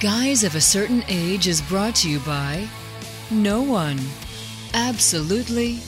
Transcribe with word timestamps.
Guys 0.00 0.44
of 0.44 0.54
a 0.54 0.60
Certain 0.62 1.04
Age 1.08 1.46
is 1.46 1.60
brought 1.60 1.94
to 1.96 2.08
you 2.08 2.20
by 2.20 2.66
no 3.30 3.60
one. 3.60 4.00
Absolutely 4.72 5.78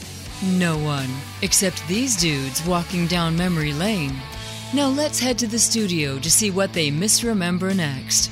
no 0.45 0.77
one. 0.77 1.09
Except 1.41 1.83
these 1.89 2.15
dudes 2.15 2.63
walking 2.67 3.07
down 3.07 3.35
memory 3.35 3.73
lane. 3.73 4.15
Now 4.75 4.89
let's 4.89 5.19
head 5.19 5.39
to 5.39 5.47
the 5.47 5.59
studio 5.59 6.19
to 6.19 6.31
see 6.31 6.51
what 6.51 6.75
they 6.75 6.91
misremember 6.91 7.73
next. 7.73 8.31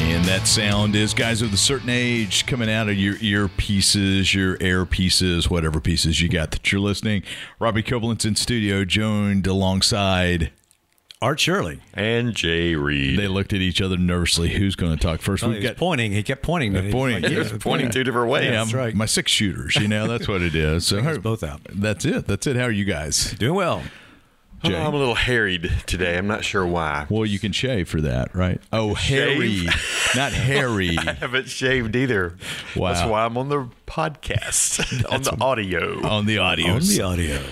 And 0.00 0.24
that 0.24 0.48
sound 0.48 0.96
is 0.96 1.14
guys 1.14 1.40
of 1.40 1.54
a 1.54 1.56
certain 1.56 1.90
age 1.90 2.46
coming 2.46 2.68
out 2.68 2.88
of 2.88 2.96
your 2.96 3.14
earpieces, 3.18 4.34
your 4.34 4.56
air 4.60 4.84
pieces, 4.86 5.48
whatever 5.48 5.80
pieces 5.80 6.20
you 6.20 6.28
got 6.28 6.50
that 6.50 6.72
you're 6.72 6.80
listening. 6.80 7.22
Robbie 7.60 7.84
Koblentz 7.84 8.26
in 8.26 8.34
studio, 8.34 8.84
joined 8.84 9.46
alongside. 9.46 10.50
Art 11.22 11.40
Shirley. 11.40 11.80
And 11.94 12.34
Jay 12.34 12.74
Reed. 12.74 13.18
They 13.18 13.26
looked 13.26 13.54
at 13.54 13.60
each 13.60 13.80
other 13.80 13.96
nervously. 13.96 14.50
Who's 14.50 14.76
going 14.76 14.94
to 14.94 15.02
talk 15.02 15.20
first? 15.22 15.42
Oh, 15.42 15.50
he 15.50 15.60
was 15.66 15.74
pointing. 15.76 16.12
He 16.12 16.22
kept 16.22 16.42
pointing. 16.42 16.76
Uh, 16.76 16.88
pointing. 16.92 17.22
Like, 17.22 17.30
He 17.30 17.38
yeah, 17.38 17.42
was 17.42 17.52
pointing 17.52 17.90
two 17.90 18.04
different 18.04 18.30
ways. 18.30 18.44
Yeah, 18.44 18.50
That's 18.62 18.74
right. 18.74 18.94
My 18.94 19.06
six 19.06 19.32
shooters, 19.32 19.76
you 19.76 19.88
know, 19.88 20.06
that's 20.06 20.28
what 20.28 20.42
it 20.42 20.54
is. 20.54 20.86
So 20.96 20.98
us 20.98 21.18
both 21.18 21.42
out. 21.42 21.60
That's 21.72 22.04
it. 22.04 22.26
That's 22.26 22.46
it. 22.46 22.56
How 22.56 22.64
are 22.64 22.70
you 22.70 22.84
guys? 22.84 23.32
Doing 23.38 23.54
well. 23.54 23.82
Oh, 24.62 24.68
Jay? 24.68 24.76
I'm 24.76 24.92
a 24.94 24.96
little 24.96 25.14
harried 25.14 25.70
today. 25.86 26.16
I'm 26.18 26.26
not 26.26 26.44
sure 26.44 26.66
why. 26.66 27.06
Well, 27.08 27.24
you 27.26 27.38
can 27.38 27.52
shave 27.52 27.88
for 27.88 28.00
that, 28.02 28.34
right? 28.34 28.60
Oh, 28.72 28.94
Shave? 28.94 29.36
Harry, 29.38 29.66
not 30.14 30.32
Harry. 30.34 30.96
I 30.98 31.12
haven't 31.14 31.48
shaved 31.48 31.96
either. 31.96 32.36
Wow. 32.76 32.92
That's 32.92 33.08
why 33.10 33.24
I'm 33.24 33.36
on 33.38 33.48
the 33.48 33.68
podcast, 33.86 34.80
on 35.12 35.22
the 35.22 35.36
audio. 35.40 36.06
on 36.06 36.26
the 36.26 36.38
audio. 36.38 36.72
On 36.74 36.80
the 36.80 37.02
audio. 37.02 37.42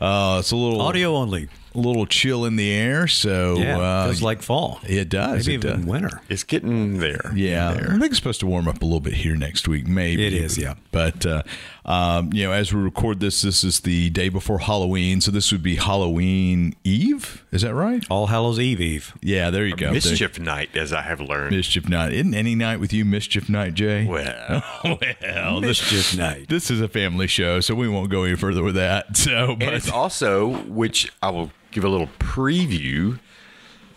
Uh, 0.00 0.38
it's 0.40 0.50
a 0.50 0.56
little 0.56 0.80
Audio 0.82 1.14
only. 1.14 1.48
A 1.74 1.78
little 1.78 2.06
chill 2.06 2.44
in 2.44 2.56
the 2.56 2.70
air. 2.70 3.06
So 3.08 3.56
Yeah. 3.58 3.78
uh, 3.78 4.04
feels 4.06 4.22
like 4.22 4.42
fall. 4.42 4.80
it 4.86 5.08
does. 5.08 5.46
Maybe 5.46 5.54
it 5.54 5.70
even 5.70 5.80
does. 5.80 5.86
winter. 5.90 6.20
It's 6.28 6.42
getting 6.44 6.98
there. 6.98 7.32
Yeah, 7.34 7.74
Getting 7.74 7.88
I 7.88 7.98
think 7.98 8.04
it's 8.06 8.16
supposed 8.16 8.40
to 8.40 8.46
warm 8.46 8.68
up 8.68 8.82
a 8.82 8.84
little 8.84 9.00
bit 9.00 9.14
here 9.14 9.36
next 9.36 9.68
week. 9.68 9.86
Maybe 9.86 10.26
It 10.26 10.32
is, 10.34 10.58
yeah. 10.58 10.74
But 10.90 11.24
uh, 11.26 11.42
um, 11.84 12.32
you 12.32 12.44
know, 12.44 12.52
as 12.52 12.72
we 12.72 12.80
record 12.80 13.20
this, 13.20 13.42
this 13.42 13.64
is 13.64 13.80
the 13.80 14.10
day 14.10 14.28
before 14.28 14.58
Halloween, 14.60 15.20
so 15.20 15.30
this 15.30 15.50
would 15.50 15.62
be 15.62 15.76
Halloween 15.76 16.74
Eve. 16.84 17.44
Is 17.50 17.62
that 17.62 17.74
right? 17.74 18.04
All 18.10 18.26
Hallows 18.28 18.58
Eve 18.60 18.80
Eve. 18.80 19.14
Yeah, 19.22 19.50
there 19.50 19.66
you 19.66 19.74
go. 19.76 19.92
Mischief 19.92 20.38
night, 20.38 20.76
as 20.76 20.92
I 20.92 21.02
have 21.02 21.20
learned. 21.20 21.54
Mischief 21.56 21.88
night. 21.88 22.12
Isn't 22.12 22.34
any 22.34 22.54
night 22.54 22.78
with 22.80 22.92
you 22.92 23.04
mischief 23.04 23.48
night, 23.48 23.74
Jay? 23.74 24.06
Well, 24.12 24.62
well, 24.84 25.60
this, 25.60 25.80
Mischief 25.92 26.16
night. 26.18 26.48
this 26.48 26.70
is 26.70 26.80
a 26.80 26.88
family 26.88 27.26
show, 27.26 27.60
so 27.60 27.74
we 27.74 27.88
won't 27.88 28.10
go 28.10 28.24
any 28.24 28.36
further 28.36 28.62
with 28.62 28.74
that. 28.74 29.16
So, 29.22 29.50
and 29.52 29.58
but 29.60 29.74
it's 29.74 29.90
also, 29.90 30.62
which 30.64 31.10
I 31.22 31.30
will 31.30 31.50
give 31.72 31.84
a 31.84 31.88
little 31.88 32.08
preview. 32.18 33.18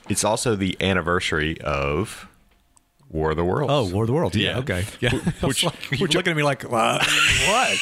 It's 0.10 0.24
also 0.24 0.56
the 0.56 0.78
anniversary 0.82 1.60
of 1.62 2.28
War 3.10 3.32
of 3.32 3.38
the 3.38 3.46
Worlds. 3.46 3.72
Oh, 3.72 3.90
War 3.94 4.04
of 4.04 4.08
the 4.08 4.14
Worlds. 4.14 4.36
Yeah. 4.36 4.52
Yeah. 4.52 4.58
Okay. 4.60 4.86
Yeah. 5.00 5.10
Which- 5.42 5.42
Which, 5.42 5.64
like, 5.64 6.00
you're 6.00 6.08
looking 6.10 6.32
at 6.32 6.38
me 6.38 6.44
like, 6.44 6.64
uh, 6.66 6.70
what? 7.48 7.78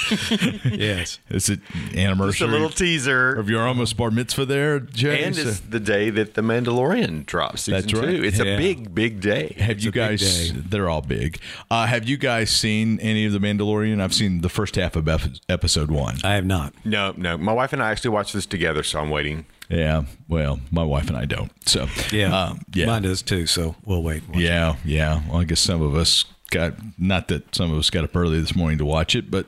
yes. 0.74 1.20
is 1.30 1.50
it 1.50 1.60
Just 1.74 1.96
anniversary 1.98 2.48
a 2.48 2.52
little 2.52 2.70
teaser. 2.70 3.34
of 3.34 3.50
your 3.50 3.66
almost 3.68 3.98
bar 3.98 4.12
mitzvah 4.12 4.46
there, 4.46 4.80
Jay? 4.80 5.24
and 5.24 5.36
So- 5.36 5.42
it's 5.50 5.60
the 5.62 5.80
day 5.82 6.10
that 6.12 6.36
The 6.36 6.42
Mandalorian 6.42 7.26
drops. 7.26 7.64
Season 7.64 7.82
That's 7.82 7.94
right. 7.94 8.18
Two. 8.18 8.24
It's 8.24 8.38
Yeah. 8.40 8.46
a 8.56 8.58
big, 8.58 8.94
big 8.96 9.20
day. 9.22 9.56
Have 9.60 9.80
you 9.82 9.90
a 9.90 9.92
big 9.92 10.20
guys? 10.20 10.50
day. 10.52 10.58
They're 10.58 10.90
all 10.90 11.02
big. 11.02 11.40
Uh, 11.72 11.88
have 11.88 12.08
you 12.08 12.16
guys 12.18 12.50
seen 12.50 13.00
any 13.02 13.26
of 13.26 13.34
the 13.34 13.40
Mandalorian? 13.40 14.02
I've 14.02 14.14
seen 14.14 14.42
the 14.42 14.50
first 14.50 14.76
half 14.76 14.96
of 14.96 15.10
episode 15.50 15.90
one. 15.92 16.18
I 16.24 16.36
have 16.36 16.46
not. 16.46 16.74
No, 16.86 17.14
no. 17.18 17.38
My 17.38 17.54
wife 17.54 17.74
and 17.74 17.82
I 17.84 17.92
actually 17.92 18.12
watched 18.12 18.34
this 18.34 18.46
together, 18.46 18.84
so 18.84 19.00
I'm 19.00 19.10
waiting. 19.10 19.46
Yeah. 19.78 20.04
Well, 20.28 20.60
my 20.72 20.84
wife 20.84 21.08
and 21.08 21.18
I 21.18 21.26
don't. 21.26 21.52
So 21.68 21.88
Yeah. 22.12 22.36
um, 22.48 22.62
yeah, 22.74 22.86
Mine 22.88 23.02
does 23.04 23.22
too. 23.22 23.46
So 23.48 23.76
we'll 23.86 24.04
wait. 24.04 24.28
Watch 24.28 24.38
it. 24.38 24.42
yeah, 24.44 24.76
yeah. 24.86 25.22
Well, 25.30 25.42
I 25.42 25.44
guess 25.46 25.60
some 25.60 25.82
of 25.82 25.96
us 25.96 26.26
got 26.52 26.74
not 27.00 27.28
that 27.30 27.54
some 27.56 27.72
of 27.72 27.78
us 27.80 27.90
got 27.90 28.04
up 28.04 28.16
early 28.16 28.40
this 28.40 28.56
morning 28.56 28.78
to 28.78 28.86
watch 28.86 29.16
it, 29.16 29.32
but 29.32 29.46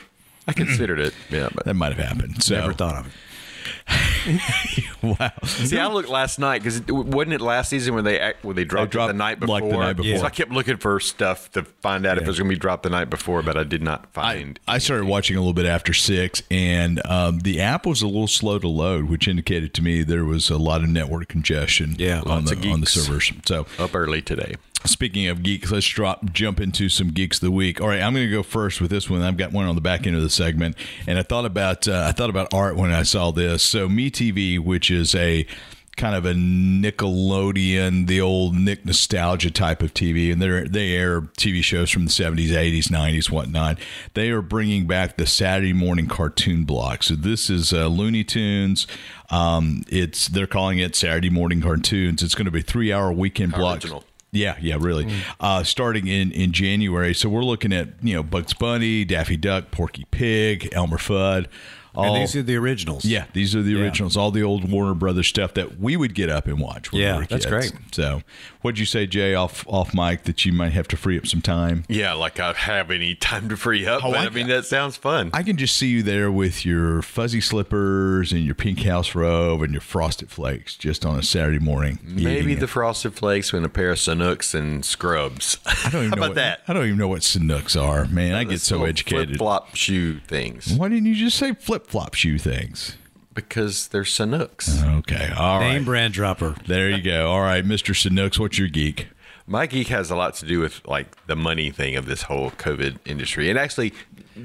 I 0.48 0.54
considered 0.54 1.00
it. 1.00 1.14
Yeah, 1.30 1.50
but 1.54 1.66
that 1.66 1.74
might 1.76 1.94
have 1.96 2.06
happened. 2.06 2.44
So 2.44 2.56
Never 2.56 2.74
thought 2.74 2.96
of 2.96 3.08
it. 3.08 3.12
wow. 5.02 5.32
see, 5.44 5.78
I 5.78 5.88
looked 5.88 6.10
last 6.10 6.40
night 6.40 6.64
because 6.64 6.82
wasn't 6.88 7.34
it 7.34 7.42
last 7.42 7.70
season 7.70 7.94
when 7.96 8.04
they 8.04 8.34
where 8.42 8.54
they 8.54 8.64
dropped, 8.64 8.96
it 8.96 9.08
the 9.08 9.14
night 9.14 9.40
before? 9.40 9.60
like, 9.62 9.70
the 9.70 9.78
night 9.78 9.96
before. 9.98 10.18
So 10.20 10.26
I 10.26 10.30
kept 10.30 10.52
looking 10.52 10.78
for 10.78 11.00
stuff 11.00 11.52
to 11.52 11.64
find 11.64 12.06
out 12.06 12.18
if 12.18 12.24
it 12.24 12.28
was 12.28 12.38
going 12.38 12.50
to 12.50 12.56
be 12.56 12.60
dropped 12.60 12.84
the 12.84 12.90
night 12.90 13.10
before, 13.10 13.42
but 13.42 13.58
I 13.58 13.64
did 13.64 13.82
not 13.82 14.12
find. 14.14 14.60
I 14.68 14.78
started 14.78 15.06
watching 15.06 15.38
a 15.38 15.40
little 15.40 15.54
bit 15.54 15.66
after 15.66 15.94
six, 15.94 16.42
and 16.50 17.06
um, 17.06 17.40
the 17.40 17.62
app 17.62 17.86
was 17.86 18.02
a 18.02 18.08
little 18.08 18.28
slow 18.28 18.60
to 18.60 18.68
load, 18.68 19.06
which 19.06 19.28
indicated 19.28 19.74
to 19.76 19.82
me 19.82 20.04
there 20.04 20.26
was 20.26 20.50
a 20.50 20.58
lot 20.58 20.84
of 20.84 20.90
network 20.90 21.28
congestion 21.28 21.96
Yeah, 21.98 22.22
on 22.26 22.46
the 22.46 22.72
on 22.72 22.82
the 22.82 22.88
servers. 22.88 23.32
So 23.46 23.68
up 23.80 23.96
early 23.96 24.22
today. 24.22 24.56
Speaking 24.86 25.28
of 25.28 25.44
geeks, 25.44 25.72
let's 25.72 25.88
drop 25.88 26.32
jump 26.32 26.60
into 26.60 26.90
some 26.90 27.10
geeks 27.10 27.38
of 27.38 27.42
the 27.42 27.52
week. 27.52 27.82
All 27.82 27.88
right, 27.88 28.02
I'm 28.02 28.14
going 28.14 28.28
to 28.28 28.32
go 28.32 28.44
first 28.44 28.82
with 28.82 28.92
this 28.92 29.10
one. 29.10 29.22
I've 29.22 29.38
got 29.38 29.52
one 29.52 29.66
on 29.66 29.76
the 29.76 29.82
back 29.82 30.06
end 30.06 30.16
of 30.16 30.22
the 30.22 30.30
segment, 30.30 30.76
and 31.08 31.18
I 31.18 31.24
thought 31.24 31.46
about 31.46 31.88
uh, 31.88 32.06
I 32.08 32.12
thought 32.12 32.30
about 32.30 32.54
art 32.54 32.76
when 32.76 32.92
I 32.92 33.04
saw 33.04 33.32
this. 33.32 33.64
So 33.64 33.88
MeTV, 33.88 34.60
which 34.60 34.92
is 34.92 35.16
a 35.16 35.48
kind 35.96 36.16
of 36.16 36.26
a 36.26 36.34
Nickelodeon, 36.34 38.08
the 38.08 38.20
old 38.22 38.56
Nick 38.56 38.86
nostalgia 38.86 39.50
type 39.50 39.82
of 39.82 39.94
TV, 39.94 40.32
and 40.32 40.42
they 40.42 40.68
they 40.68 40.94
air 40.94 41.22
TV 41.22 41.64
shows 41.64 41.90
from 41.90 42.06
the 42.06 42.12
70s, 42.12 42.50
80s, 42.50 42.88
90s, 42.88 43.30
whatnot. 43.32 43.80
They 44.14 44.30
are 44.30 44.42
bringing 44.42 44.88
back 44.88 45.18
the 45.18 45.26
Saturday 45.26 45.74
morning 45.74 46.08
cartoon 46.08 46.64
block. 46.64 47.04
So 47.04 47.16
this 47.16 47.50
is 47.50 47.74
uh, 47.74 47.88
Looney 47.88 48.24
Tunes. 48.24 48.88
Um, 49.30 49.84
it's 49.88 50.28
they're 50.28 50.48
calling 50.48 50.80
it 50.80 50.96
Saturday 50.96 51.30
morning 51.30 51.62
cartoons. 51.62 52.22
It's 52.22 52.36
going 52.36 52.46
to 52.46 52.52
be 52.52 52.62
three 52.62 52.92
hour 52.92 53.12
weekend 53.12 53.54
block. 53.54 53.84
Original. 53.84 54.04
Yeah, 54.36 54.58
yeah, 54.62 54.78
really. 54.80 55.12
Uh, 55.40 55.64
starting 55.64 56.08
in, 56.08 56.32
in 56.32 56.52
January, 56.52 57.14
so 57.14 57.30
we're 57.30 57.44
looking 57.44 57.72
at 57.74 57.90
you 58.02 58.14
know 58.14 58.24
Bugs 58.24 58.54
Bunny, 58.54 59.06
Daffy 59.06 59.38
Duck, 59.38 59.72
Porky 59.72 60.06
Pig, 60.12 60.70
Elmer 60.74 60.98
Fudd. 60.98 61.48
All, 61.96 62.06
And 62.06 62.22
these 62.22 62.36
are 62.36 62.44
the 62.44 62.56
originals. 62.58 63.06
yeah, 63.06 63.26
these 63.34 63.56
are 63.56 63.62
the 63.62 63.82
originals. 63.82 64.16
All 64.18 64.32
the 64.32 64.44
old 64.44 64.70
Warner 64.70 64.94
Brothers 64.94 65.28
stuff 65.28 65.54
that 65.56 65.80
we 65.80 65.96
would 65.98 66.14
get 66.14 66.30
up 66.30 66.48
and 66.48 66.60
watch. 66.60 66.92
When 66.92 67.02
Yeah, 67.02 67.14
we 67.14 67.20
were 67.22 67.26
that's 67.28 67.46
kids. 67.46 67.72
great. 67.72 67.74
So, 67.94 68.22
what'd 68.62 68.80
you 68.80 68.86
say, 68.86 69.06
Jay, 69.08 69.34
off 69.36 69.66
off 69.68 69.94
mic 69.94 70.24
that 70.24 70.46
you 70.46 70.52
might 70.54 70.74
have 70.74 70.88
to 70.90 70.98
free 70.98 71.18
up 71.18 71.26
some 71.28 71.42
time? 71.42 71.84
Yeah, 71.88 72.14
like 72.14 72.40
I 72.40 72.54
have 72.54 72.92
any 72.92 73.16
time 73.16 73.50
to 73.50 73.58
free 73.58 73.86
up. 73.86 74.04
Oh, 74.04 74.12
but 74.12 74.20
I- 74.20 74.26
I, 74.26 74.30
mean, 74.30 74.48
that 74.48 74.66
sounds 74.66 74.98
fun. 74.98 75.30
I 75.34 75.44
can 75.44 75.56
just 75.58 75.76
see 75.78 75.88
you 75.88 76.04
there 76.04 76.32
with 76.32 76.66
your 76.66 77.02
fuzzy 77.02 77.40
slippers 77.42 78.32
and 78.32 78.44
your 78.46 78.56
pink 78.56 78.80
house 78.84 79.16
robe 79.16 79.62
and 79.62 79.72
your 79.72 79.82
frosted 79.82 80.30
flakes, 80.30 80.76
just 80.76 81.06
on 81.06 81.18
a 81.18 81.24
Saturday 81.24 81.60
morning. 81.60 82.00
Maybe 82.04 82.56
the 82.56 82.66
it. 82.66 82.68
frosted 82.68 83.14
flakes 83.14 83.54
and 83.54 83.66
a 83.66 83.70
pair 83.70 83.92
of 83.92 83.98
Sanuks 83.98 84.54
and 84.54 84.84
scrubs. 84.84 85.58
I 85.66 85.90
don't 85.90 86.06
even 86.06 86.10
How 86.12 86.16
know 86.16 86.22
about 86.22 86.30
what, 86.30 86.36
that? 86.36 86.62
I 86.68 86.74
don't 86.74 86.86
even 86.86 86.98
know 86.98 87.08
what 87.08 87.22
Sanuks 87.22 87.80
are, 87.82 88.06
man. 88.06 88.36
I 88.36 88.44
get 88.44 88.62
so 88.62 88.84
educated. 88.86 89.30
Flip 89.30 89.38
flop 89.38 89.76
shoe 89.76 90.20
things 90.28 90.74
Why 90.78 90.90
didn't 90.90 91.06
you 91.06 91.16
just 91.16 91.38
say 91.38 91.54
flip 91.54 91.85
flop 91.86 92.14
shoe 92.14 92.38
things? 92.38 92.98
because 93.34 93.90
they're 93.90 94.04
Sanuks. 94.04 94.82
Okay. 95.00 95.30
All 95.38 95.60
right. 95.60 95.74
Name 95.74 95.84
brand 95.84 96.14
dropper. 96.14 96.56
There 96.68 96.90
you 96.90 97.02
go. 97.02 97.30
All 97.30 97.42
right, 97.42 97.66
Mr. 97.66 97.94
Sanuks, 97.94 98.40
what's 98.40 98.58
your 98.58 98.70
geek? 98.70 99.10
My 99.46 99.68
geek 99.68 99.88
has 99.90 100.10
a 100.10 100.16
lot 100.16 100.36
to 100.36 100.46
do 100.46 100.62
with 100.62 100.80
like 100.88 101.26
the 101.28 101.36
money 101.36 101.70
thing 101.70 101.98
of 101.98 102.06
this 102.06 102.24
whole 102.24 102.52
COVID 102.52 102.98
industry, 103.06 103.50
and 103.50 103.60
actually 103.60 103.92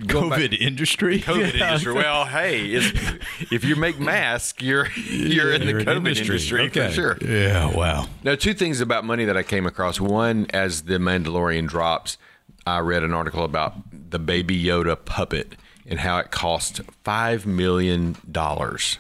going 0.09 0.31
back- 0.31 0.41
COVID 0.41 0.59
industry? 0.61 1.21
COVID 1.23 1.55
industry. 1.55 1.93
Well, 1.95 2.25
hey, 2.27 2.65
it's, 2.67 2.91
if 3.53 3.65
you 3.65 3.77
make 3.77 4.01
masks, 4.01 4.61
you're 4.61 4.89
you're 4.97 5.53
in 5.53 5.61
the 5.61 5.69
You're 5.69 5.79
in 5.81 5.87
COVID 5.87 5.97
industry. 5.97 6.27
industry, 6.27 6.61
Okay. 6.67 6.89
for 6.89 6.93
sure. 6.93 7.19
Yeah, 7.25 7.73
wow. 7.73 8.07
Now, 8.25 8.35
two 8.35 8.55
things 8.55 8.81
about 8.81 9.05
money 9.05 9.25
that 9.25 9.37
I 9.37 9.45
came 9.45 9.67
across. 9.67 10.01
One, 10.01 10.49
as 10.53 10.83
the 10.83 10.95
Mandalorian 10.99 11.69
drops, 11.69 12.19
I 12.67 12.81
read 12.81 13.05
an 13.05 13.13
article 13.15 13.45
about 13.45 13.75
the 14.11 14.19
Baby 14.19 14.61
Yoda 14.63 14.97
puppet 15.03 15.55
and 15.91 16.01
how 16.01 16.19
it 16.19 16.31
cost 16.31 16.81
five 17.05 17.45
million 17.45 18.17
dollars. 18.31 18.99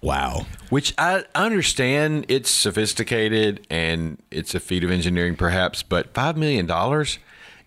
Wow. 0.00 0.46
Which 0.70 0.94
I 0.98 1.24
understand 1.36 2.26
it's 2.28 2.50
sophisticated 2.50 3.64
and 3.70 4.20
it's 4.32 4.52
a 4.54 4.58
feat 4.60 4.82
of 4.82 4.90
engineering, 4.90 5.36
perhaps, 5.36 5.84
but 5.84 6.12
five 6.12 6.36
million 6.36 6.66
dollars. 6.66 7.18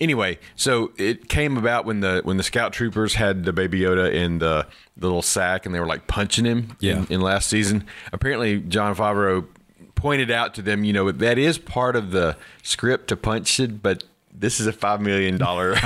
Anyway, 0.01 0.37
so 0.57 0.91
it 0.97 1.29
came 1.29 1.55
about 1.55 1.85
when 1.85 2.01
the 2.01 2.19
when 2.25 2.35
the 2.35 2.43
scout 2.43 2.73
troopers 2.73 3.15
had 3.15 3.45
the 3.45 3.53
baby 3.53 3.79
Yoda 3.79 4.13
in 4.13 4.39
the, 4.39 4.67
the 4.97 5.07
little 5.07 5.21
sack 5.21 5.65
and 5.65 5.73
they 5.73 5.79
were 5.79 5.85
like 5.87 6.07
punching 6.07 6.43
him 6.43 6.75
Yeah. 6.81 6.97
in, 6.97 7.07
in 7.13 7.21
last 7.21 7.47
season. 7.47 7.85
Apparently, 8.11 8.59
Jon 8.59 8.93
Favreau 8.93 9.47
pointed 9.95 10.29
out 10.29 10.53
to 10.55 10.61
them, 10.61 10.83
you 10.83 10.91
know, 10.91 11.09
that 11.11 11.37
is 11.37 11.57
part 11.57 11.95
of 11.95 12.11
the 12.11 12.35
script 12.61 13.07
to 13.07 13.15
punch 13.15 13.57
it, 13.61 13.81
but 13.81 14.03
this 14.39 14.59
is 14.59 14.67
a 14.67 14.73
five 14.73 15.01
million 15.01 15.37
dollar. 15.37 15.75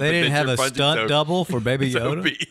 They 0.00 0.10
didn't 0.10 0.32
have 0.32 0.48
a 0.48 0.56
stunt 0.56 1.08
double 1.08 1.44
for 1.44 1.60
Baby 1.60 1.92
Yoda. 1.94 2.22
Be, 2.22 2.46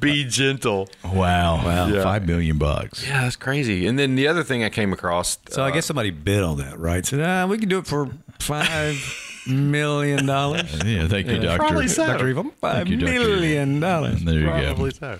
be 0.00 0.24
gentle. 0.24 0.88
Wow. 1.04 1.62
Wow. 1.64 1.88
Yeah. 1.88 2.02
Five 2.02 2.26
million 2.26 2.58
bucks. 2.58 3.06
Yeah, 3.06 3.22
that's 3.22 3.36
crazy. 3.36 3.86
And 3.86 3.98
then 3.98 4.14
the 4.16 4.26
other 4.26 4.42
thing 4.42 4.64
I 4.64 4.70
came 4.70 4.92
across. 4.92 5.38
So 5.50 5.62
I 5.62 5.70
guess 5.70 5.86
somebody 5.86 6.10
bid 6.10 6.42
on 6.42 6.56
that, 6.58 6.78
right? 6.78 7.04
Said, 7.04 7.20
ah, 7.20 7.46
we 7.46 7.58
can 7.58 7.68
do 7.68 7.78
it 7.78 7.86
for 7.86 8.08
five 8.38 8.96
million 9.46 10.26
dollars. 10.26 10.72
Yeah, 10.84 11.06
thank 11.06 11.28
you, 11.28 11.38
Doctor. 11.38 11.58
probably 11.58 11.88
so. 11.88 12.06
Dr. 12.06 12.28
Evil, 12.28 12.50
five 12.60 12.88
you, 12.88 12.96
Doctor. 12.96 13.12
million 13.12 13.78
dollars. 13.80 14.24
There 14.24 14.34
you 14.34 14.46
go. 14.46 14.64
Probably 14.74 14.90
go. 14.92 14.96
so. 14.96 15.18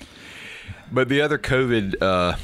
But 0.93 1.09
the 1.09 1.21
other 1.21 1.39
COVID 1.39 2.03
uh, 2.03 2.37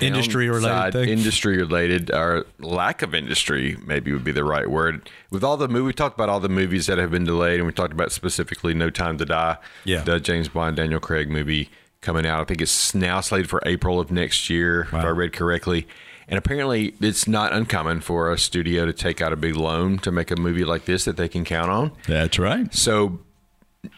Industry 0.00 0.48
related 0.48 0.92
thing? 0.92 1.08
industry 1.08 1.56
related, 1.58 2.10
or 2.10 2.46
lack 2.58 3.02
of 3.02 3.14
industry, 3.14 3.76
maybe 3.86 4.12
would 4.12 4.24
be 4.24 4.32
the 4.32 4.44
right 4.44 4.68
word. 4.68 5.08
With 5.30 5.44
all 5.44 5.56
the 5.56 5.68
movie, 5.68 5.86
we 5.86 5.92
talked 5.92 6.16
about 6.16 6.28
all 6.28 6.40
the 6.40 6.48
movies 6.48 6.86
that 6.86 6.98
have 6.98 7.10
been 7.10 7.24
delayed, 7.24 7.58
and 7.60 7.66
we 7.66 7.72
talked 7.72 7.92
about 7.92 8.12
specifically 8.12 8.74
No 8.74 8.90
Time 8.90 9.18
to 9.18 9.24
Die, 9.24 9.56
Yeah. 9.84 10.02
the 10.02 10.18
James 10.20 10.48
Bond, 10.48 10.76
Daniel 10.76 11.00
Craig 11.00 11.30
movie 11.30 11.70
coming 12.00 12.26
out. 12.26 12.40
I 12.40 12.44
think 12.44 12.60
it's 12.60 12.94
now 12.94 13.20
slated 13.20 13.48
for 13.48 13.62
April 13.64 13.98
of 14.00 14.10
next 14.10 14.50
year, 14.50 14.82
if 14.82 14.94
I 14.94 15.08
read 15.08 15.32
correctly. 15.32 15.86
And 16.26 16.38
apparently, 16.38 16.94
it's 17.00 17.28
not 17.28 17.52
uncommon 17.52 18.00
for 18.00 18.32
a 18.32 18.38
studio 18.38 18.86
to 18.86 18.92
take 18.94 19.20
out 19.20 19.32
a 19.32 19.36
big 19.36 19.56
loan 19.56 19.98
to 19.98 20.10
make 20.10 20.30
a 20.30 20.36
movie 20.36 20.64
like 20.64 20.86
this 20.86 21.04
that 21.04 21.16
they 21.18 21.28
can 21.28 21.44
count 21.44 21.70
on. 21.70 21.92
That's 22.08 22.38
right. 22.38 22.72
So 22.74 23.20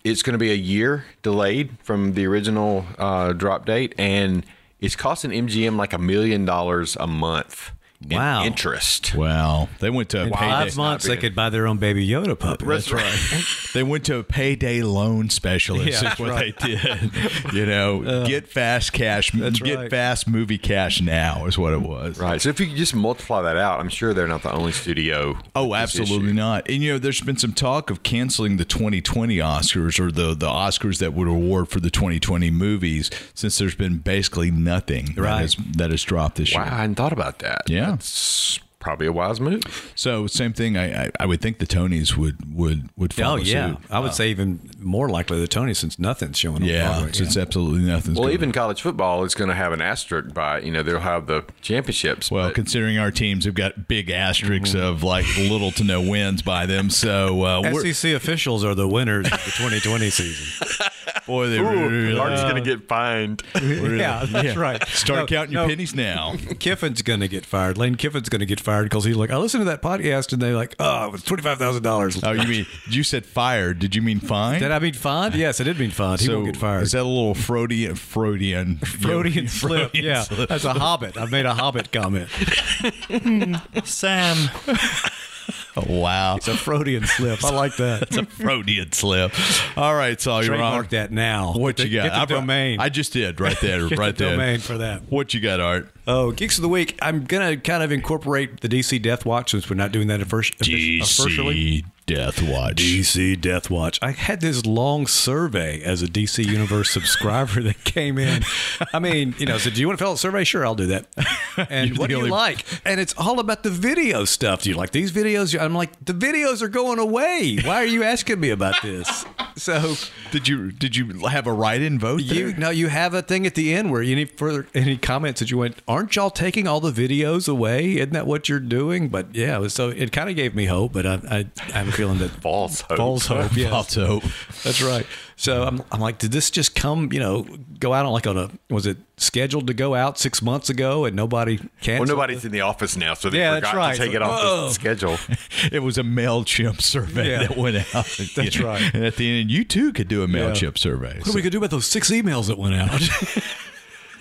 it's 0.03 0.23
going 0.23 0.33
to 0.35 0.39
be 0.39 0.51
a 0.51 0.57
year 0.57 1.05
delayed 1.23 1.71
from 1.85 2.15
the 2.15 2.27
original 2.27 2.85
uh, 2.99 3.33
drop 3.33 3.65
date, 3.67 3.95
and 3.97 4.45
it's 4.81 4.97
costing 4.97 5.31
MGM 5.31 5.77
like 5.77 5.93
a 5.93 5.99
million 5.99 6.45
dollars 6.45 6.97
a 7.01 7.07
month 7.07 7.73
Wow. 8.11 8.45
interest. 8.45 9.15
Wow. 9.15 9.69
They 9.81 9.91
went 9.91 10.11
to 10.11 10.21
a 10.21 10.27
In 10.27 10.31
payday. 10.33 10.39
five 10.51 10.77
months, 10.77 11.07
they 11.07 11.17
could 11.17 11.35
buy 11.35 11.51
their 11.51 11.67
own 11.67 11.79
baby 11.79 12.07
Yoda 12.07 12.39
puppy. 12.39 12.65
That's 12.67 12.93
right. 12.93 13.19
they 13.75 13.83
went 13.83 14.05
to 14.07 14.19
a 14.19 14.23
payday 14.23 14.83
loan 14.83 15.31
specialist. 15.31 16.03
Yeah, 16.03 16.13
is 16.13 16.19
what 16.19 16.39
they 16.39 16.53
did. 16.53 17.11
You 17.55 17.67
know, 17.67 18.03
uh, 18.07 18.27
get 18.27 18.49
fast 18.49 18.93
cash. 18.93 19.31
That's 19.33 19.59
get 19.61 19.79
right. 19.79 19.91
fast 19.91 20.29
movie 20.29 20.59
cash 20.59 21.01
now 21.01 21.47
is 21.47 21.57
what 21.59 21.73
it 21.73 21.81
was. 21.81 22.19
Right. 22.19 22.41
So 22.41 22.51
if 22.51 22.61
you 22.61 22.67
could 22.67 22.77
just 22.77 22.95
multiply 22.95 23.43
that 23.43 23.57
out, 23.57 23.81
I'm 23.81 23.89
sure 23.89 24.13
they're 24.15 24.29
not 24.29 24.43
the 24.43 24.53
only 24.53 24.73
studio. 24.73 25.39
Oh, 25.55 25.75
absolutely 25.75 26.33
not. 26.33 26.69
And 26.69 26.83
you 26.83 26.93
know, 26.93 26.99
there's 26.99 27.21
been 27.23 27.39
some 27.39 27.53
talk 27.53 27.91
of 27.91 28.03
canceling 28.03 28.57
the 28.59 28.65
2020 28.65 29.39
Oscars 29.39 29.99
or 29.99 30.13
the 30.13 30.35
the 30.35 30.47
Oscars 30.49 30.99
that 30.99 31.15
would 31.15 31.29
award 31.29 31.69
for 31.69 31.81
the 31.81 31.91
2020 31.91 32.51
movies, 32.51 33.11
since 33.35 33.59
there's 33.59 33.75
been 33.75 33.99
basically 33.99 34.51
nothing 34.51 35.15
that 35.17 35.39
has 35.41 35.57
that 35.77 35.91
has 35.91 36.03
dropped 36.03 36.37
this 36.37 36.55
Wow, 36.55 36.65
year. 36.65 36.73
I 36.73 36.77
hadn't 36.77 36.95
thought 36.97 37.13
about 37.13 37.39
that. 37.41 37.63
Yeah. 37.69 37.86
That's 37.91 38.61
probably 38.79 39.07
a 39.09 39.13
wise 39.13 39.41
move. 39.41 39.93
So 39.97 40.29
same 40.29 40.53
thing. 40.53 40.77
I, 40.77 41.07
I 41.07 41.11
I 41.19 41.27
would 41.27 41.41
think 41.41 41.59
the 41.59 41.67
Tonys 41.67 42.17
would 42.17 42.55
would 42.55 42.89
would 42.97 43.13
follow 43.13 43.35
Oh 43.35 43.37
yeah, 43.37 43.71
suit. 43.71 43.79
I 43.91 43.99
would 43.99 44.15
say 44.15 44.31
even 44.31 44.71
more 44.79 45.09
likely 45.09 45.41
the 45.41 45.49
Tonys 45.49 45.77
since 45.79 45.99
nothing's 45.99 46.39
showing. 46.39 46.63
on 46.63 46.65
Yeah, 46.65 46.93
Broadway. 46.93 47.13
since 47.13 47.37
absolutely 47.37 47.81
nothing's. 47.81 48.17
Well, 48.17 48.27
going 48.29 48.35
even 48.35 48.53
college 48.53 48.83
football 48.83 49.25
is 49.25 49.35
going 49.35 49.49
to 49.49 49.57
have 49.57 49.73
an 49.73 49.81
asterisk 49.81 50.33
by 50.33 50.61
you 50.61 50.71
know 50.71 50.85
they'll 50.85 51.01
have 51.01 51.27
the 51.27 51.45
championships. 51.63 52.31
Well, 52.31 52.49
but 52.49 52.55
considering 52.55 52.97
our 52.99 53.11
teams 53.11 53.45
have 53.45 53.55
got 53.55 53.89
big 53.89 54.09
asterisks 54.11 54.71
Mm-hmm. 54.71 54.79
of 54.87 55.03
like 55.03 55.27
little 55.37 55.73
to 55.73 55.83
no 55.83 56.01
wins 56.01 56.43
by 56.43 56.67
them, 56.67 56.89
so 56.91 57.43
uh, 57.45 57.71
we're, 57.73 57.93
SEC 57.93 58.13
officials 58.15 58.65
are 58.65 58.75
the 58.77 58.87
winners 58.87 59.27
of 59.27 59.33
the 59.45 59.51
2020 59.57 60.11
season. 60.11 60.69
boy, 61.27 61.49
they 61.49 61.59
Ooh, 61.59 61.89
really 61.89 62.19
Art's 62.19 62.43
going 62.43 62.57
to 62.57 62.61
get 62.63 62.89
fined. 62.89 63.43
yeah, 63.55 64.25
that's 64.27 64.57
right. 64.57 64.83
start 64.89 65.21
No, 65.21 65.27
counting 65.27 65.53
your 65.53 65.69
pennies 65.69 65.95
now. 65.95 66.35
Kiffin's 66.59 67.03
going 67.03 67.21
to 67.21 67.29
get 67.29 67.45
fired. 67.45 67.77
Lane 67.79 67.97
Kiffin's 67.97 68.29
going 68.29 68.41
to 68.41 68.47
get 68.47 68.61
fired 68.61 68.85
because 68.85 69.05
he's 69.05 69.17
like, 69.17 69.31
I 69.31 69.37
listened 69.37 69.63
to 69.63 69.65
that 69.67 69.83
podcast 69.83 70.33
and 70.33 70.41
they're 70.41 70.55
like, 70.55 70.75
oh, 70.79 71.07
it 71.07 71.13
was 71.13 71.23
twenty 71.23 71.43
five 71.43 71.59
thousand 71.59 71.83
dollars. 71.83 72.23
Oh, 72.23 72.33
you 72.33 72.49
mean 72.49 72.67
you 72.89 73.03
said 73.03 73.27
fired? 73.27 73.79
Did 73.79 73.95
you 73.95 74.03
mean 74.03 74.21
fine? 74.21 74.61
Did 74.61 74.71
I 74.71 74.79
mean 74.79 74.95
fined? 74.95 75.35
Yes, 75.35 75.61
I 75.61 75.65
did 75.65 75.79
mean 75.79 75.91
fined. 75.91 76.21
He 76.21 76.27
so 76.27 76.37
won't 76.37 76.47
get 76.47 76.57
fired. 76.57 76.83
Is 76.83 76.93
that 76.93 77.03
a 77.03 77.05
little 77.05 77.35
Freudian? 77.35 77.97
Freudian. 77.97 78.79
Freudian 78.79 79.49
slip. 79.49 79.91
Freudian 79.91 80.05
yeah, 80.05 80.23
slip. 80.23 80.49
that's 80.49 80.65
a 80.65 80.75
hobbit. 80.75 81.17
I've 81.17 81.31
made 81.31 81.47
a 81.47 81.55
hobbit 81.55 81.93
comment. 81.93 82.29
Sam, 83.85 84.37
wow. 85.89 86.37
it's 86.37 86.49
a 86.49 86.57
Freudian 86.57 87.05
slip. 87.07 87.45
I 87.45 87.51
like 87.51 87.77
that. 87.77 88.03
It's 88.03 88.17
a 88.17 88.25
Freudian 88.27 88.93
slip. 88.93 89.33
All 89.77 89.95
right, 89.95 90.21
so 90.21 90.37
you're 90.41 90.49
Trademark 90.57 90.85
on. 90.87 90.91
that 90.91 91.11
now. 91.13 91.53
What 91.53 91.79
you 91.79 91.89
got? 91.95 92.05
Get 92.05 92.13
the 92.29 92.35
I- 92.35 92.39
domain. 92.41 92.81
I 92.81 92.89
just 92.89 93.13
did 93.13 93.41
right 93.41 93.59
there, 93.61 93.89
Get 93.89 93.99
right 93.99 94.17
the 94.17 94.25
there. 94.25 94.33
domain 94.37 94.61
for 94.61 94.79
that. 94.79 95.03
What 95.11 95.35
you 95.35 95.41
got, 95.41 95.61
Art? 95.61 95.89
Oh, 96.09 96.31
Geeks 96.31 96.57
of 96.59 96.63
the 96.63 96.69
Week. 96.69 96.97
I'm 97.03 97.25
gonna 97.25 97.57
kind 97.57 97.83
of 97.83 97.91
incorporate 97.91 98.61
the 98.61 98.69
DC 98.69 99.03
Death 99.03 99.27
Watch 99.27 99.51
since 99.51 99.69
we're 99.69 99.75
not 99.77 99.91
doing 99.93 100.07
that 100.09 100.21
offic- 100.21 100.55
officially. 100.61 101.55
DC 101.83 101.85
Death 102.07 102.41
Watch. 102.41 102.77
DC 102.77 103.41
Death 103.41 103.69
Watch. 103.69 103.99
I 104.01 104.13
had 104.13 104.41
this 104.41 104.65
long 104.65 105.09
survey 105.09 105.83
as 105.83 106.03
a 106.03 106.07
DC 106.07 106.45
Universe 106.47 106.91
subscriber 106.93 107.61
that 107.65 107.83
came 107.83 108.19
in. 108.19 108.45
I 108.93 109.01
mean, 109.01 109.35
you 109.39 109.47
know, 109.47 109.59
said, 109.59 109.75
"Do 109.75 109.81
you 109.81 109.89
want 109.89 109.99
to 109.99 110.05
fill 110.05 110.13
out 110.13 110.15
a 110.15 110.19
survey?" 110.19 110.45
Sure, 110.45 110.65
I'll 110.65 110.77
do 110.77 110.87
that. 110.87 111.07
And 111.71 111.89
You're 111.89 111.97
what 111.99 112.03
the 112.03 112.09
do 112.09 112.13
you 112.13 112.19
only- 112.19 112.31
like? 112.31 112.65
And 112.85 113.01
it's 113.01 113.15
all 113.17 113.41
about 113.41 113.63
the 113.63 113.71
video 113.71 114.27
stuff. 114.27 114.63
Do 114.63 114.69
you 114.71 114.77
like 114.77 114.91
these 114.91 115.11
videos? 115.11 115.55
I'm 115.67 115.75
like, 115.75 116.05
the 116.05 116.13
videos 116.15 116.63
are 116.63 116.69
going 116.69 116.99
away. 116.99 117.59
Why 117.65 117.77
are 117.83 117.87
you 117.87 118.03
asking 118.03 118.41
me 118.41 118.51
about 118.51 118.81
this? 118.83 119.25
So 119.57 119.95
Did 120.33 120.49
you 120.49 120.71
did 120.71 120.97
you 120.97 121.27
have 121.29 121.47
a 121.47 121.53
write-in 121.53 121.99
vote? 121.99 122.21
you 122.23 122.51
there? 122.53 122.59
no, 122.59 122.71
you 122.71 122.89
have 122.89 123.15
a 123.15 123.23
thing 123.23 123.47
at 123.47 123.55
the 123.55 123.73
end 123.75 123.91
where 123.91 124.03
any 124.03 124.25
further 124.27 124.67
any 124.75 124.97
comments 124.99 125.41
that 125.41 125.51
you 125.51 125.57
went, 125.59 125.77
aren't 125.89 126.15
y'all 126.15 126.29
taking 126.31 126.67
all 126.69 126.81
the 126.81 126.93
videos 126.93 127.49
away? 127.49 127.95
Isn't 127.97 128.13
that 128.13 128.27
what 128.27 128.49
you're 128.51 128.61
doing? 128.61 129.09
But 129.09 129.35
yeah, 129.35 129.57
it 129.57 129.61
was- 129.61 129.75
so 129.75 129.89
it 129.89 130.13
kind 130.13 130.29
of 130.31 130.37
gave 130.37 130.55
me 130.55 130.67
hope. 130.67 130.93
But 130.93 131.07
I, 131.07 131.15
I, 131.31 131.47
I 131.59 131.79
have 131.79 131.89
a 131.89 131.93
feeling 131.93 132.19
that 132.19 132.31
False 132.43 132.83
hope. 132.83 132.97
false 132.99 133.27
hope. 133.27 133.57
Yes. 133.57 133.71
False 133.71 133.95
hope. 133.95 134.23
That's 134.63 134.83
right. 134.83 135.07
So 135.39 135.65
I'm, 135.65 135.83
I'm 135.93 136.01
like, 136.01 136.19
did 136.19 136.33
this 136.33 136.51
just 136.51 136.75
come? 136.75 137.13
You 137.13 137.21
know, 137.21 137.47
go 137.79 137.93
out 137.93 138.07
on 138.07 138.13
like 138.13 138.27
on 138.27 138.37
a 138.39 138.51
was 138.71 138.87
it 138.87 138.97
scheduled 139.19 139.67
to 139.67 139.75
go 139.75 139.95
out 139.95 140.19
six 140.19 140.41
months 140.43 140.69
ago 140.71 141.05
and 141.07 141.15
nobody 141.17 141.57
canceled? 141.81 142.09
Well, 142.09 142.17
nobody's 142.17 142.45
in 142.45 142.53
the 142.53 142.61
office 142.63 142.97
now, 142.97 143.15
so 143.15 143.29
they 143.31 143.39
Yeah, 143.39 143.55
forgot 143.57 143.75
right. 143.75 143.97
to 143.97 144.03
take 144.07 144.15
it 144.15 144.21
Whoa. 144.23 144.29
off 144.29 144.69
the 144.69 144.75
schedule. 144.75 145.19
It 145.73 145.81
was 145.83 145.99
a 145.99 146.03
Mailchimp 146.03 146.81
survey 146.83 147.31
Yeah. 147.31 147.47
that 147.47 147.57
went 147.57 147.77
out. 147.95 148.07
That's 148.37 148.61
right. 148.61 148.83
And 148.95 149.05
at 149.05 149.17
the 149.17 149.41
end, 149.41 149.51
you 149.51 149.65
too 149.65 149.93
could 149.93 150.09
do 150.09 150.23
a 150.23 150.27
Mailchimp 150.29 150.79
survey. 150.79 151.19
What 151.19 151.29
are 151.29 151.33
we 151.33 151.41
gonna 151.43 151.51
do 151.51 151.59
about 151.59 151.71
those 151.71 151.87
six 151.87 152.11
emails 152.11 152.47
that 152.49 152.59
went 152.59 152.75
out? 152.75 153.01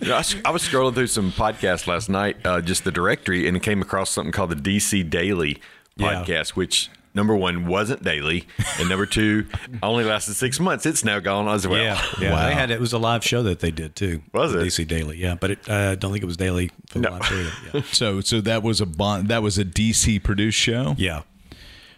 You 0.02 0.10
know, 0.10 0.16
I, 0.16 0.18
was, 0.18 0.36
I 0.44 0.50
was 0.52 0.62
scrolling 0.62 0.94
through 0.94 1.08
some 1.08 1.32
podcasts 1.32 1.88
last 1.88 2.10
night, 2.10 2.36
uh, 2.46 2.60
just 2.60 2.84
the 2.84 2.92
directory, 2.92 3.48
and 3.48 3.64
came 3.64 3.82
across 3.82 4.10
something 4.10 4.34
called 4.34 4.50
the 4.50 4.58
DC 4.58 5.10
Daily 5.10 5.62
Yeah. 5.96 6.22
podcast, 6.26 6.50
which 6.50 6.90
number 7.16 7.36
one 7.36 7.66
wasn't 7.66 8.04
daily, 8.04 8.46
and 8.80 8.90
number 8.90 9.06
two 9.06 9.48
only 9.84 10.04
lasted 10.04 10.36
six 10.36 10.60
months. 10.60 10.86
It's 10.86 11.04
now 11.04 11.20
gone 11.20 11.48
as 11.48 11.68
well. 11.68 11.82
yeah, 11.82 12.02
yeah. 12.20 12.32
Wow. 12.34 12.48
They 12.48 12.54
had 12.54 12.70
it 12.72 12.80
was 12.80 12.94
a 12.94 13.00
live 13.00 13.24
show 13.24 13.42
that 13.44 13.60
they 13.62 13.72
did 13.72 13.96
too. 13.96 14.22
Was 14.34 14.54
it? 14.54 14.60
DC 14.60 14.88
Daily? 14.88 15.18
Yeah, 15.18 15.36
but 15.36 15.52
it, 15.52 15.60
uh, 15.70 15.92
I 15.92 15.96
don't 15.96 16.12
think 16.12 16.24
it 16.24 16.28
was 16.28 16.38
daily 16.38 16.70
for 16.90 17.00
the 17.00 17.10
No. 17.10 17.12
live 17.12 17.26
show. 17.26 17.50
Yeah. 17.74 17.82
So 17.92 18.22
so 18.22 18.42
that 18.42 18.62
was 18.62 18.82
a 18.82 18.86
bond, 18.86 19.30
that 19.30 19.42
was 19.42 19.58
a 19.58 19.66
DC 19.66 20.22
produced 20.24 20.60
show. 20.60 20.96
Yeah. 20.98 21.22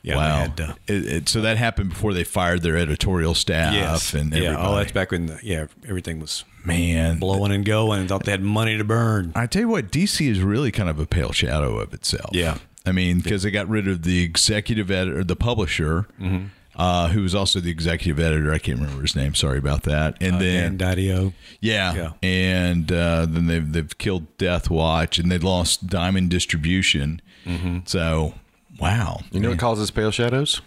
Yeah. 0.03 0.15
wow. 0.15 0.37
had, 0.37 0.61
uh, 0.61 0.73
It- 0.87 1.05
it- 1.05 1.29
so 1.29 1.41
that 1.41 1.57
happened 1.57 1.89
before 1.89 2.13
they 2.13 2.23
fired 2.23 2.61
their 2.61 2.77
editorial 2.77 3.33
staff 3.33 3.73
yes. 3.73 4.13
and 4.13 4.31
yeah. 4.31 4.43
everybody. 4.51 4.67
Oh, 4.67 4.75
that's 4.77 4.91
back 4.93 5.11
when 5.11 5.25
the, 5.25 5.39
yeah 5.43 5.65
everything 5.87 6.19
was 6.21 6.45
man. 6.63 7.19
blowing 7.19 7.51
and 7.51 7.65
going 7.65 7.99
and 8.01 8.07
thought 8.09 8.23
they 8.23 8.31
had 8.31 8.41
money 8.43 8.77
to 8.77 8.83
burn. 8.85 9.31
I 9.35 9.47
tell 9.47 9.63
you 9.63 9.67
what, 9.67 9.91
DC 9.91 10.25
is 10.29 10.39
really 10.39 10.71
kind 10.71 10.89
of 10.89 10.99
a 10.99 11.05
pale 11.05 11.31
shadow 11.33 11.79
of 11.79 11.93
itself. 11.93 12.29
Yeah. 12.33 12.57
I 12.87 12.91
mean, 12.91 13.19
because 13.19 13.43
they 13.43 13.51
got 13.51 13.67
rid 13.67 13.87
of 13.87 14.03
the 14.03 14.23
executive 14.23 14.89
editor, 14.89 15.23
the 15.23 15.35
publisher, 15.35 16.07
Mm-hmm. 16.19 16.45
uh, 16.75 17.09
who 17.09 17.21
was 17.23 17.33
also 17.35 17.59
the 17.59 17.69
executive 17.71 18.19
editor. 18.19 18.53
I 18.53 18.59
can't 18.59 18.79
remember 18.79 19.01
his 19.01 19.15
name. 19.15 19.33
Sorry 19.35 19.57
about 19.57 19.83
that. 19.83 20.15
And 20.21 20.39
then, 20.41 20.77
Dan 20.77 20.95
Didio. 20.97 21.33
yeah, 21.59 21.93
Yeah. 21.95 22.11
and 22.23 22.91
uh, 22.91 23.25
then 23.27 23.47
they've 23.47 23.71
they've 23.71 23.97
killed 23.97 24.37
Death 24.37 24.69
Watch, 24.69 25.17
and 25.19 25.31
they 25.31 25.37
lost 25.39 25.87
Diamond 25.87 26.29
Distribution. 26.29 27.21
Mm-hmm. 27.45 27.79
So, 27.85 28.33
wow. 28.79 29.21
You 29.31 29.39
know 29.39 29.49
what 29.49 29.59
causes 29.59 29.89
pale 29.91 30.11
shadows? 30.11 30.61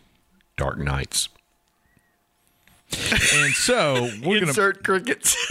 Dark 0.57 0.79
nights. 0.79 1.29
And 2.93 3.55
so 3.55 4.11
we're 4.25 4.41
gonna. 4.41 4.49
Insert 4.49 4.83
crickets. 4.85 5.37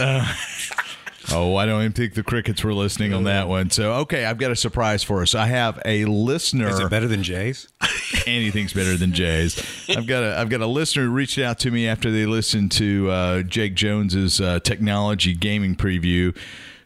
Oh, 1.32 1.56
I 1.56 1.66
don't 1.66 1.80
even 1.80 1.92
think 1.92 2.14
the 2.14 2.22
crickets 2.22 2.64
were 2.64 2.74
listening 2.74 3.12
on 3.12 3.24
that 3.24 3.48
one. 3.48 3.70
So, 3.70 3.92
okay, 4.00 4.24
I've 4.24 4.38
got 4.38 4.50
a 4.50 4.56
surprise 4.56 5.02
for 5.02 5.22
us. 5.22 5.34
I 5.34 5.46
have 5.46 5.80
a 5.84 6.04
listener. 6.04 6.68
Is 6.68 6.78
it 6.78 6.90
better 6.90 7.08
than 7.08 7.22
Jay's? 7.22 7.68
anything's 8.26 8.72
better 8.72 8.96
than 8.96 9.12
Jay's. 9.12 9.58
I've 9.88 10.06
got 10.06 10.22
a 10.22 10.38
I've 10.38 10.48
got 10.48 10.60
a 10.60 10.66
listener 10.66 11.04
who 11.04 11.10
reached 11.10 11.38
out 11.38 11.58
to 11.60 11.70
me 11.70 11.86
after 11.86 12.10
they 12.10 12.26
listened 12.26 12.72
to 12.72 13.10
uh, 13.10 13.42
Jake 13.42 13.74
Jones's 13.74 14.40
uh, 14.40 14.60
technology 14.60 15.34
gaming 15.34 15.76
preview, 15.76 16.36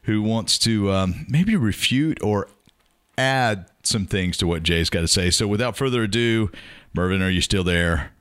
who 0.02 0.22
wants 0.22 0.58
to 0.60 0.90
um, 0.92 1.26
maybe 1.28 1.56
refute 1.56 2.22
or 2.22 2.48
add 3.16 3.66
some 3.82 4.06
things 4.06 4.36
to 4.38 4.46
what 4.46 4.62
Jay's 4.62 4.90
got 4.90 5.00
to 5.00 5.08
say. 5.08 5.30
So, 5.30 5.46
without 5.46 5.76
further 5.76 6.02
ado, 6.02 6.50
Mervin, 6.94 7.22
are 7.22 7.30
you 7.30 7.40
still 7.40 7.64
there? 7.64 8.13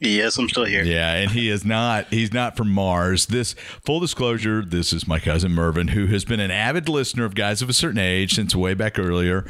Yes, 0.00 0.38
I'm 0.38 0.48
still 0.48 0.64
here. 0.64 0.84
Yeah, 0.84 1.14
and 1.14 1.32
he 1.32 1.48
is 1.48 1.64
not. 1.64 2.06
He's 2.10 2.32
not 2.32 2.56
from 2.56 2.70
Mars. 2.70 3.26
This 3.26 3.54
full 3.84 3.98
disclosure. 3.98 4.62
This 4.64 4.92
is 4.92 5.08
my 5.08 5.18
cousin 5.18 5.52
Mervin, 5.52 5.88
who 5.88 6.06
has 6.06 6.24
been 6.24 6.38
an 6.38 6.52
avid 6.52 6.88
listener 6.88 7.24
of 7.24 7.34
guys 7.34 7.62
of 7.62 7.68
a 7.68 7.72
certain 7.72 7.98
age 7.98 8.34
since 8.34 8.54
way 8.54 8.74
back 8.74 8.98
earlier. 8.98 9.44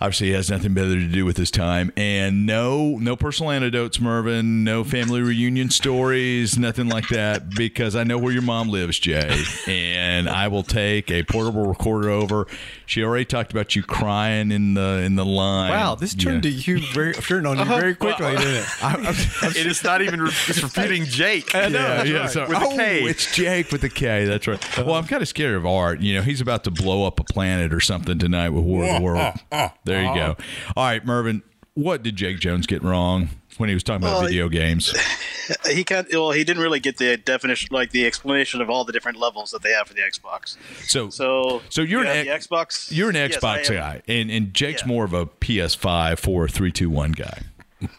Obviously, 0.00 0.28
he 0.28 0.32
has 0.32 0.50
nothing 0.50 0.72
better 0.72 0.94
to 0.94 1.06
do 1.06 1.24
with 1.26 1.36
his 1.36 1.50
time, 1.50 1.92
and 1.96 2.46
no, 2.46 2.96
no 2.98 3.16
personal 3.16 3.50
anecdotes, 3.50 4.00
Mervin. 4.00 4.64
No 4.64 4.82
family 4.82 5.20
reunion 5.20 5.68
stories, 5.68 6.58
nothing 6.58 6.88
like 6.88 7.08
that. 7.08 7.50
Because 7.50 7.94
I 7.94 8.04
know 8.04 8.16
where 8.16 8.32
your 8.32 8.42
mom 8.42 8.68
lives, 8.68 8.98
Jay, 8.98 9.44
and 9.66 10.28
I 10.28 10.48
will 10.48 10.62
take 10.62 11.10
a 11.10 11.22
portable 11.24 11.66
recorder 11.66 12.08
over, 12.10 12.46
She 12.86 13.04
already 13.04 13.24
talked 13.24 13.52
about 13.52 13.76
you 13.76 13.82
crying 13.82 14.50
in 14.50 14.74
the 14.74 15.02
in 15.04 15.16
the 15.16 15.24
line. 15.24 15.70
Wow, 15.70 15.94
this 15.94 16.14
turned 16.14 16.44
Yeah. 16.44 16.50
to 16.50 16.56
you 16.56 16.80
very 16.92 17.12
turned 17.12 17.46
on 17.46 17.58
you 17.58 17.64
very 17.64 17.92
uh-huh. 17.92 18.16
quickly, 18.16 18.36
didn't 18.36 18.54
it? 18.54 18.66
I, 18.82 18.94
I'm, 18.94 19.06
I'm, 19.06 19.50
it 19.50 19.66
is 19.66 19.84
not 19.84 20.02
even 20.02 20.22
re- 20.22 20.30
it's 20.48 20.62
repeating 20.62 21.04
Jake. 21.04 21.52
Yeah, 21.52 21.68
that's 21.68 22.08
yeah, 22.08 22.18
right. 22.18 22.30
sorry. 22.30 22.48
With 22.48 22.58
oh, 22.60 23.06
it's 23.06 23.34
Jake 23.34 23.70
with 23.70 23.82
the 23.82 23.88
K. 23.88 24.24
That's 24.24 24.46
right. 24.46 24.62
Uh-huh. 24.62 24.84
Well, 24.86 24.94
I'm 24.94 25.06
kind 25.06 25.22
of 25.22 25.28
scared 25.28 25.54
of 25.54 25.66
Art. 25.66 26.00
You 26.00 26.14
know, 26.14 26.22
he's 26.22 26.40
about 26.40 26.64
to 26.64 26.70
blow 26.70 27.06
up 27.06 27.20
a 27.20 27.24
planet 27.24 27.72
or 27.72 27.80
something 27.80 28.18
tonight 28.18 28.48
with 28.50 28.64
War 28.64 28.84
of 28.84 28.96
the 28.96 29.02
World. 29.02 29.34
Uh-huh. 29.52 29.68
There 29.90 30.02
you 30.02 30.14
go. 30.14 30.30
Uh-huh. 30.32 30.72
All 30.76 30.84
right, 30.84 31.04
Mervin. 31.04 31.42
What 31.74 32.02
did 32.02 32.16
Jake 32.16 32.40
Jones 32.40 32.66
get 32.66 32.82
wrong 32.82 33.28
when 33.56 33.68
he 33.68 33.74
was 33.74 33.82
talking 33.84 34.02
about 34.02 34.18
Well, 34.20 34.26
video 34.28 34.48
games? 34.48 34.94
he 35.70 35.84
can't. 35.84 36.08
Well, 36.12 36.32
he 36.32 36.42
didn't 36.44 36.62
really 36.62 36.80
get 36.80 36.96
the 36.98 37.16
definition, 37.16 37.68
like 37.70 37.90
the 37.90 38.06
explanation 38.06 38.60
of 38.60 38.68
all 38.68 38.84
the 38.84 38.92
different 38.92 39.18
levels 39.18 39.52
that 39.52 39.62
they 39.62 39.70
have 39.70 39.86
for 39.86 39.94
the 39.94 40.02
Xbox. 40.02 40.56
So, 40.82 41.08
So, 41.10 41.62
So 41.70 41.82
you're 41.82 42.04
you 42.04 42.10
an 42.10 42.28
X- 42.28 42.46
the 42.48 42.54
Xbox. 42.56 42.88
you're 42.90 43.08
an 43.10 43.16
Xbox 43.16 43.70
am. 43.70 43.76
guy, 43.76 44.02
and 44.08 44.30
and 44.30 44.52
Jake's 44.52 44.82
Yeah. 44.82 44.88
more 44.88 45.04
of 45.04 45.14
a 45.14 45.26
PS5 45.26 46.18
four 46.18 46.48
three 46.48 46.72
two 46.72 46.90
one 46.90 47.12
guy. 47.12 47.42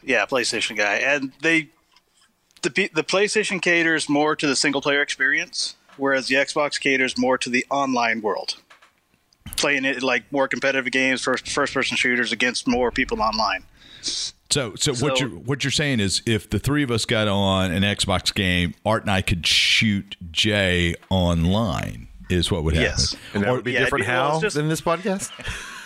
Yeah, 0.04 0.26
PlayStation 0.26 0.76
guy, 0.78 0.96
and 0.98 1.32
they 1.42 1.70
the 2.62 2.70
the 2.94 3.04
PlayStation 3.04 3.62
caters 3.62 4.08
more 4.10 4.36
to 4.36 4.46
the 4.46 4.56
single 4.56 4.82
player 4.82 5.02
experience, 5.02 5.76
whereas 5.98 6.28
the 6.28 6.36
Xbox 6.36 6.80
caters 6.80 7.18
more 7.18 7.38
to 7.38 7.50
the 7.50 7.66
online 7.72 8.22
world. 8.22 8.58
Playing 9.58 9.86
it 9.86 10.02
like 10.04 10.32
more 10.32 10.48
competitive 10.48 10.92
games, 10.92 11.22
first 11.22 11.48
first 11.50 11.74
person 11.74 11.98
shooters 11.98 12.32
against 12.32 12.68
more 12.68 12.92
people 12.92 13.22
online. 13.22 13.64
So, 14.02 14.74
so, 14.76 14.94
what 14.96 15.20
you're 15.20 15.30
what 15.30 15.64
you're 15.64 15.72
saying 15.72 16.00
is, 16.00 16.22
if 16.26 16.50
the 16.50 16.60
three 16.60 16.84
of 16.84 16.92
us 16.92 17.06
got 17.06 17.28
on 17.28 17.72
an 17.72 17.84
Xbox 17.84 18.34
game, 18.34 18.74
Art 18.86 19.04
and 19.04 19.12
I 19.12 19.22
could 19.22 19.46
shoot 19.46 20.16
Jay 20.32 20.96
online. 21.10 22.08
Is 22.30 22.50
what 22.50 22.64
would 22.64 22.76
happen. 22.76 22.92
Yes. 22.92 23.16
And 23.34 23.44
that 23.44 23.50
Or- 23.50 23.56
would 23.56 23.66
be 23.66 23.74
yeah, 23.74 23.80
different 23.80 24.06
be- 24.06 24.12
well, 24.12 24.30
how 24.30 24.36
it's 24.36 24.42
just- 24.44 24.56
than 24.56 24.70
this 24.70 24.80
podcast? 24.80 25.30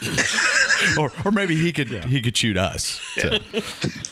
or, 0.99 1.11
or 1.23 1.31
maybe 1.31 1.55
he 1.55 1.71
could 1.71 1.89
he 2.05 2.21
could 2.21 2.35
shoot 2.35 2.57
us. 2.57 3.01
So, 3.15 3.39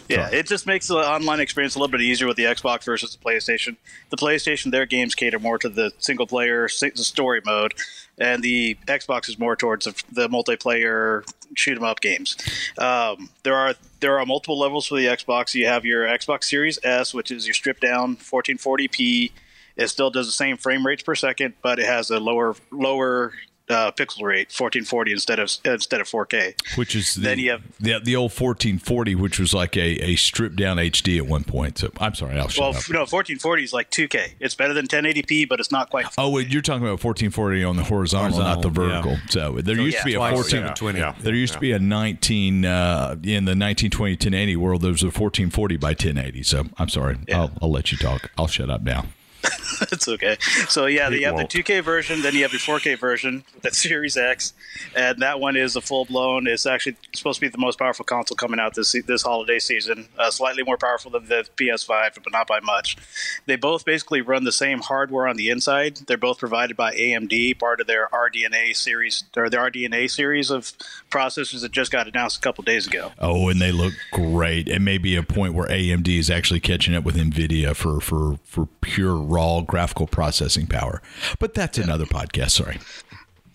Yeah, 0.08 0.30
it 0.32 0.48
just 0.48 0.66
makes 0.66 0.88
the 0.88 0.96
online 0.96 1.40
experience 1.40 1.76
a 1.76 1.80
little 1.80 1.92
bit 1.92 2.02
easier 2.02 2.28
with 2.28 2.38
the 2.38 2.46
Xbox 2.46 2.86
versus 2.86 3.16
the 3.16 3.24
PlayStation. 3.24 3.76
The 4.10 4.18
PlayStation, 4.18 4.72
their 4.72 4.86
games 4.86 5.14
cater 5.14 5.40
more 5.40 5.58
to 5.58 5.70
the 5.70 5.92
single 6.00 6.26
player 6.26 6.68
the 6.68 7.04
story 7.04 7.42
mode, 7.46 7.74
and 8.18 8.42
the 8.42 8.78
Xbox 8.88 9.28
is 9.28 9.38
more 9.38 9.56
towards 9.56 9.86
the, 9.86 10.04
the 10.12 10.30
multiplayer 10.30 11.24
shoot 11.56 11.78
'em 11.78 11.84
up 11.84 12.00
games. 12.00 12.38
Um, 12.78 13.30
there 13.44 13.56
are 13.56 13.76
there 14.00 14.20
are 14.20 14.26
multiple 14.26 14.60
levels 14.60 14.88
for 14.88 14.96
the 14.96 15.06
Xbox. 15.06 15.54
You 15.54 15.68
have 15.68 15.86
your 15.86 16.06
Xbox 16.06 16.46
Series 16.46 16.80
S, 16.84 17.14
which 17.14 17.32
is 17.32 17.46
your 17.48 17.54
stripped 17.54 17.82
down 17.82 18.16
1440p. 18.18 19.32
It 19.76 19.88
still 19.88 20.12
does 20.12 20.28
the 20.28 20.34
same 20.34 20.58
frame 20.58 20.86
rates 20.86 21.04
per 21.04 21.16
second, 21.16 21.56
but 21.62 21.80
it 21.80 21.86
has 21.86 22.10
a 22.10 22.20
lower 22.20 22.56
lower 22.72 23.34
uh, 23.70 23.92
pixel 23.92 24.24
rate, 24.24 24.48
1440 24.52 25.12
instead 25.14 25.40
of 25.40 25.50
instead 25.66 26.02
of 26.02 26.08
4K. 26.08 26.54
which 26.78 26.96
is 26.96 27.16
the, 27.16 27.22
Then 27.22 27.40
you 27.40 27.52
have- 27.52 27.62
the 27.80 28.00
the 28.04 28.16
old 28.16 28.32
1440, 28.32 29.16
which 29.16 29.40
was 29.40 29.54
like 29.54 29.78
a, 29.78 29.82
a 30.04 30.16
stripped 30.16 30.58
down 30.58 30.78
HD 30.78 31.18
at 31.18 31.26
one 31.26 31.44
point. 31.46 31.78
So 31.78 31.90
I'm 32.00 32.14
sorry, 32.14 32.38
I'll 32.38 32.50
shut 32.50 32.60
Well, 32.62 32.70
up. 32.72 32.76
f- 32.76 32.90
no, 32.90 33.00
1440 33.00 33.64
is 33.64 33.74
like 33.74 33.90
2K. 33.90 34.34
It's 34.40 34.54
better 34.56 34.74
than 34.74 34.88
1080p, 34.88 35.48
but 35.48 35.60
it's 35.60 35.72
not 35.72 35.90
quite. 35.90 36.06
Oh, 36.18 36.30
wait, 36.30 36.50
you're 36.50 36.62
talking 36.62 36.84
about 36.84 37.04
1440 37.04 37.64
on 37.64 37.78
the 37.78 37.84
horizontal, 37.84 38.40
not 38.40 38.62
the 38.62 38.70
Horizontal, 38.70 39.12
vertical. 39.14 39.30
So 39.30 39.62
there 39.62 39.76
used 39.80 39.98
to 40.00 40.04
be 40.04 40.12
a 40.12 40.20
yeah, 40.20 40.30
twice 40.30 40.34
14. 40.34 40.50
720. 40.50 41.00
Yeah. 41.00 41.16
There 41.22 41.34
used 41.36 41.54
to 41.54 41.60
be 41.60 41.72
a 41.72 41.80
19 41.80 42.66
uh, 42.66 43.12
in 43.24 43.46
the 43.46 43.56
1920 43.56 44.14
1080 44.14 44.56
world. 44.58 44.82
There 44.82 44.92
was 44.92 45.04
a 45.04 45.08
1440 45.08 45.78
by 45.78 45.90
1080. 45.90 46.44
So 46.44 46.66
I'm 46.78 46.90
sorry. 46.90 47.18
I'll, 47.34 47.52
I'll 47.62 47.72
let 47.72 47.92
you 47.92 47.98
talk. 47.98 48.30
I'll 48.38 48.48
shut 48.48 48.70
up 48.70 48.82
now. 48.84 49.06
it's 49.92 50.08
okay. 50.08 50.38
So 50.70 50.86
yeah, 50.86 51.10
you 51.10 51.26
have 51.26 51.36
won't. 51.36 51.50
the 51.50 51.64
2K 51.64 51.84
version, 51.84 52.22
then 52.22 52.34
you 52.34 52.44
have 52.44 52.52
the 52.52 52.58
4K 52.58 52.98
version 53.00 53.44
the 53.62 53.72
Series 53.72 54.18
X, 54.18 54.54
and 54.96 55.22
that 55.22 55.40
one 55.40 55.56
is 55.56 55.76
a 55.76 55.82
full 55.82 56.06
blown. 56.06 56.48
It's 56.48 56.66
actually 56.66 56.96
supposed 57.14 57.40
to 57.40 57.46
be 57.46 57.50
the 57.50 57.58
most 57.58 57.80
powerful 57.80 58.06
console 58.06 58.36
coming 58.36 58.60
out 58.60 58.76
this 58.76 58.96
this 59.06 59.22
holiday 59.22 59.60
season. 59.60 60.08
Uh, 60.18 60.32
slightly 60.32 60.64
more 60.64 60.78
powerful 60.78 61.12
than 61.12 61.26
the 61.28 61.48
PS5, 61.58 62.24
but 62.24 62.32
not 62.32 62.48
by 62.48 62.60
much. 62.60 62.98
They 63.46 63.56
both 63.56 63.86
basically 63.86 64.22
run 64.22 64.44
the 64.44 64.52
same 64.52 64.80
hardware 64.80 65.28
on 65.28 65.38
the 65.38 65.50
inside. 65.50 65.98
They're 66.08 66.18
both 66.18 66.38
provided 66.38 66.78
by 66.78 66.94
AMD, 66.94 67.60
part 67.60 67.82
of 67.82 67.88
their 67.88 68.10
RDNA 68.14 68.76
series 68.76 69.24
or 69.36 69.50
their 69.50 69.62
RDNA 69.62 70.10
series 70.10 70.52
of 70.52 70.74
processors 71.10 71.62
that 71.62 71.72
just 71.72 71.92
got 71.92 72.08
announced 72.08 72.38
a 72.38 72.42
couple 72.42 72.64
days 72.64 72.88
ago. 72.88 73.12
Oh, 73.20 73.50
and 73.50 73.62
they 73.62 73.72
look 73.72 73.94
great. 74.12 74.68
It 74.68 74.80
may 74.80 74.98
be 74.98 75.16
a 75.16 75.24
point 75.24 75.54
where 75.54 75.68
AMD 75.68 76.08
is 76.08 76.30
actually 76.30 76.60
catching 76.60 76.96
up 76.96 77.04
with 77.04 77.16
NVIDIA 77.16 77.76
for, 77.76 78.00
for, 78.00 78.40
for 78.44 78.68
pure 78.82 79.16
raw 79.34 79.62
graphical 79.62 80.08
processing 80.08 80.68
power. 80.68 81.02
But 81.40 81.54
that's 81.54 81.78
another 81.78 82.06
podcast. 82.06 82.52
Sorry. 82.52 82.80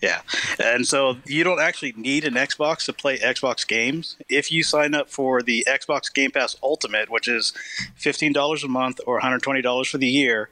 Yeah. 0.01 0.21
And 0.63 0.87
so 0.87 1.17
you 1.25 1.43
don't 1.43 1.59
actually 1.59 1.93
need 1.97 2.23
an 2.23 2.35
Xbox 2.35 2.85
to 2.85 2.93
play 2.93 3.17
Xbox 3.17 3.67
games. 3.67 4.15
If 4.29 4.51
you 4.51 4.63
sign 4.63 4.93
up 4.93 5.09
for 5.09 5.41
the 5.41 5.65
Xbox 5.67 6.13
Game 6.13 6.31
Pass 6.31 6.55
Ultimate, 6.63 7.09
which 7.09 7.27
is 7.27 7.53
$15 7.99 8.63
a 8.63 8.67
month 8.67 9.01
or 9.05 9.19
$120 9.19 9.89
for 9.89 9.97
the 9.97 10.07
year, 10.07 10.49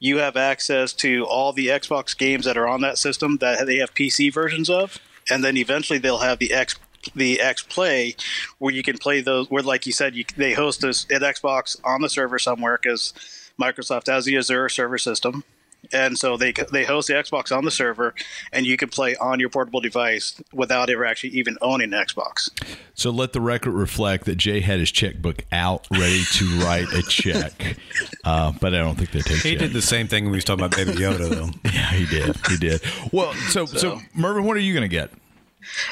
you 0.00 0.18
have 0.18 0.36
access 0.36 0.92
to 0.94 1.24
all 1.24 1.52
the 1.52 1.68
Xbox 1.68 2.16
games 2.16 2.44
that 2.46 2.56
are 2.56 2.66
on 2.66 2.80
that 2.80 2.98
system 2.98 3.36
that 3.38 3.66
they 3.66 3.76
have 3.76 3.94
PC 3.94 4.32
versions 4.32 4.68
of. 4.68 4.98
And 5.30 5.44
then 5.44 5.56
eventually 5.56 5.98
they'll 5.98 6.18
have 6.18 6.38
the 6.38 6.52
X 6.52 6.76
the 7.14 7.40
X 7.40 7.62
Play, 7.62 8.14
where 8.58 8.74
you 8.74 8.82
can 8.82 8.98
play 8.98 9.20
those. 9.20 9.50
Where, 9.50 9.62
like 9.62 9.86
you 9.86 9.92
said, 9.92 10.14
you, 10.14 10.24
they 10.36 10.52
host 10.52 10.82
this 10.82 11.06
at 11.10 11.22
Xbox 11.22 11.78
on 11.84 12.02
the 12.02 12.08
server 12.08 12.38
somewhere 12.38 12.78
because 12.82 13.14
Microsoft 13.60 14.06
has 14.06 14.24
the 14.24 14.36
Azure 14.36 14.68
server 14.68 14.98
system, 14.98 15.44
and 15.92 16.18
so 16.18 16.36
they 16.36 16.52
they 16.72 16.84
host 16.84 17.08
the 17.08 17.14
Xbox 17.14 17.56
on 17.56 17.64
the 17.64 17.70
server, 17.70 18.14
and 18.52 18.66
you 18.66 18.76
can 18.76 18.88
play 18.88 19.16
on 19.16 19.38
your 19.40 19.48
portable 19.48 19.80
device 19.80 20.40
without 20.52 20.88
ever 20.90 21.04
actually 21.04 21.30
even 21.30 21.56
owning 21.62 21.92
an 21.92 22.00
Xbox. 22.04 22.48
So 22.94 23.10
let 23.10 23.32
the 23.32 23.40
record 23.40 23.72
reflect 23.72 24.24
that 24.26 24.36
Jay 24.36 24.60
had 24.60 24.78
his 24.78 24.90
checkbook 24.90 25.44
out, 25.52 25.86
ready 25.90 26.22
to 26.32 26.44
write 26.60 26.92
a 26.92 27.02
check. 27.02 27.76
Uh, 28.24 28.52
but 28.60 28.74
I 28.74 28.78
don't 28.78 28.96
think 28.96 29.10
they 29.12 29.20
take 29.20 29.38
He 29.38 29.50
checks. 29.52 29.62
did 29.62 29.72
the 29.72 29.80
same 29.82 30.06
thing 30.06 30.24
when 30.24 30.32
we 30.32 30.36
was 30.36 30.44
talking 30.44 30.64
about 30.64 30.76
Baby 30.76 30.92
Yoda, 30.98 31.28
though. 31.30 31.48
Yeah, 31.72 31.92
he 31.92 32.04
did. 32.06 32.36
He 32.48 32.56
did. 32.58 32.82
Well, 33.12 33.32
so, 33.48 33.64
so 33.64 34.00
Mervin, 34.14 34.44
what 34.44 34.56
are 34.56 34.60
you 34.60 34.74
going 34.74 34.82
to 34.82 34.88
get? 34.88 35.10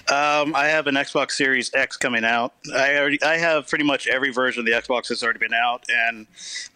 Um, 0.08 0.54
I 0.54 0.66
have 0.66 0.86
an 0.86 0.94
Xbox 0.94 1.32
Series 1.32 1.72
X 1.74 1.96
coming 1.96 2.24
out. 2.24 2.54
I 2.74 2.96
already 2.96 3.22
I 3.22 3.38
have 3.38 3.68
pretty 3.68 3.84
much 3.84 4.06
every 4.06 4.32
version 4.32 4.60
of 4.60 4.66
the 4.66 4.72
Xbox 4.72 5.08
that's 5.08 5.22
already 5.22 5.38
been 5.38 5.54
out, 5.54 5.84
and 5.88 6.26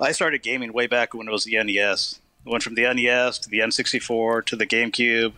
I 0.00 0.12
started 0.12 0.42
gaming 0.42 0.72
way 0.72 0.86
back 0.86 1.14
when 1.14 1.28
it 1.28 1.30
was 1.30 1.44
the 1.44 1.62
NES. 1.62 2.20
I 2.46 2.50
went 2.50 2.62
from 2.62 2.74
the 2.74 2.82
NES 2.82 3.38
to 3.40 3.48
the 3.48 3.60
N64 3.60 4.44
to 4.46 4.56
the 4.56 4.66
GameCube, 4.66 5.32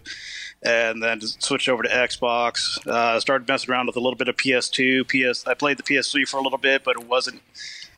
and 0.63 1.03
then 1.03 1.21
switched 1.21 1.69
over 1.69 1.83
to 1.83 1.89
Xbox. 1.89 2.85
Uh, 2.87 3.21
started 3.21 3.47
messing 3.47 3.71
around 3.71 3.87
with 3.87 3.97
a 3.97 4.01
little 4.01 4.17
bit 4.17 4.29
of 4.29 4.37
PS2. 4.37 5.05
PS 5.07 5.47
I 5.47 5.55
played 5.55 5.77
the 5.77 5.83
PS3 5.83 6.27
for 6.27 6.39
a 6.39 6.43
little 6.43 6.59
bit, 6.59 6.83
but 6.85 6.97
it 6.97 7.07
wasn't. 7.07 7.43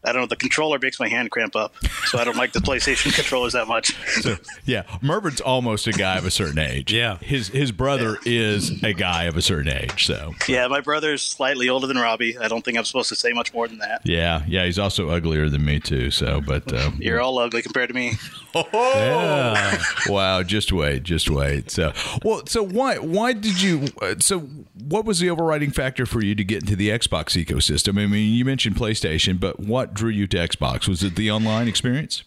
I 0.06 0.12
don't 0.12 0.22
know. 0.22 0.26
The 0.26 0.36
controller 0.36 0.78
makes 0.80 0.98
my 1.00 1.08
hand 1.08 1.30
cramp 1.30 1.56
up, 1.56 1.75
so 2.06 2.18
I 2.18 2.25
don't 2.25 2.36
like 2.36 2.52
the 2.52 2.60
PlayStation 2.60 3.12
controllers 3.14 3.52
that 3.54 3.66
much. 3.68 3.94
So, 4.22 4.36
yeah, 4.64 4.82
Mervin's 5.02 5.40
almost 5.40 5.86
a 5.86 5.92
guy 5.92 6.16
of 6.18 6.25
a 6.25 6.30
certain 6.30 6.58
age. 6.58 6.92
Yeah. 6.92 7.18
his 7.18 7.48
his 7.48 7.72
brother 7.72 8.18
is 8.25 8.82
a 8.82 8.92
guy 8.92 9.25
of 9.25 9.36
a 9.36 9.42
certain 9.42 9.68
age. 9.72 10.06
So, 10.06 10.32
yeah, 10.48 10.66
my 10.68 10.80
brother's 10.80 11.22
slightly 11.22 11.68
older 11.68 11.86
than 11.86 11.96
Robbie. 11.98 12.38
I 12.38 12.48
don't 12.48 12.64
think 12.64 12.78
I'm 12.78 12.84
supposed 12.84 13.08
to 13.10 13.16
say 13.16 13.32
much 13.32 13.52
more 13.52 13.66
than 13.68 13.78
that. 13.78 14.00
yeah, 14.04 14.44
yeah, 14.46 14.64
he's 14.64 14.78
also 14.78 15.10
uglier 15.10 15.48
than 15.48 15.64
me 15.64 15.80
too. 15.80 16.10
So, 16.10 16.40
but 16.40 16.72
uh, 16.72 16.90
You're 16.98 17.20
all 17.20 17.38
ugly 17.38 17.62
compared 17.62 17.88
to 17.88 17.94
me. 17.94 18.12
Yeah. 18.56 19.82
wow, 20.06 20.42
just 20.42 20.72
wait, 20.72 21.02
just 21.02 21.28
wait. 21.28 21.70
So, 21.70 21.92
well, 22.25 22.42
so 22.46 22.62
why 22.62 22.96
why 22.98 23.34
did 23.34 23.60
you? 23.60 23.88
Uh, 24.00 24.14
so, 24.18 24.40
what 24.88 25.04
was 25.04 25.18
the 25.18 25.28
overriding 25.28 25.70
factor 25.70 26.06
for 26.06 26.22
you 26.25 26.34
to 26.34 26.42
get 26.44 26.62
into 26.62 26.75
the 26.76 26.88
Xbox 26.88 27.42
ecosystem? 27.42 28.02
I 28.02 28.06
mean, 28.06 28.32
you 28.34 28.44
mentioned 28.46 28.76
PlayStation, 28.76 29.38
but 29.38 29.60
what 29.60 29.92
drew 29.97 30.11
you 30.11 30.26
to 30.29 30.37
Xbox? 30.37 30.87
Was 30.88 31.03
it 31.03 31.17
the 31.17 31.31
online 31.31 31.67
experience? 31.69 32.23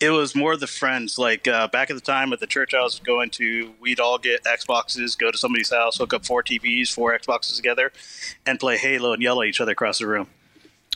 It 0.00 0.10
was 0.10 0.34
more 0.34 0.56
the 0.56 0.66
friends. 0.68 1.18
Like 1.18 1.48
uh, 1.48 1.66
back 1.68 1.90
at 1.90 1.94
the 1.96 2.02
time 2.02 2.32
at 2.32 2.40
the 2.40 2.46
church 2.46 2.72
I 2.74 2.82
was 2.82 3.00
going 3.00 3.30
to, 3.30 3.72
we'd 3.80 3.98
all 4.00 4.18
get 4.18 4.44
Xboxes, 4.44 5.18
go 5.18 5.30
to 5.30 5.38
somebody's 5.38 5.70
house, 5.70 5.98
hook 5.98 6.14
up 6.14 6.24
four 6.24 6.42
TVs, 6.42 6.92
four 6.92 7.16
Xboxes 7.18 7.56
together, 7.56 7.92
and 8.46 8.60
play 8.60 8.76
Halo 8.76 9.12
and 9.12 9.22
yell 9.22 9.40
at 9.42 9.48
each 9.48 9.60
other 9.60 9.72
across 9.72 9.98
the 9.98 10.06
room. 10.06 10.28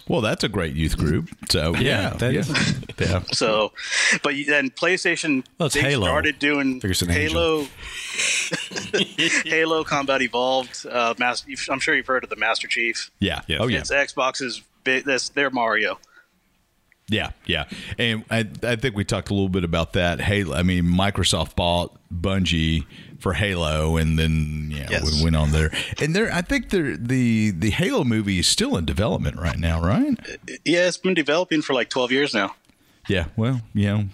Well, 0.09 0.21
that's 0.21 0.43
a 0.43 0.49
great 0.49 0.75
youth 0.75 0.97
group. 0.99 1.29
So, 1.49 1.77
yeah, 1.77 2.11
that 2.11 2.33
yeah, 2.33 2.41
is- 2.41 2.77
yeah. 2.99 3.23
So, 3.33 3.73
but 4.25 4.35
then 4.49 4.71
PlayStation 4.71 5.45
Well, 5.59 5.69
they 5.69 5.81
Halo. 5.81 6.07
started 6.07 6.39
doing 6.41 6.81
Figure 6.81 7.13
Halo, 7.13 7.67
Halo 9.45 9.85
Combat 9.85 10.23
Evolved. 10.23 10.87
Uh, 10.87 11.15
Mas- 11.19 11.45
I'm 11.71 11.79
sure 11.81 11.95
you've 11.95 12.07
heard 12.07 12.25
of 12.25 12.31
the 12.31 12.37
Master 12.37 12.67
Chief. 12.69 13.11
yeah. 13.21 13.43
Yes. 13.47 13.59
Oh, 13.61 13.69
yeah. 13.69 13.79
It's 13.79 13.91
Xbox's 13.93 14.59
big. 14.59 14.65
That's 14.85 15.29
their 15.31 15.51
Mario. 15.51 15.99
Yeah, 17.09 17.33
yeah, 17.45 17.65
and 17.99 18.25
I, 18.31 18.49
I 18.62 18.77
think 18.77 18.95
we 18.97 19.05
talked 19.05 19.29
a 19.29 19.35
little 19.35 19.49
bit 19.51 19.65
about 19.65 19.93
that. 19.95 20.21
Halo. 20.21 20.57
I 20.57 20.62
mean, 20.62 20.85
Microsoft 20.85 21.57
bought 21.57 21.99
Bungie 22.15 22.87
for 23.19 23.35
Halo, 23.35 23.97
and 23.99 24.19
then 24.19 24.71
yeah, 24.73 24.87
Yes. 24.91 25.12
we 25.19 25.23
went 25.25 25.37
on 25.37 25.51
there. 25.51 25.71
And 26.01 26.15
there, 26.17 26.33
I 26.33 26.41
think 26.41 26.71
there 26.71 26.97
the 26.97 27.51
the 27.51 27.71
Halo 27.71 28.05
movie 28.05 28.39
is 28.39 28.47
still 28.47 28.77
in 28.79 28.87
development 28.87 29.37
right 29.37 29.59
now, 29.59 29.83
right? 29.83 30.17
Yeah, 30.65 30.87
it's 30.89 30.97
been 30.97 31.12
developing 31.15 31.61
for 31.61 31.75
like 31.75 31.91
12 31.91 32.12
years 32.12 32.33
now. 32.33 32.55
Yeah. 33.09 33.27
Well, 33.37 33.61
you 33.75 33.87
know, 33.87 34.05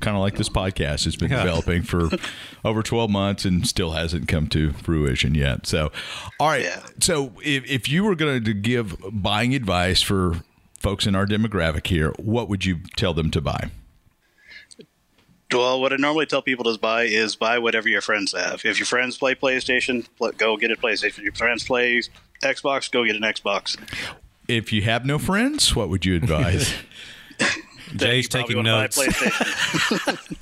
kind 0.00 0.16
of 0.16 0.22
like 0.22 0.36
this 0.36 0.48
podcast 0.48 1.04
has 1.04 1.16
been 1.16 1.30
developing 1.30 1.82
for 1.82 2.10
over 2.64 2.82
12 2.82 3.10
months 3.10 3.44
and 3.44 3.66
still 3.66 3.92
hasn't 3.92 4.28
come 4.28 4.48
to 4.48 4.72
fruition 4.72 5.34
yet. 5.34 5.66
So, 5.66 5.92
all 6.38 6.48
right. 6.48 6.62
Yeah. 6.64 6.84
So, 7.00 7.32
if, 7.42 7.68
if 7.70 7.88
you 7.88 8.04
were 8.04 8.14
going 8.14 8.44
to 8.44 8.54
give 8.54 8.96
buying 9.10 9.54
advice 9.54 10.02
for 10.02 10.42
folks 10.78 11.06
in 11.06 11.14
our 11.14 11.26
demographic 11.26 11.86
here, 11.86 12.12
what 12.18 12.48
would 12.48 12.64
you 12.64 12.80
tell 12.96 13.14
them 13.14 13.30
to 13.30 13.40
buy? 13.40 13.70
Well, 15.52 15.80
what 15.80 15.92
I 15.92 15.96
normally 15.96 16.26
tell 16.26 16.42
people 16.42 16.72
to 16.72 16.78
buy 16.78 17.04
is 17.04 17.36
buy 17.36 17.58
whatever 17.58 17.88
your 17.88 18.00
friends 18.00 18.32
have. 18.32 18.64
If 18.64 18.78
your 18.78 18.86
friends 18.86 19.16
play 19.16 19.34
PlayStation, 19.34 20.06
go 20.36 20.56
get 20.56 20.70
a 20.72 20.76
PlayStation. 20.76 21.06
If 21.06 21.18
your 21.18 21.32
friends 21.32 21.64
play 21.64 22.02
Xbox, 22.42 22.90
go 22.90 23.04
get 23.04 23.14
an 23.16 23.22
Xbox. 23.22 23.78
If 24.48 24.72
you 24.72 24.82
have 24.82 25.06
no 25.06 25.18
friends, 25.18 25.74
what 25.76 25.88
would 25.88 26.04
you 26.04 26.16
advise? 26.16 26.74
Then 27.94 28.08
Jay's 28.08 28.24
you 28.24 28.28
taking 28.28 28.56
wanna 28.56 28.70
buy 28.72 28.78
a 28.78 28.82
notes. 28.82 28.98
PlayStation. 28.98 30.36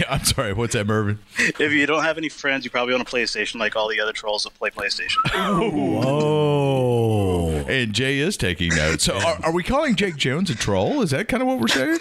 Yeah, 0.00 0.06
I'm 0.08 0.24
sorry. 0.24 0.52
What's 0.52 0.74
that, 0.74 0.86
Mervin? 0.86 1.18
if 1.38 1.72
you 1.72 1.84
don't 1.86 2.02
have 2.04 2.16
any 2.16 2.28
friends, 2.28 2.64
you 2.64 2.70
probably 2.70 2.94
own 2.94 3.00
a 3.00 3.04
PlayStation, 3.04 3.56
like 3.56 3.74
all 3.76 3.88
the 3.88 4.00
other 4.00 4.12
trolls 4.12 4.44
that 4.44 4.54
play 4.54 4.70
PlayStation. 4.70 5.16
Oh. 6.08 7.50
And 7.68 7.92
Jay 7.92 8.18
is 8.18 8.36
taking 8.36 8.74
notes. 8.74 9.04
So, 9.04 9.16
are, 9.18 9.38
are 9.44 9.52
we 9.52 9.62
calling 9.62 9.96
Jake 9.96 10.16
Jones 10.16 10.48
a 10.50 10.54
troll? 10.54 11.02
Is 11.02 11.10
that 11.10 11.28
kind 11.28 11.42
of 11.42 11.48
what 11.48 11.58
we're 11.60 11.68
saying? 11.68 11.98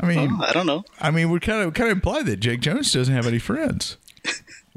I 0.00 0.06
mean, 0.06 0.30
uh, 0.40 0.46
I 0.48 0.52
don't 0.52 0.66
know. 0.66 0.84
I 1.00 1.10
mean, 1.10 1.30
we 1.30 1.40
kind 1.40 1.62
of 1.62 1.74
kind 1.74 1.90
of 1.90 1.96
imply 1.96 2.22
that 2.22 2.36
Jake 2.38 2.60
Jones 2.60 2.92
doesn't 2.92 3.14
have 3.14 3.26
any 3.26 3.38
friends. 3.38 3.96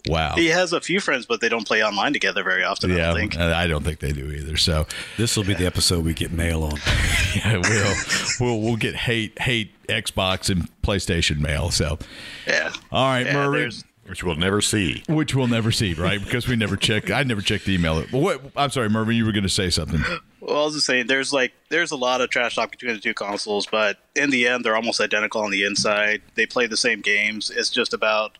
Wow. 0.07 0.35
He 0.35 0.47
has 0.47 0.73
a 0.73 0.81
few 0.81 0.99
friends, 0.99 1.25
but 1.25 1.41
they 1.41 1.49
don't 1.49 1.65
play 1.67 1.83
online 1.83 2.13
together 2.13 2.43
very 2.43 2.63
often. 2.63 2.91
I 2.91 2.95
Yeah, 2.95 3.07
don't 3.07 3.15
think. 3.17 3.37
I 3.37 3.67
don't 3.67 3.83
think 3.83 3.99
they 3.99 4.11
do 4.11 4.31
either. 4.31 4.57
So, 4.57 4.87
This 5.17 5.37
will 5.37 5.43
be 5.43 5.53
the 5.53 5.65
episode 5.65 6.03
we 6.05 6.13
get 6.13 6.31
mail 6.31 6.63
on. 6.63 6.77
yeah, 7.35 7.57
we'll 7.57 7.95
we'll 8.39 8.61
we'll 8.61 8.75
get 8.77 8.95
hate 8.95 9.39
hate 9.39 9.71
Xbox 9.87 10.49
and 10.49 10.69
PlayStation 10.81 11.39
mail. 11.39 11.69
So, 11.71 11.99
Yeah. 12.47 12.71
all 12.91 13.05
right, 13.07 13.25
Yeah, 13.25 13.33
Mervin. 13.33 13.71
Which 14.07 14.23
we'll 14.25 14.35
never 14.35 14.59
see. 14.59 15.03
Which 15.07 15.35
we'll 15.35 15.47
never 15.47 15.71
see, 15.71 15.93
right? 15.93 16.21
Because 16.21 16.45
we 16.45 16.57
never 16.57 16.75
check. 16.75 17.09
I 17.11 17.23
never 17.23 17.39
checked 17.39 17.63
the 17.65 17.75
email. 17.75 18.01
What? 18.11 18.41
I'm 18.57 18.69
sorry, 18.69 18.89
Mervin. 18.89 19.15
You 19.15 19.25
were 19.25 19.31
going 19.31 19.43
to 19.43 19.49
say 19.49 19.69
something. 19.69 20.03
Well, 20.41 20.63
I 20.63 20.65
was 20.65 20.73
just 20.73 20.87
saying, 20.87 21.07
there's 21.07 21.31
like 21.31 21.53
there's 21.69 21.91
a 21.91 21.95
lot 21.95 22.19
of 22.19 22.29
trash 22.29 22.55
talk 22.55 22.71
between 22.71 22.93
the 22.95 22.99
two 22.99 23.13
consoles, 23.13 23.67
but 23.67 23.99
in 24.15 24.31
the 24.31 24.47
end, 24.47 24.65
they're 24.65 24.75
almost 24.75 24.99
identical 24.99 25.41
on 25.43 25.51
the 25.51 25.63
inside. 25.63 26.23
They 26.35 26.45
play 26.47 26.65
the 26.67 26.75
same 26.75 26.99
games. 27.01 27.51
It's 27.55 27.69
just 27.69 27.93
about 27.93 28.37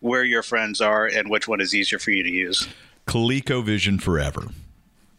where 0.00 0.24
your 0.24 0.42
friends 0.42 0.80
are 0.80 1.06
and 1.06 1.30
which 1.30 1.48
one 1.48 1.60
is 1.60 1.74
easier 1.74 1.98
for 1.98 2.10
you 2.10 2.22
to 2.22 2.30
use. 2.30 2.68
ColecoVision 3.06 4.00
forever. 4.00 4.48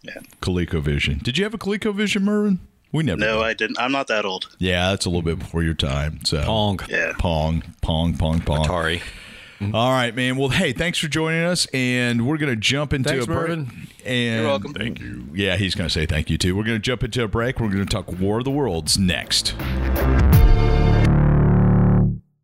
Yeah. 0.02 0.20
ColecoVision. 0.42 1.24
Did 1.24 1.38
you 1.38 1.44
have 1.44 1.54
a 1.54 1.58
ColecoVision, 1.58 2.22
Mervin? 2.22 2.60
We 2.92 3.04
never. 3.04 3.20
No, 3.20 3.38
did. 3.38 3.44
I 3.46 3.54
didn't. 3.54 3.80
I'm 3.80 3.92
not 3.92 4.08
that 4.08 4.26
old. 4.26 4.56
Yeah, 4.58 4.90
that's 4.90 5.06
a 5.06 5.10
little 5.10 5.22
bit 5.22 5.40
before 5.40 5.62
your 5.64 5.74
time. 5.74 6.24
So 6.26 6.44
Pong. 6.44 6.80
Yeah. 6.90 7.14
Pong, 7.20 7.64
Pong, 7.82 8.18
Pong, 8.18 8.42
Pong. 8.42 8.66
Atari. 8.66 9.02
Mm-hmm. 9.60 9.76
All 9.76 9.92
right, 9.92 10.16
man. 10.16 10.38
Well, 10.38 10.50
hey, 10.50 10.72
thanks 10.72 10.98
for 11.00 11.10
joining 11.10 11.44
us, 11.44 11.68
and 11.74 12.26
we're 12.26 12.38
going 12.38 12.52
to 12.52 12.56
jump 12.56 12.94
into 12.94 13.10
Thanks, 13.10 13.26
a 13.26 13.28
break. 13.28 13.40
Mervin. 13.50 13.88
And 14.06 14.42
You're 14.42 14.48
welcome. 14.48 14.74
Thank 14.74 15.02
you. 15.02 15.28
Yeah, 15.34 15.58
he's 15.58 15.76
going 15.76 15.88
to 15.90 15.94
say 15.94 16.06
thank 16.06 16.30
you 16.30 16.38
too. 16.38 16.56
We're 16.56 16.64
going 16.64 16.78
to 16.78 16.82
jump 16.82 17.04
into 17.04 17.24
a 17.24 17.28
break. 17.28 17.60
We're 17.60 17.68
going 17.68 17.86
to 17.86 17.90
talk 17.94 18.10
War 18.20 18.40
of 18.40 18.46
the 18.46 18.52
Worlds 18.52 18.98
next. 18.98 19.54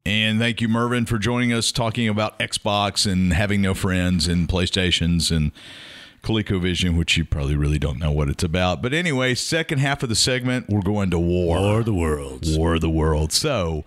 And 0.06 0.40
thank 0.40 0.62
you, 0.62 0.68
Mervin, 0.68 1.06
for 1.06 1.18
joining 1.18 1.52
us 1.52 1.72
talking 1.72 2.08
about 2.08 2.38
Xbox 2.38 3.12
and 3.12 3.34
having 3.34 3.62
no 3.62 3.74
friends 3.74 4.28
and 4.28 4.48
PlayStations 4.48 5.36
and 5.36 5.52
ColecoVision, 6.22 6.96
which 6.96 7.18
you 7.18 7.26
probably 7.26 7.56
really 7.56 7.80
don't 7.80 7.98
know 8.00 8.12
what 8.12 8.30
it's 8.30 8.44
about. 8.44 8.84
But 8.84 8.94
anyway, 8.94 9.34
second 9.34 9.80
half 9.80 10.04
of 10.04 10.10
the 10.10 10.16
segment, 10.16 10.70
we're 10.70 10.82
going 10.82 11.10
to 11.10 11.20
war. 11.20 11.60
War 11.60 11.80
of 11.80 11.86
the 11.86 11.94
Worlds. 11.94 12.56
War 12.56 12.76
of 12.76 12.82
the 12.82 12.90
World. 12.90 13.32
So, 13.32 13.84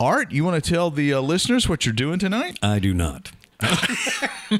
Art, 0.00 0.32
you 0.32 0.42
want 0.42 0.62
to 0.62 0.70
tell 0.70 0.90
the 0.90 1.12
uh, 1.12 1.20
listeners 1.20 1.68
what 1.68 1.84
you're 1.84 1.94
doing 1.94 2.18
tonight? 2.18 2.58
I 2.62 2.78
do 2.78 2.94
not. 2.94 3.32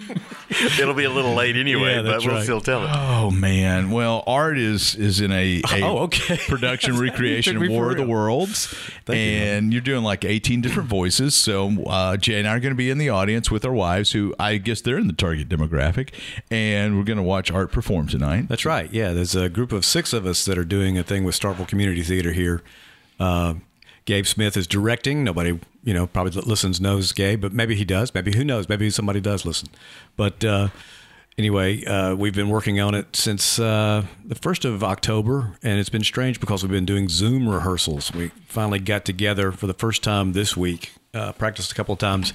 It'll 0.81 0.93
be 0.95 1.05
a 1.05 1.11
little 1.11 1.35
late 1.35 1.55
anyway, 1.55 1.95
Yeah, 1.97 2.03
but 2.03 2.25
we'll 2.25 2.35
right. 2.35 2.43
still 2.43 2.61
tell 2.61 2.83
it. 2.85 2.91
Oh 2.93 3.31
man! 3.31 3.93
Well, 3.93 4.25
Art 4.27 4.59
is 4.59 4.97
is 4.97 5.21
in 5.21 5.31
a, 5.31 5.63
a 5.71 5.83
Oh, 5.83 5.99
okay. 5.99 6.37
production 6.49 6.99
recreation 6.99 7.57
of 7.63 7.69
War 7.71 7.93
of 7.93 7.97
the. 7.99 8.07
Worlds, 8.09 8.67
Thank 9.07 9.19
you, 9.19 9.47
and 9.47 9.73
you, 9.73 9.79
are 9.79 9.83
doing 9.83 10.03
like 10.03 10.25
18 10.25 10.61
different 10.63 10.89
voices. 10.89 11.37
So 11.37 11.85
uh, 11.85 12.17
Jay 12.17 12.41
and 12.41 12.49
I 12.49 12.57
are 12.57 12.61
going 12.61 12.73
to 12.73 12.77
be 12.77 12.91
in 12.91 12.99
the 12.99 13.11
audience 13.11 13.53
with 13.53 13.65
our 13.65 13.73
wives, 13.73 14.13
who 14.13 14.35
I 14.39 14.57
guess 14.57 14.81
they're 14.81 14.99
in 14.99 15.07
the 15.07 15.13
target 15.13 15.49
demographic, 15.49 16.11
and 16.51 16.97
we're 16.97 17.05
going 17.05 17.19
to 17.19 17.23
watch 17.23 17.53
Art 17.53 17.71
perform 17.71 18.09
tonight. 18.09 18.49
That's 18.49 18.65
right. 18.65 18.93
Yeah, 18.93 19.13
there's 19.13 19.37
a 19.37 19.49
group 19.49 19.71
of 19.71 19.85
six 19.85 20.13
of 20.13 20.27
us 20.27 20.45
that 20.47 20.59
are 20.59 20.65
doing 20.65 20.99
a 20.99 21.05
thing 21.05 21.23
with 21.23 21.39
Starkville 21.39 21.69
Community 21.69 22.03
Theater 22.03 22.33
here. 22.33 22.63
Uh, 23.21 23.55
Gabe 24.09 24.25
Smith 24.25 24.57
is 24.57 24.67
directing. 24.67 25.23
Nobody, 25.23 25.61
you 25.85 25.93
know, 25.93 26.07
probably 26.07 26.33
listens 26.41 26.81
knows 26.81 27.13
Gabe, 27.13 27.43
but 27.43 27.53
maybe 27.53 27.75
he 27.75 27.85
does. 27.85 28.15
Maybe 28.15 28.35
who 28.35 28.43
knows? 28.43 28.67
Maybe 28.67 28.89
somebody 28.89 29.21
does 29.21 29.45
listen. 29.45 29.69
But 30.17 30.43
uh, 30.43 30.69
anyway, 31.37 31.85
uh, 31.85 32.15
we've 32.15 32.35
been 32.35 32.49
working 32.49 32.81
on 32.81 32.95
it 32.95 33.15
since 33.15 33.59
uh, 33.59 34.07
the 34.25 34.35
first 34.35 34.65
of 34.65 34.83
October, 34.83 35.59
and 35.63 35.79
it's 35.79 35.91
been 35.91 36.05
strange 36.05 36.41
because 36.41 36.63
we've 36.63 36.73
been 36.73 36.87
doing 36.87 37.11
Zoom 37.11 37.47
rehearsals. 37.47 38.11
We 38.15 38.29
finally 38.47 38.79
got 38.79 39.05
together 39.05 39.53
for 39.53 39.67
the 39.67 39.75
first 39.75 40.03
time 40.03 40.33
this 40.33 40.57
week. 40.57 40.93
Uh, 41.13 41.33
practiced 41.33 41.71
a 41.71 41.75
couple 41.75 41.93
of 41.93 41.99
times 41.99 42.33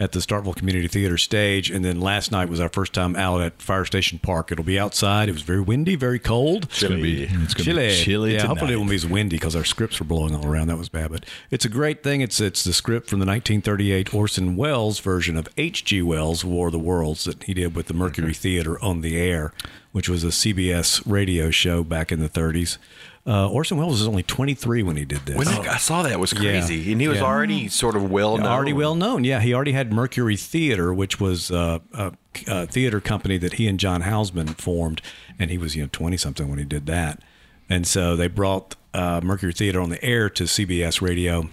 at 0.00 0.10
the 0.10 0.18
Starkville 0.18 0.56
Community 0.56 0.88
Theater 0.88 1.16
stage, 1.16 1.70
and 1.70 1.84
then 1.84 2.00
last 2.00 2.32
night 2.32 2.48
was 2.48 2.58
our 2.58 2.68
first 2.68 2.92
time 2.92 3.14
out 3.14 3.40
at 3.40 3.62
Fire 3.62 3.84
Station 3.84 4.18
Park. 4.18 4.50
It'll 4.50 4.64
be 4.64 4.78
outside. 4.78 5.28
It 5.28 5.32
was 5.32 5.42
very 5.42 5.60
windy, 5.60 5.94
very 5.94 6.18
cold. 6.18 6.64
It's 6.64 6.82
going 6.82 6.96
to 6.96 7.02
be 7.02 7.22
it's 7.22 7.54
going 7.54 7.64
to 7.64 7.64
Chilly. 7.64 7.88
be 7.88 7.94
chilly 7.94 8.32
yeah, 8.32 8.38
tonight. 8.38 8.48
hopefully 8.48 8.72
it 8.74 8.76
won't 8.76 8.90
be 8.90 8.96
as 8.96 9.06
windy 9.06 9.36
because 9.36 9.54
our 9.54 9.64
scripts 9.64 10.00
were 10.00 10.06
blowing 10.06 10.34
all 10.34 10.46
around. 10.46 10.66
That 10.66 10.78
was 10.78 10.88
bad, 10.88 11.12
but 11.12 11.24
it's 11.50 11.64
a 11.64 11.68
great 11.68 12.02
thing. 12.02 12.22
It's 12.22 12.40
it's 12.40 12.64
the 12.64 12.72
script 12.72 13.08
from 13.08 13.20
the 13.20 13.26
1938 13.26 14.12
Orson 14.12 14.56
Welles 14.56 14.98
version 14.98 15.36
of 15.36 15.48
H.G. 15.56 16.02
Wells' 16.02 16.44
War 16.44 16.66
of 16.66 16.72
the 16.72 16.78
Worlds 16.78 17.24
that 17.24 17.44
he 17.44 17.54
did 17.54 17.76
with 17.76 17.86
the 17.86 17.94
Mercury 17.94 18.34
Theater 18.34 18.82
on 18.82 19.00
the 19.00 19.16
Air, 19.16 19.52
which 19.92 20.08
was 20.08 20.24
a 20.24 20.28
CBS 20.28 21.02
radio 21.06 21.50
show 21.50 21.84
back 21.84 22.10
in 22.10 22.18
the 22.18 22.28
30s. 22.28 22.78
Uh, 23.26 23.48
Orson 23.48 23.78
Welles 23.78 24.00
was 24.00 24.06
only 24.06 24.22
23 24.22 24.82
when 24.82 24.96
he 24.96 25.06
did 25.06 25.20
this. 25.24 25.34
When 25.36 25.48
I 25.48 25.78
saw 25.78 26.02
that 26.02 26.12
it 26.12 26.20
was 26.20 26.32
Yeah. 26.34 26.40
crazy, 26.40 26.92
and 26.92 27.00
he 27.00 27.08
was 27.08 27.18
Yeah. 27.18 27.24
already 27.24 27.68
sort 27.68 27.96
of 27.96 28.10
well 28.10 28.36
known. 28.36 28.46
Already 28.46 28.74
well 28.74 28.94
known. 28.94 29.24
Yeah, 29.24 29.40
he 29.40 29.54
already 29.54 29.72
had 29.72 29.92
Mercury 29.94 30.36
Theater, 30.36 30.92
which 30.92 31.18
was 31.18 31.50
uh, 31.50 31.78
a, 31.94 32.12
a 32.46 32.66
theater 32.66 33.00
company 33.00 33.38
that 33.38 33.54
he 33.54 33.66
and 33.66 33.80
John 33.80 34.02
Houseman 34.02 34.48
formed, 34.48 35.00
and 35.38 35.50
he 35.50 35.56
was 35.56 35.74
you 35.74 35.82
know 35.84 35.88
twenty 35.90 36.18
something 36.18 36.48
when 36.50 36.58
he 36.58 36.66
did 36.66 36.84
that. 36.86 37.22
And 37.70 37.86
so 37.86 38.14
they 38.14 38.28
brought 38.28 38.76
uh, 38.92 39.22
Mercury 39.24 39.54
Theater 39.54 39.80
on 39.80 39.88
the 39.88 40.04
air 40.04 40.28
to 40.28 40.44
CBS 40.44 41.00
Radio, 41.00 41.48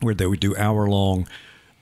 where 0.00 0.14
they 0.14 0.26
would 0.26 0.40
do 0.40 0.56
hour 0.56 0.88
long 0.88 1.28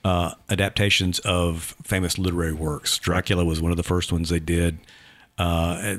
uh, 0.05 0.33
adaptations 0.49 1.17
of 1.19 1.75
famous 1.83 2.19
literary 2.19 2.53
works. 2.53 2.99
Dracula 2.99 3.43
was 3.43 3.59
one 3.61 3.71
of 3.71 3.77
the 3.77 3.83
first 3.83 4.11
ones 4.11 4.29
they 4.29 4.39
did. 4.39 4.77
Uh, 5.37 5.95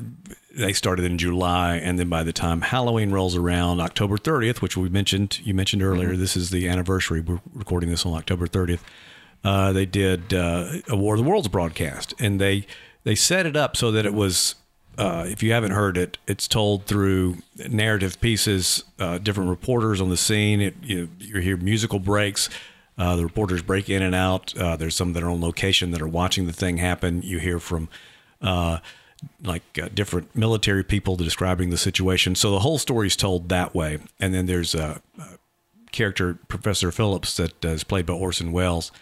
they 0.57 0.73
started 0.73 1.05
in 1.05 1.18
July, 1.18 1.77
and 1.77 1.99
then 1.99 2.09
by 2.09 2.23
the 2.23 2.33
time 2.33 2.61
Halloween 2.61 3.11
rolls 3.11 3.37
around, 3.37 3.81
October 3.81 4.16
30th, 4.16 4.61
which 4.61 4.77
we 4.77 4.88
mentioned, 4.88 5.40
you 5.44 5.55
mentioned 5.55 5.83
earlier, 5.83 6.16
this 6.16 6.37
is 6.37 6.51
the 6.51 6.68
anniversary. 6.68 7.20
We're 7.20 7.40
recording 7.53 7.90
this 7.90 8.07
on 8.07 8.14
October 8.14 8.47
30th. 8.47 8.81
Uh, 9.42 9.73
they 9.73 9.87
did 9.87 10.33
uh, 10.33 10.75
a 10.88 10.97
War 10.97 11.14
of 11.14 11.23
the 11.23 11.29
Worlds 11.29 11.49
broadcast, 11.49 12.14
and 12.18 12.40
they 12.40 12.66
they 13.03 13.14
set 13.14 13.44
it 13.44 13.57
up 13.57 13.77
so 13.77 13.90
that 13.92 14.07
it 14.07 14.14
was. 14.14 14.55
Uh, 14.97 15.25
if 15.27 15.42
you 15.42 15.51
haven't 15.51 15.73
heard 15.73 15.99
it, 15.99 16.18
it's 16.29 16.47
told 16.47 16.87
through 16.87 17.37
narrative 17.68 18.20
pieces, 18.20 18.85
uh, 19.01 19.18
different 19.18 19.51
reporters 19.51 20.01
on 20.01 20.09
the 20.09 20.16
scene. 20.16 20.61
It, 20.61 20.77
you, 20.85 21.09
you 21.18 21.40
hear 21.40 21.57
musical 21.57 21.99
breaks. 21.99 22.49
Uh, 22.97 23.16
the 23.16 23.25
reporters 23.25 23.61
break 23.61 23.90
in 23.90 24.03
and 24.03 24.14
out. 24.14 24.57
Uh, 24.57 24.77
there's 24.77 24.94
some 24.94 25.12
that 25.14 25.25
are 25.25 25.29
on 25.29 25.40
location 25.40 25.90
that 25.90 26.01
are 26.01 26.07
watching 26.07 26.47
the 26.47 26.53
thing 26.53 26.77
happen. 26.77 27.23
You 27.23 27.40
hear 27.40 27.59
from 27.59 27.88
uh, 28.40 28.79
like 29.43 29.63
uh, 29.83 29.89
different 29.93 30.35
military 30.35 30.85
people 30.85 31.17
describing 31.17 31.71
the 31.71 31.77
situation. 31.79 32.35
So 32.35 32.51
the 32.51 32.61
whole 32.61 32.79
story 32.79 33.07
is 33.09 33.17
told 33.17 33.49
that 33.49 33.75
way. 33.75 33.99
And 34.21 34.35
then 34.35 34.47
there's 34.47 34.75
a, 34.75 35.01
a 35.19 35.25
character, 35.93 36.39
Professor 36.49 36.91
Phillips, 36.91 37.37
that 37.37 37.65
uh, 37.65 37.69
is 37.69 37.85
played 37.85 38.07
by 38.07 38.15
Orson 38.15 38.53
Welles 38.53 38.93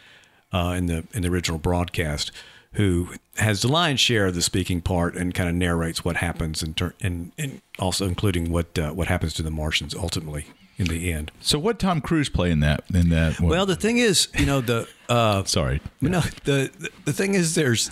uh, 0.52 0.74
in 0.76 0.86
the 0.86 1.04
in 1.12 1.22
the 1.22 1.28
original 1.28 1.58
broadcast, 1.58 2.30
who 2.72 3.08
has 3.36 3.62
the 3.62 3.68
lion's 3.68 4.00
share 4.00 4.26
of 4.26 4.34
the 4.34 4.42
speaking 4.42 4.80
part 4.80 5.14
and 5.14 5.34
kind 5.34 5.48
of 5.48 5.54
narrates 5.54 6.04
what 6.04 6.16
happens, 6.16 6.62
and 6.62 6.76
ter- 6.76 6.94
and, 7.00 7.32
and 7.38 7.62
also 7.78 8.06
including 8.06 8.52
what 8.52 8.78
uh, 8.78 8.90
what 8.90 9.08
happens 9.08 9.32
to 9.34 9.42
the 9.42 9.50
Martians 9.50 9.94
ultimately 9.94 10.46
in 10.78 10.86
the 10.86 11.12
end. 11.12 11.30
So, 11.40 11.58
what 11.58 11.78
Tom 11.78 12.00
Cruise 12.00 12.28
play 12.28 12.50
in 12.50 12.60
that? 12.60 12.84
In 12.92 13.08
that? 13.10 13.40
What, 13.40 13.50
Well, 13.50 13.66
the 13.66 13.76
thing 13.76 13.98
is, 13.98 14.28
you 14.36 14.46
know, 14.46 14.60
the 14.60 14.88
uh, 15.08 15.44
sorry. 15.46 15.80
no, 16.00 16.20
the 16.44 16.70
the 17.04 17.12
thing 17.12 17.34
is, 17.34 17.54
there's. 17.54 17.90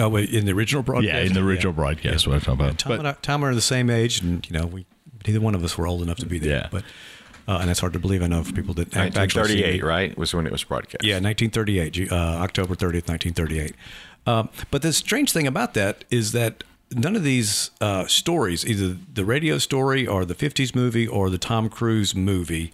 Oh, 0.00 0.08
wait, 0.08 0.30
in 0.30 0.46
the 0.46 0.52
original 0.52 0.82
broadcast. 0.82 1.14
Yeah, 1.14 1.20
in 1.20 1.32
the 1.34 1.42
original 1.42 1.72
broadcast, 1.72 2.26
what 2.26 2.34
I'm 2.34 2.40
talking 2.40 2.60
about. 2.64 2.78
Tom, 2.78 2.90
But- 2.90 2.98
and 3.00 3.08
I, 3.08 3.12
Tom 3.22 3.44
are 3.44 3.54
the 3.54 3.60
same 3.60 3.90
age, 3.90 4.20
and 4.20 4.48
you 4.50 4.58
know, 4.58 4.66
we 4.66 4.86
neither 5.26 5.40
one 5.40 5.54
of 5.54 5.62
us 5.62 5.76
were 5.76 5.86
old 5.86 6.02
enough 6.02 6.18
to 6.18 6.26
be 6.26 6.38
there. 6.38 6.50
Yeah. 6.62 6.68
But 6.70 6.84
uh, 7.48 7.58
and 7.60 7.70
it's 7.70 7.80
hard 7.80 7.92
to 7.94 7.98
believe. 7.98 8.22
I 8.22 8.26
know 8.26 8.42
for 8.44 8.52
people 8.52 8.74
that 8.74 8.88
actually 8.96 9.10
seen 9.12 9.60
1938, 9.62 9.74
it. 9.80 9.84
right? 9.84 10.18
Was 10.18 10.34
when 10.34 10.46
it 10.46 10.52
was 10.52 10.64
broadcast. 10.64 11.02
Yeah, 11.04 11.14
1938, 11.20 12.12
uh, 12.12 12.14
October 12.14 12.74
30th, 12.74 13.08
1938. 13.08 13.74
Um, 14.26 14.48
but 14.70 14.82
the 14.82 14.92
strange 14.92 15.32
thing 15.32 15.46
about 15.46 15.74
that 15.74 16.04
is 16.10 16.32
that 16.32 16.62
none 16.94 17.16
of 17.16 17.24
these 17.24 17.70
uh, 17.80 18.06
stories, 18.06 18.64
either 18.66 18.96
the 19.12 19.24
radio 19.24 19.58
story 19.58 20.06
or 20.06 20.24
the 20.24 20.34
50s 20.34 20.74
movie 20.74 21.06
or 21.08 21.30
the 21.30 21.38
Tom 21.38 21.68
Cruise 21.68 22.14
movie, 22.14 22.72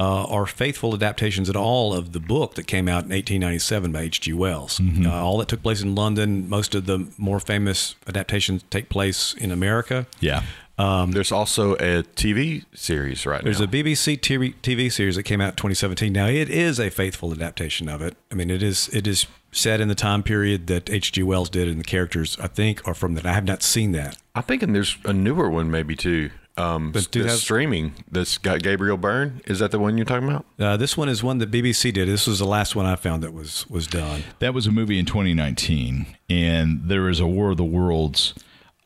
uh, 0.00 0.24
are 0.24 0.46
faithful 0.46 0.94
adaptations 0.94 1.50
at 1.50 1.56
all 1.56 1.92
of 1.92 2.12
the 2.12 2.20
book 2.20 2.54
that 2.54 2.66
came 2.66 2.88
out 2.88 3.04
in 3.04 3.10
1897 3.10 3.92
by 3.92 4.00
H.G. 4.00 4.32
Wells. 4.32 4.80
Uh, 4.80 5.10
all 5.10 5.36
that 5.38 5.48
took 5.48 5.62
place 5.62 5.82
in 5.82 5.94
London. 5.94 6.48
Most 6.48 6.74
of 6.74 6.86
the 6.86 7.06
more 7.18 7.38
famous 7.38 7.94
adaptations 8.08 8.64
take 8.70 8.88
place 8.88 9.34
in 9.34 9.50
America. 9.50 10.06
Yeah. 10.18 10.42
There's 10.78 11.30
also 11.30 11.74
a 11.74 12.02
TV 12.16 12.64
series 12.74 13.26
right 13.26 13.44
There's 13.44 13.60
now. 13.60 13.66
There's 13.66 13.84
a 13.92 13.92
BBC 13.92 14.18
TV, 14.18 14.54
TV 14.62 14.90
series 14.90 15.16
that 15.16 15.24
came 15.24 15.42
out 15.42 15.50
in 15.50 15.56
2017. 15.56 16.10
Now 16.10 16.28
it 16.28 16.48
is 16.48 16.80
a 16.80 16.88
faithful 16.88 17.32
adaptation 17.32 17.86
of 17.86 18.00
it. 18.00 18.16
I 18.32 18.34
mean, 18.34 18.48
it 18.48 18.62
is 18.62 18.88
it 18.94 19.06
is 19.06 19.26
set 19.52 19.82
in 19.82 19.88
the 19.88 19.94
time 19.94 20.22
period 20.22 20.68
that 20.68 20.88
H.G. 20.88 21.22
Wells 21.24 21.50
did, 21.50 21.68
and 21.68 21.78
the 21.78 21.84
characters 21.84 22.38
I 22.40 22.46
think 22.46 22.88
are 22.88 22.94
from 22.94 23.14
that. 23.16 23.26
I 23.26 23.34
have 23.34 23.44
not 23.44 23.62
seen 23.62 23.92
that. 23.92 24.16
I'm 24.34 24.44
thinking 24.44 24.72
there's 24.72 24.96
a 25.04 25.12
newer 25.12 25.50
one 25.50 25.70
maybe 25.70 25.94
too. 25.94 26.30
Um, 26.60 26.92
But 26.92 27.10
do 27.10 27.22
that's 27.22 27.34
have- 27.34 27.40
streaming 27.40 27.92
that's 28.10 28.38
got 28.38 28.62
Gabriel 28.62 28.96
Byrne. 28.96 29.40
Is 29.46 29.58
that 29.60 29.70
the 29.70 29.78
one 29.78 29.96
you're 29.96 30.04
talking 30.04 30.28
about? 30.28 30.44
Uh, 30.58 30.76
this 30.76 30.96
one 30.96 31.08
is 31.08 31.22
one 31.22 31.38
that 31.38 31.50
BBC 31.50 31.92
did. 31.92 32.08
This 32.08 32.26
was 32.26 32.38
the 32.38 32.44
last 32.46 32.76
one 32.76 32.86
I 32.86 32.96
found 32.96 33.22
that 33.22 33.32
was 33.32 33.66
was 33.70 33.86
done. 33.86 34.24
That 34.40 34.54
was 34.54 34.66
a 34.66 34.70
movie 34.70 34.98
in 34.98 35.06
2019, 35.06 36.06
and 36.28 36.82
there 36.84 37.08
is 37.08 37.20
a 37.20 37.26
War 37.26 37.50
of 37.52 37.56
the 37.56 37.64
Worlds. 37.64 38.34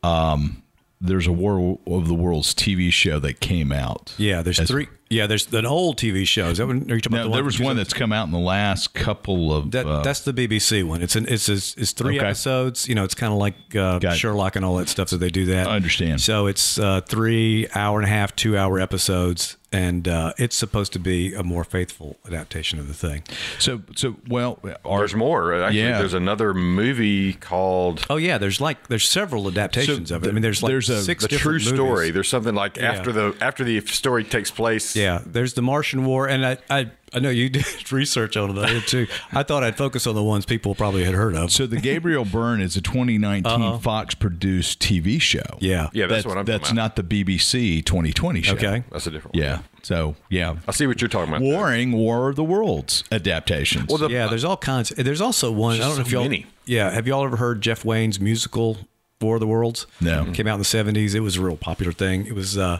Um, 0.03 0.61
there's 1.01 1.27
a 1.27 1.31
War 1.31 1.77
of 1.87 2.07
the 2.07 2.13
Worlds 2.13 2.53
TV 2.53 2.91
show 2.91 3.19
that 3.19 3.39
came 3.39 3.71
out. 3.71 4.13
Yeah, 4.17 4.41
there's 4.41 4.59
As- 4.59 4.67
three. 4.69 4.87
Yeah, 5.09 5.27
there's 5.27 5.53
an 5.53 5.67
old 5.67 5.97
TV 5.97 6.27
show. 6.27 6.47
Is 6.47 6.57
that 6.57 6.65
one? 6.65 6.89
Are 6.91 6.95
you 6.95 7.01
talking 7.01 7.15
No, 7.17 7.21
about 7.21 7.29
the 7.29 7.35
there 7.35 7.43
was 7.43 7.59
one 7.59 7.75
that's 7.77 7.93
come 7.93 8.11
out 8.11 8.25
in 8.25 8.31
the 8.31 8.39
last 8.39 8.93
couple 8.95 9.53
of. 9.53 9.69
That, 9.71 9.85
uh, 9.85 10.01
that's 10.01 10.21
the 10.21 10.33
BBC 10.33 10.83
one. 10.83 11.03
It's 11.03 11.15
an 11.15 11.27
it's 11.29 11.47
it's, 11.47 11.75
it's 11.77 11.91
three 11.91 12.17
Okay. 12.17 12.25
episodes. 12.25 12.87
You 12.89 12.95
know, 12.95 13.03
it's 13.03 13.13
kind 13.15 13.31
of 13.31 13.37
like 13.37 13.53
uh, 13.75 13.99
Got 13.99 14.13
it. 14.15 14.17
Sherlock 14.17 14.55
and 14.55 14.65
all 14.65 14.77
that 14.77 14.89
stuff 14.89 15.11
that 15.11 15.17
they 15.17 15.29
do 15.29 15.45
that. 15.45 15.67
I 15.67 15.75
understand. 15.75 16.21
So 16.21 16.47
it's 16.47 16.79
uh, 16.79 17.01
three 17.01 17.67
hour 17.75 17.99
and 17.99 18.05
a 18.07 18.09
half, 18.09 18.35
two 18.35 18.57
hour 18.57 18.79
episodes, 18.79 19.57
and 19.71 20.07
uh, 20.07 20.33
it's 20.39 20.55
supposed 20.55 20.91
to 20.93 20.99
be 20.99 21.35
a 21.35 21.43
more 21.43 21.63
faithful 21.63 22.17
adaptation 22.25 22.79
of 22.79 22.87
the 22.87 22.95
thing. 22.95 23.21
so 23.59 23.83
so 23.95 24.15
well. 24.27 24.59
Our, 24.83 24.99
There's 24.99 25.13
more. 25.13 25.53
Actually, 25.53 25.81
Yeah. 25.81 25.99
there's 25.99 26.15
another 26.15 26.51
movie 26.55 27.33
called 27.33 28.07
Oh 28.09 28.17
yeah, 28.17 28.39
there's 28.39 28.59
like 28.59 28.87
there's 28.87 29.07
several 29.07 29.47
adaptations 29.47 30.09
So 30.09 30.15
of 30.15 30.23
it. 30.23 30.29
I 30.29 30.31
mean, 30.31 30.41
there's 30.41 30.63
like 30.63 30.71
there's 30.71 30.89
a- 30.89 31.03
six 31.03 31.21
The 31.23 31.27
True 31.27 31.59
different 31.59 31.75
Story. 31.77 32.09
There's 32.09 32.27
something 32.29 32.55
like 32.55 32.77
Yeah. 32.77 32.91
after 32.91 33.11
the 33.11 33.35
after 33.39 33.63
the 33.63 33.81
story 33.81 34.23
takes 34.23 34.49
place. 34.49 34.94
Yeah, 34.95 35.21
there's 35.25 35.53
the 35.53 35.61
Martian 35.61 36.05
War, 36.05 36.27
and 36.27 36.45
I, 36.45 36.57
I 36.69 36.91
I 37.15 37.19
know 37.19 37.29
you 37.29 37.49
did 37.51 37.91
research 37.91 38.35
on 38.35 38.55
it 38.57 38.87
too. 38.87 39.07
I 39.31 39.43
thought 39.43 39.63
I'd 39.63 39.77
focus 39.77 40.05
on 40.05 40.15
the 40.15 40.23
ones 40.23 40.45
people 40.45 40.75
probably 40.75 41.05
had 41.05 41.15
heard 41.15 41.35
of. 41.35 41.51
So 41.51 41.65
the 41.65 41.77
Gabriel 41.77 42.25
Byrne 42.25 42.61
is 42.61 42.75
a 42.75 42.81
2019 42.81 43.79
Fox 43.79 44.13
produced 44.13 44.81
TV 44.81 45.21
show. 45.21 45.39
Uh-huh. 45.39 45.57
Yeah. 45.61 45.89
Yeah, 45.93 46.07
that's, 46.07 46.25
what 46.25 46.37
I'm 46.37 46.45
That's 46.45 46.73
not 46.73 46.97
the 46.97 47.03
BBC 47.03 47.83
2020 47.85 48.41
show. 48.41 48.53
Okay. 48.55 48.83
That's 48.91 49.07
a 49.07 49.11
different 49.11 49.35
one. 49.35 49.43
Yeah. 49.43 49.59
So 49.81 50.15
yeah, 50.29 50.57
I 50.67 50.71
see 50.71 50.87
what 50.87 50.99
you're 50.99 51.07
talking 51.07 51.29
about. 51.29 51.41
there. 51.41 51.53
warring 51.53 51.91
War 51.91 52.29
of 52.29 52.35
the 52.35 52.43
Worlds 52.43 53.03
adaptations. 53.11 53.87
Well, 53.87 53.99
the, 53.99 54.09
yeah, 54.09 54.27
there's 54.27 54.43
all 54.43 54.57
kinds. 54.57 54.89
There's 54.89 55.21
also 55.21 55.51
one. 55.51 55.75
I 55.75 55.79
don't 55.79 55.95
know 55.95 56.01
if 56.01 56.11
y'all. 56.11 56.23
many. 56.23 56.47
Yeah, 56.65 56.89
have 56.89 57.07
y'all 57.07 57.23
ever 57.23 57.37
heard 57.37 57.61
Jeff 57.61 57.85
Wayne's 57.85 58.19
musical 58.19 58.79
War 59.21 59.35
of 59.35 59.41
the 59.41 59.47
Worlds? 59.47 59.85
No. 60.01 60.25
came 60.33 60.47
out 60.47 60.55
in 60.55 60.59
the 60.59 60.65
'70s. 60.65 61.13
It 61.13 61.19
was 61.19 61.37
a 61.37 61.41
real 61.41 61.55
popular 61.55 61.91
thing. 61.91 62.25
It 62.25 62.33
was. 62.33 62.57
Uh, 62.57 62.79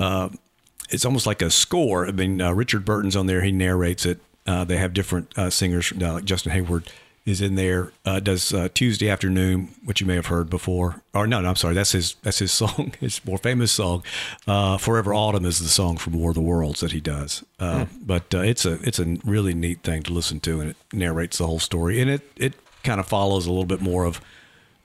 uh, 0.00 0.28
it's 0.90 1.04
almost 1.04 1.26
like 1.26 1.42
a 1.42 1.50
score. 1.50 2.06
I 2.06 2.12
mean, 2.12 2.40
uh, 2.40 2.52
Richard 2.52 2.84
Burton's 2.84 3.16
on 3.16 3.26
there. 3.26 3.42
He 3.42 3.52
narrates 3.52 4.06
it. 4.06 4.20
Uh, 4.46 4.64
they 4.64 4.76
have 4.76 4.92
different 4.94 5.36
uh, 5.38 5.50
singers. 5.50 5.92
Uh, 6.00 6.14
like 6.14 6.24
Justin 6.24 6.52
Hayward 6.52 6.90
is 7.24 7.40
in 7.40 7.56
there. 7.56 7.90
Uh, 8.04 8.20
does 8.20 8.54
uh, 8.54 8.68
Tuesday 8.72 9.08
afternoon, 9.10 9.74
which 9.84 10.00
you 10.00 10.06
may 10.06 10.14
have 10.14 10.26
heard 10.26 10.48
before. 10.48 11.02
Or 11.12 11.26
no, 11.26 11.40
no, 11.40 11.48
I'm 11.48 11.56
sorry. 11.56 11.74
That's 11.74 11.90
his. 11.92 12.14
That's 12.22 12.38
his 12.38 12.52
song. 12.62 12.92
His 13.00 13.24
more 13.24 13.38
famous 13.38 13.72
song. 13.72 14.04
Uh, 14.46 14.76
Forever 14.78 15.12
Autumn 15.12 15.44
is 15.44 15.58
the 15.58 15.68
song 15.68 15.96
from 15.96 16.12
War 16.12 16.30
of 16.30 16.36
the 16.36 16.40
Worlds 16.40 16.80
that 16.80 16.92
he 16.92 17.00
does. 17.00 17.44
Uh, 17.58 17.86
But 18.00 18.32
uh, 18.34 18.38
it's 18.40 18.64
a 18.64 18.74
it's 18.86 19.00
a 19.00 19.16
really 19.24 19.54
neat 19.54 19.82
thing 19.82 20.04
to 20.04 20.12
listen 20.12 20.38
to, 20.40 20.60
and 20.60 20.70
it 20.70 20.76
narrates 20.92 21.38
the 21.38 21.46
whole 21.46 21.58
story, 21.58 22.00
and 22.00 22.08
it 22.10 22.22
it 22.36 22.54
kind 22.84 23.00
of 23.00 23.06
follows 23.06 23.46
a 23.46 23.50
little 23.50 23.66
bit 23.66 23.80
more 23.80 24.04
of 24.04 24.20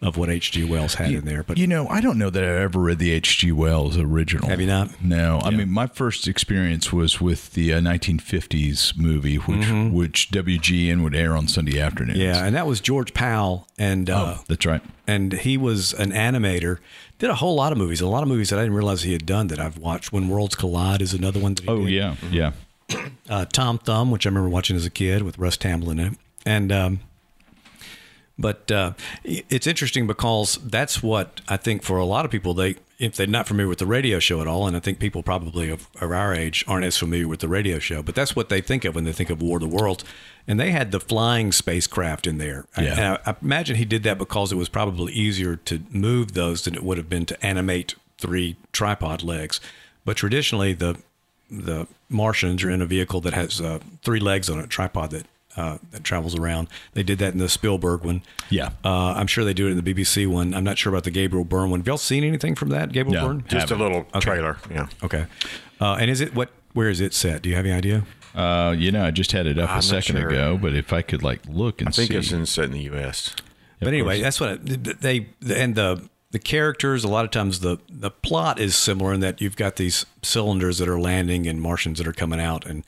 of 0.02 0.18
what 0.18 0.30
H.G. 0.30 0.64
Wells 0.66 0.96
had 0.96 1.12
in 1.12 1.26
there. 1.26 1.44
But 1.44 1.58
you 1.60 1.68
know, 1.68 1.88
I 1.88 2.02
don't 2.02 2.18
know 2.18 2.30
that 2.32 2.44
I 2.44 2.48
ever 2.64 2.80
read 2.80 2.98
the 2.98 3.12
H.G. 3.12 3.52
Wells 3.52 3.98
original. 3.98 4.50
Have 4.50 4.60
you 4.60 4.66
not? 4.68 5.00
No. 5.04 5.40
I 5.44 5.52
mean, 5.52 5.70
my 5.70 5.86
first 5.88 6.28
experience 6.28 6.92
was 6.92 7.22
with 7.22 7.54
the 7.54 7.74
uh, 7.74 7.80
1950s 7.82 8.98
movie, 8.98 9.36
which 9.38 9.68
which 9.92 10.32
WGN 10.32 11.04
would 11.04 11.16
air 11.16 11.36
on 11.38 11.48
Sunday 11.48 11.80
afternoons. 11.80 12.18
Mm-hmm. 12.18 12.28
yeah, 12.28 12.46
and 12.46 12.56
that 12.56 12.66
was 12.68 12.82
George 12.82 13.14
Pal, 13.14 13.68
and 13.78 14.10
uh, 14.10 14.38
Oh, 14.40 14.44
that's 14.48 14.66
right. 14.66 14.82
and 15.08 15.34
he 15.34 15.58
was 15.58 15.94
an 15.94 16.12
animator. 16.12 16.80
Did 17.20 17.30
a 17.30 17.36
whole 17.36 17.54
lot 17.56 17.72
of 17.72 17.78
movies, 17.78 18.02
a 18.02 18.08
lot 18.08 18.24
of 18.24 18.30
movies 18.30 18.50
that 18.50 18.58
I 18.58 18.64
didn't 18.64 18.76
realize 18.76 19.04
he 19.04 19.14
had 19.14 19.26
done 19.28 19.48
that 19.48 19.60
I've 19.60 19.78
watched. 19.78 20.12
When 20.12 20.28
Worlds 20.28 20.56
Collide 20.56 21.02
is 21.02 21.14
another 21.14 21.40
one. 21.40 21.54
That 21.56 21.64
he 21.66 21.70
Oh 21.70 21.86
did. 21.86 21.90
yeah, 21.92 22.16
yeah. 22.32 22.52
uh, 23.30 23.46
Tom 23.46 23.78
Thumb, 23.78 24.10
which 24.12 24.26
I 24.26 24.30
remember 24.30 24.50
watching 24.50 24.76
as 24.76 24.86
a 24.86 24.90
kid 24.90 25.22
with 25.22 25.38
Russ 25.38 25.58
Tamblyn 25.58 26.00
in 26.00 26.14
it, 26.14 26.18
and 26.46 26.72
um, 26.72 27.00
but 28.40 28.72
uh, 28.72 28.94
it's 29.24 29.68
interesting 29.68 30.08
because 30.08 30.58
that's 30.64 31.04
what 31.04 31.42
I 31.48 31.58
think 31.58 31.84
for 31.84 31.98
a 31.98 32.06
lot 32.06 32.26
of 32.26 32.32
people 32.32 32.54
they 32.54 32.76
if 33.00 33.16
they're 33.16 33.26
not 33.26 33.48
familiar 33.48 33.68
with 33.68 33.80
the 33.80 33.86
radio 33.88 34.20
show 34.20 34.42
at 34.42 34.48
all, 34.48 34.68
and 34.68 34.78
I 34.78 34.80
think 34.80 35.00
people 35.00 35.24
probably 35.24 35.70
of, 35.72 35.88
of 36.00 36.12
our 36.12 36.36
age 36.36 36.64
aren't 36.68 36.86
as 36.86 36.98
familiar 36.98 37.28
with 37.28 37.40
the 37.40 37.48
radio 37.48 37.80
show, 37.80 38.04
but 38.04 38.14
that's 38.14 38.36
what 38.36 38.50
they 38.50 38.62
think 38.62 38.86
of 38.86 38.94
when 38.94 39.06
they 39.06 39.12
think 39.12 39.32
of 39.32 39.42
War 39.42 39.58
of 39.58 39.62
the 39.62 39.68
Worlds. 39.76 40.04
And 40.48 40.60
they 40.60 40.70
had 40.70 40.92
the 40.92 41.00
flying 41.00 41.52
spacecraft 41.52 42.28
in 42.28 42.38
there. 42.38 42.66
I- 42.78 42.82
Yeah. 42.84 42.92
and 42.94 43.20
I, 43.26 43.32
I 43.32 43.36
imagine 43.42 43.78
he 43.78 43.86
did 43.86 44.04
that 44.04 44.20
because 44.20 44.52
it 44.52 44.56
was 44.56 44.70
probably 44.70 45.14
easier 45.14 45.56
to 45.56 45.82
move 45.90 46.34
those 46.34 46.64
than 46.64 46.76
it 46.76 46.84
would 46.84 47.00
have 47.00 47.10
been 47.10 47.26
to 47.26 47.44
animate 47.46 47.96
three 48.20 48.56
tripod 48.72 49.24
legs. 49.24 49.60
But 50.06 50.18
traditionally, 50.18 50.74
the 50.74 50.98
the 51.50 51.88
Martians 52.08 52.64
are 52.64 52.70
in 52.70 52.82
a 52.84 52.86
vehicle 52.86 53.20
that 53.22 53.34
has 53.34 53.60
uh, 53.60 53.80
three 54.04 54.20
legs 54.20 54.48
on 54.50 54.60
it, 54.60 54.66
a 54.66 54.68
tripod 54.68 55.10
that 55.12 55.26
uh, 55.56 55.78
that 55.92 56.04
travels 56.04 56.36
around. 56.36 56.68
They 56.94 57.04
did 57.04 57.20
that 57.20 57.34
in 57.34 57.40
the 57.40 57.50
Spielberg 57.50 58.04
one. 58.04 58.22
Yeah. 58.50 58.70
uh, 58.84 59.14
I'm 59.14 59.28
sure 59.28 59.44
they 59.44 59.54
do 59.54 59.68
it 59.68 59.72
in 59.72 59.84
the 59.84 59.94
BBC 59.94 60.28
one. 60.28 60.54
I'm 60.54 60.64
not 60.64 60.78
sure 60.78 60.92
about 60.92 61.04
the 61.04 61.12
Gabriel 61.12 61.46
Byrne 61.46 61.70
one. 61.70 61.80
Have 61.80 61.88
y'all 61.88 61.98
seen 61.98 62.24
anything 62.24 62.56
from 62.56 62.70
that, 62.70 62.92
Gabriel 62.92 63.22
No. 63.22 63.28
Byrne? 63.28 63.44
Just 63.48 63.72
a 63.72 63.76
little 63.76 64.04
trailer. 64.20 64.58
Yeah. 64.70 64.88
Okay. 65.04 65.26
Uh, 65.80 65.98
and 66.00 66.10
is 66.10 66.22
it 66.22 66.36
what? 66.36 66.52
Where 66.74 66.90
is 66.90 67.02
it 67.02 67.14
set? 67.14 67.42
Do 67.42 67.50
you 67.50 67.56
have 67.56 67.66
any 67.66 67.74
idea? 67.74 68.06
Uh, 68.34 68.74
you 68.78 68.92
know, 68.92 69.06
I 69.06 69.12
just 69.12 69.34
had 69.34 69.46
it 69.46 69.60
up 69.60 69.70
I'm 69.72 69.80
a 69.80 69.82
second 69.82 70.16
sure. 70.18 70.30
ago, 70.30 70.58
but 70.58 70.74
if 70.74 70.94
I 70.94 71.02
could 71.02 71.22
like 71.22 71.42
look 71.48 71.82
and 71.82 71.94
see. 71.94 72.04
I 72.04 72.08
think 72.08 72.12
see, 72.12 72.18
it's 72.20 72.32
in 72.32 72.46
set 72.46 72.66
in 72.66 72.72
the 72.72 72.82
U.S. 72.84 73.36
But 73.80 73.90
anyway, 73.90 74.22
that's 74.22 74.40
what 74.40 74.52
I, 74.52 74.56
they 74.56 75.28
and 75.54 75.76
the 75.76 76.08
the 76.32 76.40
characters. 76.40 77.04
A 77.04 77.08
lot 77.10 77.26
of 77.26 77.32
times 77.32 77.60
the 77.60 77.78
the 77.90 78.12
plot 78.12 78.60
is 78.60 78.76
similar 78.76 79.14
in 79.14 79.20
that 79.20 79.42
you've 79.42 79.58
got 79.58 79.76
these 79.76 80.06
cylinders 80.22 80.78
that 80.78 80.88
are 80.88 81.00
landing 81.00 81.46
and 81.48 81.62
Martians 81.62 81.98
that 81.98 82.08
are 82.08 82.14
coming 82.14 82.40
out 82.40 82.66
and 82.66 82.86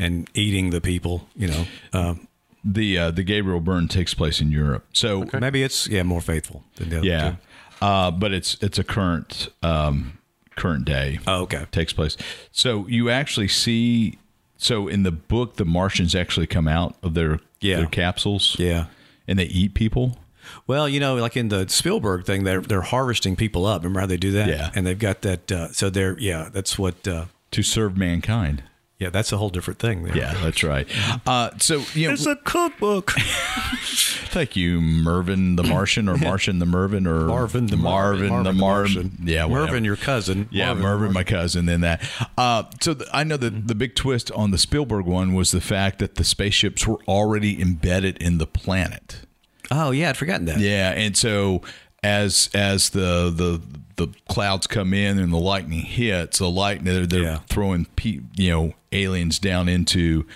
and 0.00 0.28
eating 0.34 0.70
the 0.70 0.80
people. 0.80 1.28
You 1.36 1.48
know, 1.48 1.64
um, 1.92 2.26
the 2.64 2.98
uh, 2.98 3.10
the 3.10 3.22
Gabriel 3.22 3.60
Byrne 3.60 3.88
takes 3.88 4.14
place 4.14 4.40
in 4.40 4.50
Europe. 4.50 4.86
So 4.92 5.24
maybe 5.38 5.62
it's 5.62 5.86
yeah 5.88 6.02
more 6.02 6.20
faithful 6.20 6.64
than 6.76 6.88
the 6.88 6.98
other 6.98 7.06
yeah, 7.06 7.30
two. 7.30 7.84
uh, 7.86 8.10
but 8.10 8.32
it's 8.32 8.56
it's 8.60 8.78
a 8.78 8.84
current 8.84 9.48
um, 9.62 10.18
current 10.56 10.84
day. 10.84 11.18
Oh, 11.26 11.42
okay. 11.42 11.66
takes 11.70 11.92
place. 11.92 12.16
So 12.52 12.86
you 12.88 13.10
actually 13.10 13.48
see. 13.48 14.18
So 14.56 14.88
in 14.88 15.04
the 15.04 15.12
book, 15.12 15.56
the 15.56 15.64
Martians 15.64 16.14
actually 16.14 16.46
come 16.46 16.68
out 16.68 16.94
of 17.02 17.14
their 17.14 17.38
Yeah. 17.60 17.76
their 17.78 17.86
capsules. 17.86 18.56
Yeah. 18.58 18.86
and 19.28 19.38
they 19.38 19.44
eat 19.44 19.74
people. 19.74 20.18
Well, 20.66 20.88
you 20.88 20.98
know, 21.00 21.14
like 21.16 21.36
in 21.36 21.48
the 21.48 21.68
Spielberg 21.68 22.26
thing, 22.26 22.44
they're 22.44 22.60
they're 22.60 22.80
harvesting 22.82 23.36
people 23.36 23.64
up. 23.64 23.82
Remember 23.82 24.00
how 24.00 24.06
they 24.06 24.16
do 24.18 24.32
that? 24.32 24.48
Yeah. 24.48 24.70
And 24.74 24.86
they've 24.86 24.98
got 24.98 25.22
that. 25.22 25.50
Uh, 25.52 25.72
so 25.72 25.88
they're 25.88 26.18
yeah, 26.18 26.48
that's 26.52 26.78
what. 26.78 27.06
Uh, 27.08 27.26
to 27.52 27.62
serve 27.62 27.96
mankind. 27.96 28.62
Yeah, 29.00 29.08
that's 29.08 29.32
a 29.32 29.38
whole 29.38 29.48
different 29.48 29.80
thing. 29.80 30.02
There. 30.02 30.14
Yeah, 30.14 30.34
that's 30.34 30.62
right. 30.62 30.86
Uh, 31.26 31.50
so 31.58 31.82
you 31.94 32.14
know, 32.14 32.30
a 32.30 32.36
cookbook. 32.36 33.12
thank 34.28 34.56
you, 34.56 34.82
Mervin 34.82 35.56
the 35.56 35.62
Martian, 35.62 36.06
or 36.06 36.16
Martian 36.18 36.58
the 36.58 36.66
Mervin, 36.66 37.06
or 37.06 37.24
Marvin 37.24 37.66
the 37.66 37.78
Marvin, 37.78 38.28
Marvin, 38.28 38.44
the 38.44 38.52
Marvin 38.52 38.94
Marvin. 38.94 39.18
Yeah, 39.24 39.46
whatever. 39.46 39.68
Mervin, 39.68 39.84
your 39.84 39.96
cousin. 39.96 40.50
Yeah, 40.50 40.66
Marvin, 40.66 40.82
Mervin, 40.82 41.12
my 41.14 41.24
cousin, 41.24 41.64
then 41.64 41.80
that. 41.80 42.02
Uh, 42.36 42.64
so 42.82 42.92
the, 42.92 43.08
I 43.10 43.24
know 43.24 43.38
that 43.38 43.68
the 43.68 43.74
big 43.74 43.94
twist 43.94 44.30
on 44.32 44.50
the 44.50 44.58
Spielberg 44.58 45.06
one 45.06 45.32
was 45.32 45.50
the 45.50 45.62
fact 45.62 45.98
that 46.00 46.16
the 46.16 46.24
spaceships 46.24 46.86
were 46.86 46.98
already 47.08 47.60
embedded 47.60 48.18
in 48.18 48.36
the 48.36 48.46
planet. 48.46 49.22
Oh 49.70 49.92
yeah, 49.92 50.10
I'd 50.10 50.18
forgotten 50.18 50.44
that. 50.44 50.58
Yeah, 50.58 50.90
and 50.90 51.16
so 51.16 51.62
as 52.02 52.50
as 52.54 52.90
the 52.90 53.32
the 53.34 53.62
the 54.06 54.08
clouds 54.28 54.66
come 54.66 54.92
in 54.94 55.18
and 55.18 55.32
the 55.32 55.38
lightning 55.38 55.80
hits, 55.82 56.38
the 56.38 56.50
lightning 56.50 56.92
they're, 56.94 57.06
they're 57.06 57.22
Yeah. 57.22 57.38
throwing 57.48 57.84
pe- 57.96 58.20
you 58.36 58.50
know 58.50 58.72
aliens 58.92 59.38
down 59.38 59.68
into 59.68 60.26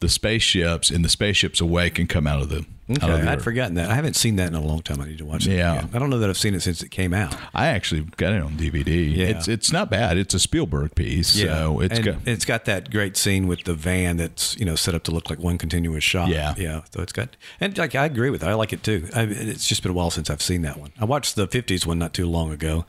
the 0.00 0.08
spaceships, 0.08 0.90
and 0.90 1.04
the 1.04 1.08
spaceships 1.08 1.60
awake 1.60 1.98
and 1.98 2.08
come 2.08 2.26
out 2.26 2.42
of 2.42 2.48
the. 2.50 2.66
Okay, 2.90 3.10
of 3.10 3.22
the 3.22 3.30
I'd 3.30 3.38
Earth. 3.38 3.44
forgotten 3.44 3.76
that. 3.76 3.90
I 3.90 3.94
haven't 3.94 4.12
seen 4.14 4.36
that 4.36 4.48
in 4.48 4.54
a 4.54 4.60
long 4.60 4.82
time. 4.82 5.00
I 5.00 5.06
need 5.06 5.16
to 5.16 5.24
watch 5.24 5.46
it. 5.46 5.56
Yeah. 5.56 5.78
again. 5.78 5.90
I 5.94 5.98
don't 5.98 6.10
know 6.10 6.18
that 6.18 6.28
I've 6.28 6.36
seen 6.36 6.54
it 6.54 6.60
since 6.60 6.82
it 6.82 6.90
came 6.90 7.14
out. 7.14 7.34
I 7.54 7.68
actually 7.68 8.02
got 8.18 8.34
it 8.34 8.42
on 8.42 8.58
DVD. 8.58 9.10
Yeah. 9.16 9.24
It's 9.28 9.48
it's 9.48 9.72
not 9.72 9.88
bad. 9.90 10.18
It's 10.18 10.34
a 10.34 10.38
Spielberg 10.38 10.94
piece. 10.94 11.28
So 11.28 11.80
it's 11.80 11.96
and 11.96 12.04
got 12.04 12.16
it's 12.26 12.44
got 12.44 12.66
that 12.66 12.90
great 12.90 13.16
scene 13.16 13.46
with 13.46 13.64
the 13.64 13.72
van 13.72 14.18
that's 14.18 14.54
you 14.58 14.66
know 14.66 14.74
set 14.76 14.94
up 14.94 15.02
to 15.04 15.12
look 15.12 15.30
like 15.30 15.38
one 15.38 15.56
continuous 15.56 16.04
shot. 16.04 16.28
Yeah. 16.28 16.52
yeah. 16.58 16.82
So 16.92 17.00
it's 17.00 17.12
got 17.14 17.34
and 17.58 17.78
like 17.78 17.94
I 17.94 18.04
agree 18.04 18.28
with 18.28 18.42
it. 18.42 18.46
I 18.48 18.52
like 18.52 18.74
it 18.74 18.82
too. 18.82 19.08
I, 19.16 19.22
it's 19.22 19.66
just 19.66 19.82
been 19.82 19.92
a 19.92 19.94
while 19.94 20.10
since 20.10 20.28
I've 20.28 20.42
seen 20.42 20.60
that 20.62 20.78
one. 20.78 20.92
I 21.00 21.06
watched 21.06 21.36
the 21.36 21.48
'50s 21.48 21.86
one 21.86 21.98
not 21.98 22.12
too 22.12 22.26
long 22.28 22.52
ago, 22.52 22.84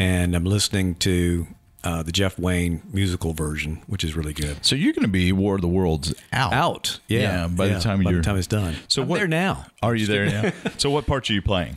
and 0.00 0.34
I'm 0.34 0.44
listening 0.44 0.94
to 0.96 1.46
uh, 1.84 2.02
the 2.02 2.12
Jeff 2.12 2.38
Wayne 2.38 2.82
musical 2.90 3.34
version, 3.34 3.82
which 3.86 4.02
is 4.02 4.16
really 4.16 4.32
good. 4.32 4.64
So 4.64 4.74
you're 4.74 4.94
going 4.94 5.02
to 5.02 5.08
be 5.08 5.30
War 5.32 5.56
of 5.56 5.60
the 5.60 5.68
Worlds 5.68 6.14
out. 6.32 6.52
Out, 6.52 7.00
yeah. 7.06 7.46
by 7.48 7.66
yeah, 7.66 7.74
the 7.74 7.80
time 7.80 8.02
by 8.02 8.10
you're 8.10 8.20
the 8.20 8.24
time 8.24 8.36
it's 8.36 8.46
done. 8.46 8.76
So 8.88 9.02
I'm 9.02 9.08
what- 9.08 9.18
there 9.18 9.28
now? 9.28 9.66
Are 9.82 9.94
you 9.94 10.06
there 10.06 10.26
now? 10.26 10.52
so 10.78 10.90
what 10.90 11.06
parts 11.06 11.28
are 11.28 11.34
you 11.34 11.42
playing? 11.42 11.76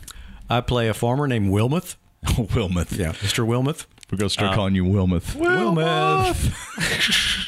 I 0.50 0.62
play 0.62 0.88
a 0.88 0.94
farmer 0.94 1.28
named 1.28 1.52
Wilmoth. 1.52 1.96
Wilmoth. 2.26 2.98
Yeah, 2.98 3.12
Mr. 3.14 3.46
Wilmoth. 3.46 3.86
We're 4.12 4.18
going 4.18 4.30
to 4.30 4.34
start 4.34 4.56
calling 4.56 4.76
you 4.76 4.86
Wilmoth. 4.86 5.36
Wilmoth. 5.36 6.54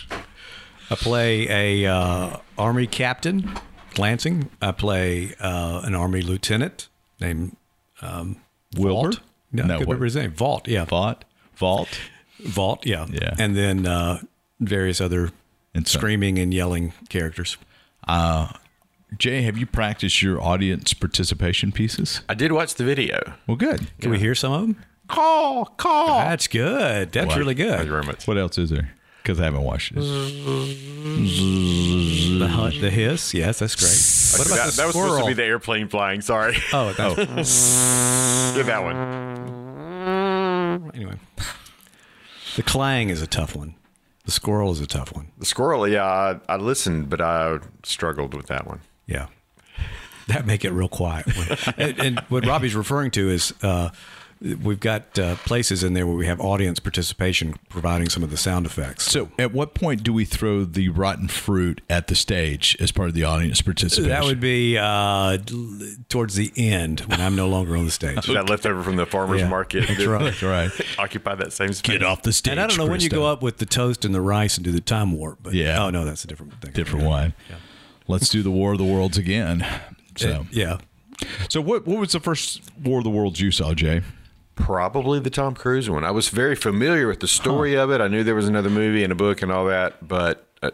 I 0.92 0.96
play 0.96 1.84
a 1.84 1.92
uh, 1.92 2.38
army 2.58 2.88
captain, 2.88 3.54
Lansing. 3.98 4.50
I 4.62 4.72
play 4.72 5.34
uh, 5.40 5.82
an 5.84 5.96
army 5.96 6.22
lieutenant 6.22 6.90
named 7.20 7.56
um, 8.02 8.42
Wilbur? 8.78 9.18
No, 9.56 9.64
No, 9.66 9.74
I 9.76 9.78
can't 9.78 9.88
what- 9.88 9.94
remember 9.94 10.06
his 10.06 10.16
name. 10.16 10.32
Vault. 10.32 10.68
Yeah, 10.68 10.86
Vault. 10.86 11.24
Vault. 11.56 11.90
Vault. 12.40 12.86
Yeah, 12.86 13.06
Yeah. 13.10 13.34
And 13.40 13.56
then 13.56 13.86
uh, 13.88 14.20
various 14.60 15.00
other 15.02 15.32
And 15.74 15.88
so- 15.88 15.98
screaming 15.98 16.38
and 16.40 16.54
yelling 16.54 16.94
characters. 17.10 17.58
Jay, 19.18 19.44
have 19.44 19.58
you 19.58 19.66
practiced 19.66 20.22
your 20.22 20.42
audience 20.42 20.94
participation 20.94 21.72
pieces? 21.72 22.22
I 22.28 22.34
did 22.34 22.52
watch 22.52 22.76
the 22.76 22.84
video. 22.84 23.34
Well, 23.48 23.56
good. 23.56 23.88
Can 24.02 24.12
we 24.12 24.20
hear 24.20 24.36
some 24.36 24.52
of 24.52 24.62
them? 24.62 24.84
Call, 25.08 25.66
call. 25.66 26.20
That's 26.20 26.48
good. 26.48 27.12
That's 27.14 27.28
What? 27.28 27.38
really 27.38 27.54
Thank 27.56 27.84
you 27.86 27.90
very 27.92 28.04
much. 28.04 28.28
What 28.28 28.38
else 28.38 28.58
is 28.58 28.72
there? 28.72 28.92
Because 29.22 29.40
I 29.40 29.46
haven't 29.46 29.62
watched 29.64 29.96
this. 29.96 30.04
The, 32.40 32.48
hu- 32.48 32.80
the 32.82 32.90
hiss. 32.90 33.34
Yes, 33.34 33.60
that's 33.60 33.76
great. 33.76 34.40
What 34.40 34.48
about 34.48 34.66
that, 34.66 34.72
the 34.72 34.78
that 34.78 34.86
was 34.88 34.96
supposed 34.96 35.22
to 35.22 35.28
be 35.28 35.34
the 35.34 35.44
airplane 35.46 35.88
flying. 35.88 36.22
Sorry. 36.22 36.58
Oh, 36.74 36.92
that's, 36.94 37.16
Get 38.56 38.66
that 38.66 38.84
one. 38.84 39.35
Anyway. 40.96 41.16
The 42.56 42.64
clang 42.64 43.10
is 43.10 43.22
a 43.22 43.28
tough 43.28 43.56
one. 43.56 43.76
The 44.26 44.32
squirrel 44.32 44.72
is 44.72 44.80
a 44.82 44.88
tough 44.88 45.14
one. 45.14 45.32
The 45.38 45.46
squirrel, 45.46 45.88
yeah, 45.88 46.06
I, 46.06 46.40
I 46.50 46.58
listened, 46.58 47.10
but 47.10 47.22
I 47.22 47.60
struggled 47.84 48.34
with 48.34 48.48
that 48.48 48.66
one. 48.66 48.82
Yeah. 49.06 49.28
That 50.28 50.48
make 50.48 50.66
it 50.66 50.72
real 50.72 50.88
quiet. 50.88 51.28
and, 51.78 52.00
and 52.00 52.20
what 52.30 52.46
Robbie's 52.48 52.76
referring 52.76 53.12
to 53.12 53.30
is 53.30 53.54
uh, 53.62 53.90
we've 54.42 54.80
got 54.80 55.18
uh, 55.18 55.36
places 55.38 55.84
in 55.84 55.94
there 55.94 56.06
where 56.06 56.16
we 56.16 56.26
have 56.28 56.40
audience 56.42 56.80
participation 56.80 57.56
providing 57.70 58.10
some 58.10 58.22
of 58.24 58.30
the 58.32 58.38
sound 58.38 58.66
effects. 58.66 59.06
So, 59.12 59.30
at 59.40 59.54
what 59.54 59.74
point 59.74 60.04
do 60.04 60.12
we 60.14 60.26
throw 60.26 60.66
the 60.66 60.90
rotten 60.90 61.28
fruit 61.28 61.82
at 61.90 62.08
the 62.08 62.16
stage 62.16 62.76
as 62.80 62.92
part 62.92 63.08
of 63.10 63.16
the 63.16 63.24
audience 63.24 63.62
participation? 63.62 64.10
that 64.10 64.24
would 64.24 64.40
be 64.40 64.78
uh, 64.78 65.38
towards 66.10 66.36
the 66.36 66.52
end 66.58 67.02
when 67.02 67.22
I'm 67.22 67.36
no 67.36 67.48
longer 67.48 67.76
on 67.78 67.86
the 67.86 67.92
stage. 67.92 68.28
That 68.36 68.50
leftover 68.50 68.84
from 68.84 68.98
the 68.98 69.06
farmer's 69.06 69.42
Yeah, 69.42 69.48
market. 69.50 69.88
that's 69.88 70.06
right. 70.06 70.24
That's 70.24 70.44
right. 70.44 70.72
Occupy 71.00 71.36
that 71.36 71.54
same 71.54 71.72
space. 71.74 71.94
Get 71.94 72.04
off 72.04 72.22
the 72.24 72.34
stage. 72.34 72.52
And 72.52 72.60
I 72.60 72.68
don't 72.68 72.78
know 72.78 72.86
when 72.88 73.00
you 73.00 73.10
go 73.10 73.26
up 73.26 73.42
with 73.42 73.58
the 73.58 73.66
toast 73.66 74.04
and 74.04 74.14
the 74.14 74.22
rice 74.22 74.58
and 74.58 74.66
do 74.66 74.72
the 74.72 74.82
time 74.82 75.14
warp, 75.14 75.40
but 75.42 75.54
Yeah. 75.54 75.84
oh 75.84 75.90
no, 75.90 76.04
that's 76.06 76.24
a 76.24 76.28
different 76.28 76.60
thing. 76.62 76.72
Different 76.74 77.06
one. 77.06 77.34
Let's 78.08 78.30
do 78.30 78.44
the 78.44 78.52
War 78.52 78.74
of 78.74 78.78
the 78.78 78.84
Worlds 78.84 79.18
again. 79.18 79.66
So, 80.18 80.46
yeah. 80.52 80.78
so 81.50 81.60
what? 81.62 81.88
What 81.88 81.98
was 82.00 82.12
the 82.12 82.20
first 82.20 82.62
War 82.84 83.00
of 83.00 83.04
the 83.04 83.10
Worlds 83.10 83.40
you 83.42 83.50
saw, 83.52 83.74
Jay? 83.74 84.02
Probably 84.56 85.20
the 85.20 85.30
Tom 85.30 85.54
Cruise 85.54 85.90
one. 85.90 86.04
I 86.04 86.12
was 86.12 86.30
very 86.30 86.56
familiar 86.56 87.08
with 87.08 87.20
the 87.20 87.28
story 87.28 87.76
of 87.76 87.92
it. 87.92 88.00
I 88.02 88.08
knew 88.08 88.24
there 88.24 88.36
was 88.36 88.48
another 88.48 88.70
movie 88.70 89.04
and 89.04 89.12
a 89.12 89.16
book 89.16 89.42
and 89.42 89.52
all 89.52 89.66
that, 89.66 90.08
but 90.08 90.48
uh, 90.64 90.72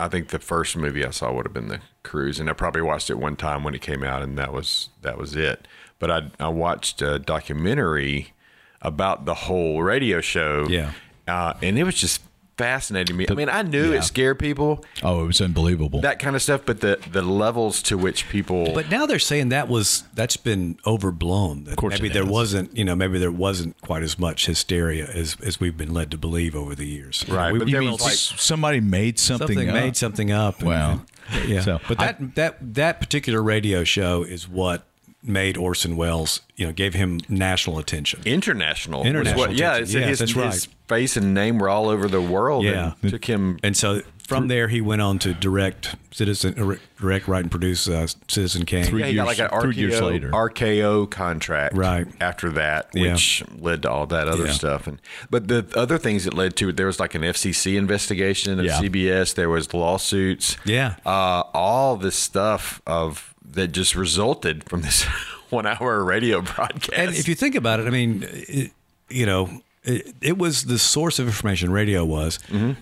I 0.00 0.08
think 0.08 0.28
the 0.28 0.38
first 0.38 0.76
movie 0.76 1.04
I 1.04 1.10
saw 1.10 1.32
would 1.32 1.44
have 1.46 1.52
been 1.52 1.68
the 1.68 1.80
Cruise, 2.02 2.40
and 2.40 2.48
I 2.48 2.54
probably 2.54 2.80
watched 2.82 3.10
it 3.10 3.18
one 3.18 3.36
time 3.36 3.64
when 3.64 3.74
it 3.74 3.82
came 3.82 4.02
out, 4.02 4.22
and 4.22 4.38
that 4.38 4.52
was 4.52 4.88
that 5.02 5.18
was 5.18 5.36
it. 5.36 5.68
But 5.98 6.10
I 6.10 6.22
I 6.40 6.48
watched 6.48 7.02
a 7.02 7.18
documentary 7.18 8.32
about 8.80 9.24
the 9.26 9.34
whole 9.34 9.82
radio 9.82 10.20
show, 10.22 10.66
Yeah. 10.68 10.92
uh, 11.26 11.52
and 11.60 11.78
it 11.78 11.84
was 11.84 11.96
just 11.96 12.22
fascinating 12.58 13.16
me. 13.16 13.26
I 13.30 13.34
mean, 13.34 13.48
I 13.48 13.62
knew 13.62 13.92
yeah. 13.92 13.98
it 13.98 14.02
scared 14.02 14.38
people, 14.38 14.84
Oh, 15.02 15.22
it 15.24 15.26
was 15.26 15.40
unbelievable. 15.40 16.00
that 16.02 16.18
kind 16.18 16.36
of 16.36 16.42
stuff, 16.42 16.62
but 16.66 16.80
the 16.80 16.98
the 17.10 17.22
levels 17.22 17.80
to 17.84 17.96
which 17.96 18.28
people 18.28 18.74
But 18.74 18.90
now 18.90 19.06
they're 19.06 19.18
saying 19.18 19.48
that 19.50 19.68
was 19.68 20.04
that's 20.14 20.36
been 20.36 20.76
overblown. 20.84 21.64
That 21.64 21.76
course 21.76 21.94
maybe 21.94 22.08
it 22.08 22.12
there 22.12 22.24
has. 22.24 22.30
wasn't, 22.32 22.76
you 22.76 22.84
know, 22.84 22.96
maybe 22.96 23.18
there 23.18 23.30
wasn't 23.32 23.80
quite 23.80 24.02
as 24.02 24.18
much 24.18 24.46
hysteria 24.46 25.06
as 25.06 25.36
as 25.42 25.60
we've 25.60 25.76
been 25.76 25.94
led 25.94 26.10
to 26.10 26.18
believe 26.18 26.54
over 26.56 26.74
the 26.74 26.86
years. 26.86 27.24
You 27.26 27.32
know, 27.32 27.38
Right, 27.38 27.52
we- 27.52 27.58
but 27.60 27.68
you 27.68 27.78
mean 27.78 27.92
like- 27.92 28.12
somebody 28.12 28.80
made 28.80 29.18
something, 29.18 29.46
something 29.48 29.68
up? 29.68 29.74
made 29.74 29.96
something 29.96 30.30
up. 30.32 30.62
Wow. 30.62 30.90
and- 31.30 31.48
yeah. 31.48 31.60
So, 31.60 31.78
but 31.86 32.00
I- 32.00 32.06
that 32.12 32.34
that 32.34 32.74
that 32.74 33.00
particular 33.00 33.42
radio 33.42 33.84
show 33.84 34.24
is 34.24 34.48
what 34.48 34.84
made 35.22 35.56
Orson 35.56 35.96
Welles, 35.96 36.40
you 36.56 36.66
know, 36.66 36.72
gave 36.72 36.94
him 36.94 37.20
national 37.28 37.78
attention. 37.78 38.20
international. 38.24 39.04
International 39.04 39.38
what- 39.40 39.54
yeah, 39.54 39.78
Yes, 39.78 39.92
his, 39.92 40.18
that's 40.20 40.32
his 40.32 40.68
face 40.88 41.16
and 41.16 41.34
name 41.34 41.58
were 41.58 41.68
all 41.68 41.88
over 41.88 42.08
the 42.08 42.20
world. 42.20 42.64
Yeah. 42.64 42.92
and 43.02 43.10
took 43.10 43.24
him. 43.24 43.58
And 43.62 43.76
so 43.76 44.02
from 44.26 44.48
there, 44.48 44.68
he 44.68 44.80
went 44.80 45.02
on 45.02 45.18
to 45.20 45.34
direct 45.34 45.96
Citizen, 46.12 46.54
uh, 46.58 46.76
direct, 47.00 47.26
write, 47.28 47.42
and 47.42 47.50
produce 47.50 47.88
uh, 47.88 48.06
Citizen 48.28 48.64
Kane. 48.64 48.84
Three 48.84 49.00
Yeah, 49.00 49.06
he 49.08 49.14
got 49.16 49.26
like 49.26 49.38
years- 49.38 49.50
an 49.52 49.60
three 49.60 49.74
years 49.74 49.94
RKO, 49.94 50.06
later. 50.06 50.30
RKO 50.30 51.06
contract 51.10 51.76
Right. 51.76 52.06
after 52.20 52.50
that, 52.50 52.88
Yeah. 52.94 53.12
which 53.14 53.42
led 53.58 53.82
to 53.82 53.90
all 53.90 54.06
that 54.06 54.28
other 54.28 54.46
Yeah. 54.46 54.52
stuff. 54.52 54.86
And 54.86 55.00
but 55.30 55.48
the 55.48 55.66
other 55.74 55.98
things 55.98 56.26
it 56.26 56.34
led 56.34 56.54
to, 56.56 56.68
it, 56.70 56.76
there 56.76 56.86
was 56.86 57.00
like 57.00 57.14
an 57.14 57.22
FCC 57.24 57.76
investigation 57.76 58.58
of 58.60 58.66
Yeah. 58.66 58.78
CBS. 58.80 59.32
There 59.34 59.50
was 59.50 59.72
lawsuits. 59.74 60.56
Yeah. 60.64 60.94
uh, 61.04 61.42
all 61.54 61.96
this 61.96 62.16
stuff 62.16 62.80
of 62.86 63.34
that 63.52 63.68
just 63.68 63.94
resulted 63.94 64.64
from 64.64 64.82
this 64.82 65.02
one-hour 65.50 66.04
radio 66.04 66.40
broadcast. 66.40 66.92
And 66.94 67.14
if 67.14 67.28
you 67.28 67.34
think 67.34 67.54
about 67.54 67.80
it, 67.80 67.86
I 67.86 67.90
mean, 67.90 68.24
it, 68.28 68.72
you 69.08 69.26
know, 69.26 69.62
it, 69.84 70.14
it 70.20 70.38
was 70.38 70.64
the 70.64 70.78
source 70.78 71.18
of 71.18 71.26
information. 71.26 71.70
Radio 71.70 72.04
was 72.04 72.38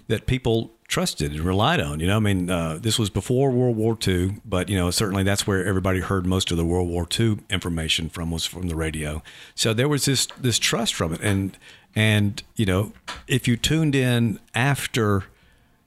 that 0.09 0.27
people 0.27 0.73
trusted 0.89 1.33
and 1.33 1.41
relied 1.41 1.81
on. 1.81 2.01
You 2.01 2.07
know, 2.07 2.17
I 2.17 2.21
mean, 2.21 2.51
uh, 2.51 2.79
this 2.81 2.99
was 2.99 3.11
before 3.11 3.51
World 3.51 3.77
War 3.77 3.99
II, 4.07 4.37
but 4.45 4.69
you 4.69 4.77
know, 4.77 4.91
certainly 4.91 5.23
that's 5.23 5.47
where 5.47 5.65
everybody 5.65 6.01
heard 6.01 6.27
most 6.27 6.51
of 6.51 6.57
the 6.57 6.65
World 6.65 6.89
War 6.89 7.07
II 7.19 7.39
information 7.51 8.09
from 8.09 8.31
was 8.31 8.47
from 8.47 8.69
the 8.69 8.77
radio. 8.77 9.23
So 9.55 9.73
there 9.73 9.89
was 9.89 10.05
this 10.05 10.27
this 10.39 10.59
trust 10.59 10.95
from 10.95 11.13
it, 11.15 11.21
and 11.23 11.57
and 11.95 12.43
you 12.55 12.67
know, 12.67 12.93
if 13.27 13.49
you 13.49 13.57
tuned 13.57 13.95
in 13.95 14.39
after, 14.55 15.25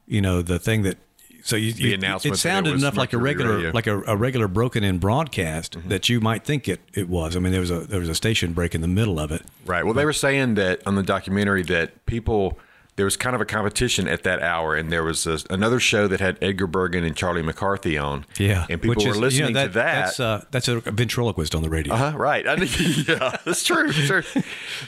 you 0.08 0.22
know, 0.22 0.42
the 0.42 0.60
thing 0.60 0.84
that. 0.84 0.98
So 1.44 1.56
you, 1.56 1.72
you 1.72 1.94
announcement 1.94 2.26
it 2.36 2.42
that 2.42 2.50
it 2.50 2.52
sounded 2.52 2.74
enough 2.76 2.98
like 2.98 3.14
a 3.14 3.18
regular 3.18 3.56
Radio. 3.56 3.72
like 3.72 3.88
a, 3.88 4.02
a 4.04 4.16
regular 4.16 4.48
broken 4.48 4.84
in 4.84 4.98
broadcast 5.00 5.78
Mm-hmm. 5.78 5.90
that 5.90 6.10
you 6.10 6.20
might 6.22 6.44
think 6.44 6.68
it, 6.68 6.80
it 6.94 7.10
was. 7.10 7.36
I 7.36 7.40
mean, 7.40 7.52
there 7.52 7.62
was 7.62 7.72
a 7.72 7.80
there 7.82 8.00
was 8.00 8.10
a 8.10 8.16
station 8.16 8.54
break 8.54 8.74
in 8.76 8.82
the 8.82 8.88
middle 8.88 9.20
of 9.20 9.32
it. 9.32 9.42
Right. 9.66 9.84
Well, 9.86 9.94
they 9.94 10.06
were 10.06 10.14
saying 10.14 10.56
that 10.56 10.82
on 10.86 10.96
the 10.96 11.04
documentary 11.04 11.64
that 11.64 12.06
people 12.06 12.58
there 12.96 13.06
was 13.06 13.16
kind 13.16 13.34
of 13.34 13.40
a 13.42 13.46
competition 13.46 14.10
at 14.10 14.24
that 14.24 14.42
hour, 14.42 14.76
and 14.76 14.92
there 14.92 15.04
was 15.06 15.26
a, 15.26 15.40
another 15.50 15.80
show 15.80 16.06
that 16.10 16.20
had 16.20 16.38
Edgar 16.42 16.68
Bergen 16.68 17.06
and 17.06 17.16
Charlie 17.16 17.42
McCarthy 17.42 17.98
on. 17.98 18.26
Yeah, 18.38 18.66
and 18.70 18.82
people 18.82 18.96
were 18.96 19.00
is- 19.00 19.06
you 19.06 19.12
know, 19.14 19.20
listening 19.20 19.48
to 19.54 19.54
that. 19.54 19.74
That's 19.74 20.20
uh, 20.20 20.44
that's 20.52 20.68
a 20.68 20.82
ventriloquist 20.82 21.56
on 21.56 21.62
the 21.62 21.70
radio. 21.70 21.94
Uh-huh, 21.94 22.18
right. 22.18 22.46
I 22.46 22.58
think, 22.58 23.08
yeah, 23.08 23.38
that's 23.46 23.64
true. 23.64 23.90
Sure. 23.94 24.24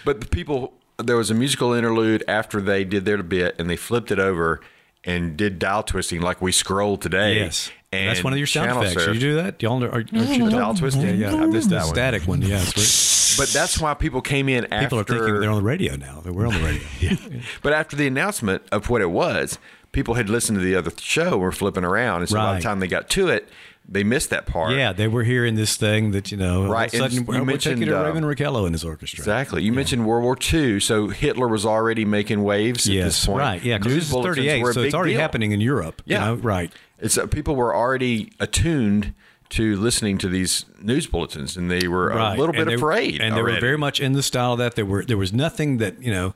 But 0.04 0.20
the 0.20 0.28
people, 0.28 0.74
there 0.98 1.16
was 1.16 1.32
a 1.32 1.34
musical 1.34 1.72
interlude 1.72 2.24
after 2.28 2.60
they 2.60 2.84
did 2.84 3.06
their 3.06 3.24
bit, 3.24 3.56
and 3.58 3.70
they 3.70 3.78
flipped 3.78 4.12
it 4.12 4.20
over 4.20 4.60
and 5.04 5.36
did 5.38 5.60
dial 5.60 5.84
twisting 5.84 6.22
like 6.22 6.42
we 6.42 6.52
scroll 6.52 6.98
today. 6.98 7.40
Yes, 7.40 7.72
and 7.92 8.10
that's 8.10 8.24
one 8.24 8.34
of 8.34 8.40
your 8.40 8.48
sound 8.48 8.84
effects. 8.84 9.04
surf. 9.04 9.14
You 9.16 9.20
do 9.20 9.36
that? 9.36 9.62
Y'all 9.62 9.84
are, 9.84 9.88
are, 9.90 9.94
aren't 9.94 10.12
you 10.12 10.50
Dial 10.50 10.74
twisting? 10.74 11.20
Yeah, 11.20 11.32
yeah. 11.32 11.44
I 11.44 11.46
missed 11.46 11.70
that 11.72 11.86
one. 11.86 11.94
static 11.94 12.28
one. 12.28 12.42
Yeah, 12.42 12.62
it's. 12.62 13.38
But 13.38 13.48
that's 13.50 13.80
why 13.80 13.94
people 13.94 14.22
came 14.22 14.50
in 14.50 14.66
after. 14.66 14.86
people 14.86 15.00
are 15.00 15.04
thinking 15.04 15.40
they're 15.40 15.50
on 15.50 15.56
the 15.58 15.64
radio 15.64 15.96
now. 15.96 16.20
That 16.22 16.34
we're 16.34 16.48
on 16.48 16.54
the 16.54 16.60
radio. 16.60 17.42
But 17.62 17.74
after 17.74 17.96
the 17.96 18.06
announcement 18.08 18.62
of 18.72 18.90
what 18.90 19.02
it 19.02 19.10
was, 19.10 19.58
people 19.92 20.16
had 20.16 20.30
listened 20.30 20.58
to 20.58 20.64
the 20.64 20.76
other 20.76 20.92
show 21.00 21.34
and 21.34 21.42
were 21.42 21.52
flipping 21.52 21.84
around. 21.84 22.22
And 22.22 22.30
so 22.30 22.38
by 22.38 22.56
the 22.56 22.62
time 22.62 22.80
they 22.80 22.88
got 22.88 23.10
to 23.12 23.30
it, 23.30 23.50
they 23.94 24.04
missed 24.06 24.30
that 24.30 24.46
part. 24.46 24.72
yeah, 24.74 24.94
they 24.94 25.08
were 25.08 25.24
hearing 25.24 25.56
this 25.56 25.76
thing 25.76 26.12
that 26.12 26.32
you 26.32 26.38
know. 26.38 26.68
Right, 26.68 26.94
All 26.94 27.02
of 27.02 27.12
a 27.12 27.12
sudden, 27.12 27.18
you 27.18 27.24
we're 27.24 27.44
mentioned, 27.46 27.84
uh, 27.90 28.04
Raymond 28.06 28.26
Raquello 28.26 28.66
and 28.66 28.74
his 28.74 28.84
orchestra. 28.86 29.22
Exactly. 29.22 29.64
You 29.64 29.74
mentioned 29.74 30.06
World 30.08 30.24
War 30.24 30.38
II. 30.54 30.80
So 30.80 31.10
Hitler 31.10 31.48
was 31.50 31.66
already 31.66 32.06
making 32.06 32.42
waves 32.44 32.88
at 32.88 32.94
Yes, 32.94 33.06
this 33.06 33.26
point. 33.26 33.40
right. 33.40 33.62
Yeah, 33.64 33.78
because 33.78 33.94
this 33.96 34.06
is 34.06 34.12
bulletins 34.12 34.38
38, 34.38 34.64
were 34.64 34.70
a 34.70 34.74
so 34.74 34.82
it's 34.82 34.94
already 34.96 35.14
deal. 35.14 35.22
happening 35.22 35.52
in 35.52 35.60
Europe. 35.62 36.02
Yeah. 36.06 36.20
You 36.30 36.36
know? 36.38 36.42
Right. 36.42 36.72
It's 37.00 37.18
uh, 37.18 37.28
people 37.28 37.56
were 37.56 37.76
already 37.76 38.32
attuned 38.40 39.14
to 39.50 39.76
listening 39.76 40.18
to 40.20 40.30
these 40.30 40.64
news 40.82 41.08
bulletins, 41.08 41.58
and 41.58 41.70
they 41.70 41.88
were 41.90 42.08
right. 42.08 42.36
a 42.36 42.40
little 42.40 42.54
bit 42.54 42.62
and 42.62 42.70
they, 42.70 42.76
afraid. 42.76 43.20
and 43.20 43.36
they 43.36 43.42
were 43.42 43.60
very 43.60 43.78
much 43.78 44.00
in 44.00 44.14
the 44.14 44.24
style 44.24 44.54
of 44.54 44.60
that. 44.60 44.76
There 44.76 44.86
were 44.86 45.04
there 45.04 45.18
was 45.18 45.34
nothing 45.34 45.78
that 45.80 46.02
you 46.02 46.12
know. 46.12 46.34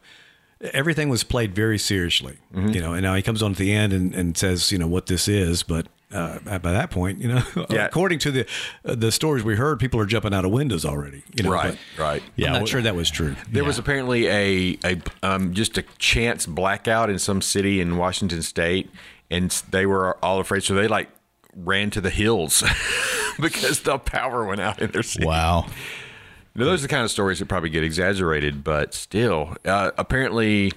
Everything 0.74 1.10
was 1.10 1.24
played 1.24 1.54
very 1.54 1.78
seriously, 1.78 2.38
Mm-hmm. 2.54 2.70
you 2.70 2.82
know. 2.82 2.94
And 2.94 3.04
now 3.04 3.14
he 3.14 3.22
comes 3.22 3.44
on 3.44 3.52
at 3.52 3.58
the 3.58 3.74
end 3.74 3.92
and, 3.94 4.16
and 4.16 4.38
says, 4.38 4.72
you 4.72 4.78
know, 4.78 4.88
what 4.88 5.06
this 5.08 5.28
is. 5.28 5.64
But 5.64 5.88
uh, 6.14 6.60
by 6.60 6.72
that 6.72 6.92
point, 6.92 7.20
you 7.20 7.28
know, 7.28 7.42
Yeah. 7.70 7.86
according 7.86 8.20
to 8.20 8.32
the 8.32 8.46
uh, 8.86 8.96
the 8.96 9.12
stories 9.12 9.44
we 9.44 9.56
heard, 9.56 9.80
people 9.80 10.00
are 10.00 10.06
jumping 10.06 10.34
out 10.34 10.46
of 10.46 10.52
windows 10.52 10.86
already. 10.86 11.24
You 11.36 11.44
know, 11.44 11.52
right, 11.52 11.78
but 11.98 12.02
right. 12.04 12.24
Yeah, 12.36 12.48
I'm 12.48 12.54
not 12.54 12.60
well- 12.62 12.66
sure 12.68 12.82
that 12.82 12.96
was 12.96 13.10
true. 13.10 13.36
There 13.52 13.64
was 13.64 13.78
apparently 13.80 14.28
a 14.28 14.78
a 14.86 15.02
um, 15.24 15.54
just 15.54 15.78
a 15.78 15.84
chance 15.98 16.46
blackout 16.46 17.10
in 17.10 17.20
some 17.20 17.42
city 17.42 17.82
in 17.82 17.98
Washington 17.98 18.42
State, 18.42 18.90
and 19.32 19.50
they 19.72 19.86
were 19.86 20.18
all 20.24 20.40
afraid. 20.40 20.64
So 20.64 20.74
they 20.76 20.88
like 20.88 21.10
ran 21.56 21.90
to 21.92 22.02
the 22.02 22.10
hills 22.10 22.64
because 23.40 23.82
the 23.82 23.98
power 23.98 24.46
went 24.46 24.62
out 24.62 24.82
in 24.82 24.92
their 24.92 25.04
city. 25.04 25.26
Wow. 25.26 25.68
Now, 26.58 26.66
those 26.66 26.80
are 26.80 26.88
the 26.88 26.88
kind 26.88 27.04
of 27.04 27.12
stories 27.12 27.40
that 27.40 27.48
probably 27.48 27.70
get 27.70 27.84
exaggerated, 27.84 28.64
but 28.64 28.94
still, 28.94 29.58
uh, 29.66 29.92
apparently, 29.98 30.72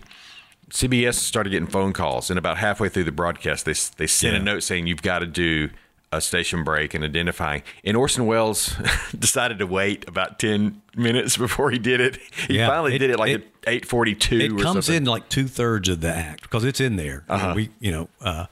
CBS 0.70 1.14
started 1.14 1.50
getting 1.50 1.68
phone 1.68 1.92
calls, 1.92 2.30
and 2.30 2.38
about 2.38 2.58
halfway 2.58 2.88
through 2.88 3.04
the 3.04 3.12
broadcast, 3.12 3.64
they 3.64 3.74
they 3.96 4.06
sent 4.06 4.36
a 4.36 4.40
note 4.40 4.62
saying 4.62 4.86
you've 4.86 5.02
got 5.02 5.20
to 5.20 5.26
do 5.26 5.70
a 6.10 6.20
station 6.22 6.64
break 6.64 6.94
and 6.94 7.04
identifying. 7.04 7.62
And 7.84 7.94
Orson 7.96 8.24
Welles 8.26 8.74
decided 9.18 9.58
to 9.58 9.66
wait 9.66 10.08
about 10.08 10.38
ten 10.38 10.80
minutes 10.96 11.36
before 11.36 11.70
he 11.70 11.78
did 11.78 12.00
it. 12.00 12.16
He 12.46 12.56
Yeah, 12.56 12.66
finally 12.68 12.94
it- 12.94 12.98
did 12.98 13.10
it 13.10 13.18
like 13.18 13.30
it- 13.30 13.52
at 13.66 13.72
eight 13.74 13.84
forty 13.86 14.14
two. 14.14 14.38
It 14.38 14.48
comes 14.62 14.86
something. 14.86 14.94
in 14.96 15.04
like 15.04 15.28
two 15.28 15.46
thirds 15.48 15.88
of 15.88 16.00
the 16.00 16.08
act 16.14 16.42
because 16.42 16.64
it's 16.64 16.80
in 16.80 16.96
there. 16.96 17.24
You 17.28 17.28
know, 17.28 17.34
Uh-huh. 17.34 17.52
we, 17.56 17.68
you 17.80 17.90
know, 17.90 18.08
uh, 18.22 18.46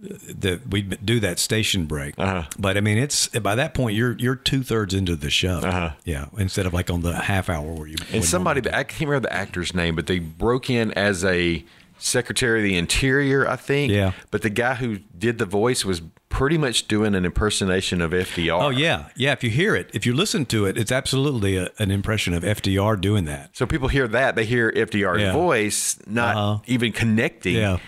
the 0.00 0.60
we 0.70 0.82
do 0.82 1.20
that 1.20 1.38
station 1.38 1.86
break. 1.86 2.14
Uh-huh. 2.18 2.44
But 2.58 2.76
I 2.76 2.80
mean, 2.80 2.98
it's 2.98 3.28
by 3.28 3.54
that 3.56 3.74
point 3.74 3.96
you're 3.96 4.12
you're 4.18 4.36
two 4.36 4.62
thirds 4.62 4.94
into 4.94 5.16
the 5.16 5.30
show. 5.30 5.58
Uh-huh. 5.58 5.90
Yeah, 6.04 6.26
instead 6.36 6.66
of 6.66 6.72
like 6.74 6.90
on 6.90 7.00
the 7.02 7.14
half 7.14 7.48
hour 7.48 7.72
where 7.72 7.86
you 7.88 7.96
And 8.12 8.24
somebody, 8.24 8.60
I 8.72 8.84
can't 8.84 9.08
remember 9.08 9.28
the 9.28 9.34
actor's 9.34 9.74
name, 9.74 9.96
but 9.96 10.06
they 10.06 10.18
broke 10.20 10.70
in 10.70 10.92
as 10.92 11.24
a 11.24 11.64
Secretary 12.00 12.60
of 12.60 12.64
the 12.64 12.76
Interior, 12.76 13.48
I 13.48 13.56
think. 13.56 13.90
Yeah. 13.92 14.12
But 14.30 14.42
the 14.42 14.50
guy 14.50 14.74
who 14.74 14.98
did 15.18 15.38
the 15.38 15.46
voice 15.46 15.84
was 15.84 16.00
pretty 16.28 16.56
much 16.56 16.86
doing 16.86 17.16
an 17.16 17.24
impersonation 17.24 18.00
of 18.00 18.12
FDR. 18.12 18.62
Oh 18.62 18.68
yeah, 18.68 19.08
yeah. 19.16 19.32
If 19.32 19.42
you 19.42 19.50
hear 19.50 19.74
it, 19.74 19.90
if 19.92 20.06
you 20.06 20.14
listen 20.14 20.46
to 20.46 20.66
it, 20.66 20.78
it's 20.78 20.92
absolutely 20.92 21.56
a, 21.56 21.70
an 21.80 21.90
impression 21.90 22.34
of 22.34 22.44
FDR 22.44 23.00
doing 23.00 23.24
that. 23.24 23.56
So 23.56 23.66
people 23.66 23.88
hear 23.88 24.06
that, 24.06 24.36
they 24.36 24.44
hear 24.44 24.70
FDR's 24.70 25.22
Yeah. 25.22 25.32
voice, 25.32 25.98
not 26.06 26.36
Uh-huh. 26.36 26.58
even 26.66 26.92
connecting. 26.92 27.56
Yeah. 27.56 27.78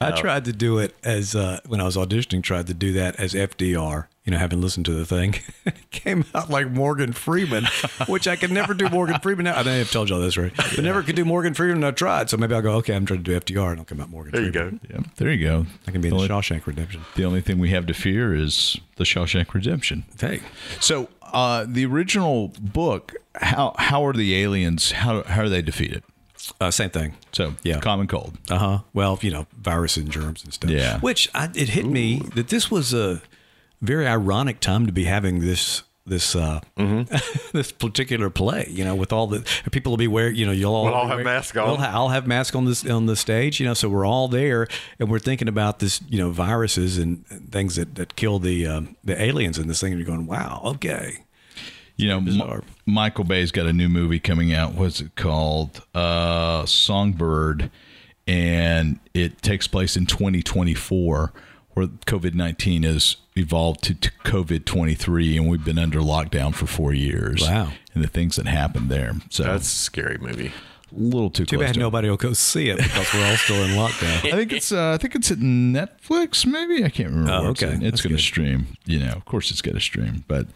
I 0.00 0.12
tried 0.12 0.44
to 0.46 0.52
do 0.52 0.78
it 0.78 0.94
as 1.02 1.34
uh, 1.34 1.60
when 1.66 1.80
I 1.80 1.84
was 1.84 1.96
auditioning. 1.96 2.42
Tried 2.42 2.66
to 2.68 2.74
do 2.74 2.92
that 2.92 3.16
as 3.16 3.34
FDR. 3.34 4.06
You 4.24 4.32
know, 4.32 4.38
having 4.38 4.60
listened 4.60 4.84
to 4.86 4.92
the 4.92 5.06
thing, 5.06 5.36
it 5.64 5.90
came 5.90 6.24
out 6.34 6.50
like 6.50 6.70
Morgan 6.70 7.14
Freeman, 7.14 7.64
which 8.08 8.28
I 8.28 8.36
could 8.36 8.52
never 8.52 8.74
do 8.74 8.88
Morgan 8.90 9.18
Freeman. 9.20 9.44
Now 9.44 9.56
I 9.56 9.62
may 9.62 9.78
have 9.78 9.90
told 9.90 10.10
y'all 10.10 10.20
this 10.20 10.36
right, 10.36 10.52
but 10.54 10.84
never 10.84 11.02
could 11.02 11.16
do 11.16 11.24
Morgan 11.24 11.54
Freeman. 11.54 11.76
And 11.76 11.86
I 11.86 11.90
tried, 11.92 12.28
so 12.28 12.36
maybe 12.36 12.54
I'll 12.54 12.60
go. 12.62 12.72
Okay, 12.76 12.94
I'm 12.94 13.06
trying 13.06 13.24
to 13.24 13.38
do 13.40 13.40
FDR, 13.40 13.70
and 13.70 13.78
I'll 13.80 13.86
come 13.86 14.00
out 14.00 14.10
Morgan. 14.10 14.32
There 14.32 14.42
you 14.44 14.52
Freeman. 14.52 14.80
go. 14.88 14.94
Yeah, 14.96 15.00
there 15.16 15.32
you 15.32 15.44
go. 15.44 15.66
I 15.86 15.90
can 15.92 16.00
be 16.02 16.08
in 16.08 16.14
the 16.14 16.26
the 16.26 16.32
only, 16.34 16.42
Shawshank 16.42 16.66
Redemption. 16.66 17.00
the 17.16 17.24
only 17.24 17.40
thing 17.40 17.58
we 17.58 17.70
have 17.70 17.86
to 17.86 17.94
fear 17.94 18.34
is 18.34 18.78
the 18.96 19.04
Shawshank 19.04 19.54
Redemption. 19.54 20.04
Hey, 20.20 20.40
So, 20.80 21.08
uh, 21.22 21.64
the 21.66 21.86
original 21.86 22.48
book, 22.60 23.14
how 23.36 23.74
how 23.78 24.04
are 24.04 24.12
the 24.12 24.34
aliens? 24.36 24.92
How 24.92 25.22
how 25.22 25.42
are 25.42 25.48
they 25.48 25.62
defeated? 25.62 26.02
Uh, 26.60 26.70
same 26.70 26.90
thing. 26.90 27.14
So, 27.32 27.54
Yeah. 27.62 27.80
common 27.80 28.06
cold. 28.06 28.36
Uh 28.50 28.58
huh. 28.58 28.78
Well, 28.94 29.18
you 29.22 29.30
know, 29.30 29.46
virus 29.60 29.96
and 29.96 30.10
germs 30.10 30.44
and 30.44 30.52
stuff. 30.52 30.70
Yeah. 30.70 30.98
Which 31.00 31.28
I, 31.34 31.50
it 31.54 31.70
hit 31.70 31.86
me 31.86 32.20
that 32.34 32.48
this 32.48 32.70
was 32.70 32.92
a 32.94 33.22
very 33.82 34.06
ironic 34.06 34.60
time 34.60 34.86
to 34.86 34.92
be 34.92 35.04
having 35.04 35.40
this 35.40 35.82
this 36.06 36.34
uh 36.34 36.58
this 37.52 37.70
particular 37.70 38.30
play. 38.30 38.66
You 38.70 38.84
know, 38.84 38.94
with 38.94 39.12
all 39.12 39.26
the 39.26 39.44
people 39.70 39.90
will 39.92 39.98
be 39.98 40.08
wearing. 40.08 40.36
You 40.36 40.46
know, 40.46 40.52
you'll 40.52 40.74
all 40.74 40.84
We'll 40.84 40.94
all 40.94 41.06
have 41.06 41.16
wear- 41.16 41.24
masks 41.24 41.56
on. 41.56 41.66
We'll 41.68 41.76
ha- 41.76 41.90
I'll 41.92 42.08
have 42.08 42.26
masks 42.26 42.56
on 42.56 42.64
this 42.64 42.84
on 42.88 43.06
the 43.06 43.14
stage. 43.16 43.60
You 43.60 43.66
know, 43.66 43.74
so 43.74 43.88
we're 43.88 44.06
all 44.06 44.26
there 44.28 44.66
and 44.98 45.10
we're 45.10 45.18
thinking 45.18 45.48
about 45.48 45.78
this. 45.80 46.00
You 46.08 46.18
know, 46.18 46.30
viruses 46.30 46.96
and 46.98 47.24
and 47.30 47.52
things 47.52 47.76
that 47.76 47.94
that 47.96 48.16
kill 48.16 48.38
the 48.38 48.66
um, 48.66 48.96
the 49.04 49.20
aliens 49.20 49.58
in 49.58 49.68
this 49.68 49.80
thing. 49.80 49.92
And 49.92 50.00
you're 50.00 50.06
going, 50.06 50.26
wow, 50.26 50.62
okay. 50.64 51.18
You 51.98 52.08
know, 52.08 52.18
M- 52.18 52.62
Michael 52.86 53.24
Bay's 53.24 53.50
got 53.52 53.66
a 53.66 53.72
new 53.72 53.88
movie 53.88 54.20
coming 54.20 54.54
out. 54.54 54.72
What's 54.74 55.00
it 55.00 55.14
called? 55.16 55.82
Uh, 55.94 56.64
Songbird, 56.64 57.70
and 58.26 58.98
it 59.14 59.42
takes 59.42 59.66
place 59.66 59.96
in 59.96 60.06
2024, 60.06 61.32
where 61.72 61.86
COVID 61.86 62.34
19 62.34 62.84
has 62.84 63.16
evolved 63.36 63.82
to, 63.84 63.94
to 63.94 64.10
COVID 64.24 64.64
23, 64.64 65.36
and 65.36 65.48
we've 65.48 65.64
been 65.64 65.78
under 65.78 65.98
lockdown 66.00 66.54
for 66.54 66.66
four 66.66 66.92
years. 66.94 67.42
Wow. 67.42 67.72
And 67.94 68.04
the 68.04 68.08
things 68.08 68.36
that 68.36 68.46
happened 68.46 68.90
there. 68.90 69.14
So 69.30 69.42
That's 69.42 69.66
a 69.66 69.76
scary 69.76 70.18
movie. 70.18 70.52
a 70.92 70.94
little 70.96 71.30
too, 71.30 71.44
Too 71.46 71.56
close 71.56 71.66
bad 71.68 71.74
to 71.74 71.80
nobody 71.80 72.08
will 72.08 72.16
go 72.16 72.32
see 72.32 72.68
it 72.70 72.76
because 72.78 73.12
we're 73.12 73.26
all 73.28 73.36
still 73.36 73.62
in 73.64 73.70
lockdown. 73.72 74.32
I 74.32 74.36
think 74.36 74.52
it's 74.52 74.70
uh, 74.70 74.92
I 74.92 74.98
think 74.98 75.16
it's 75.16 75.32
at 75.32 75.38
Netflix. 75.38 76.46
Maybe 76.46 76.84
I 76.84 76.90
can't 76.90 77.10
remember. 77.10 77.32
Oh, 77.32 77.42
where 77.42 77.50
it's 77.50 77.62
okay. 77.64 77.72
It's 77.84 78.00
going 78.02 78.10
to 78.10 78.16
good. 78.16 78.20
stream. 78.20 78.68
You 78.86 79.00
know, 79.00 79.12
of 79.14 79.24
course, 79.24 79.50
it's 79.50 79.62
going 79.62 79.74
to 79.74 79.80
stream. 79.80 80.24
But 80.28 80.46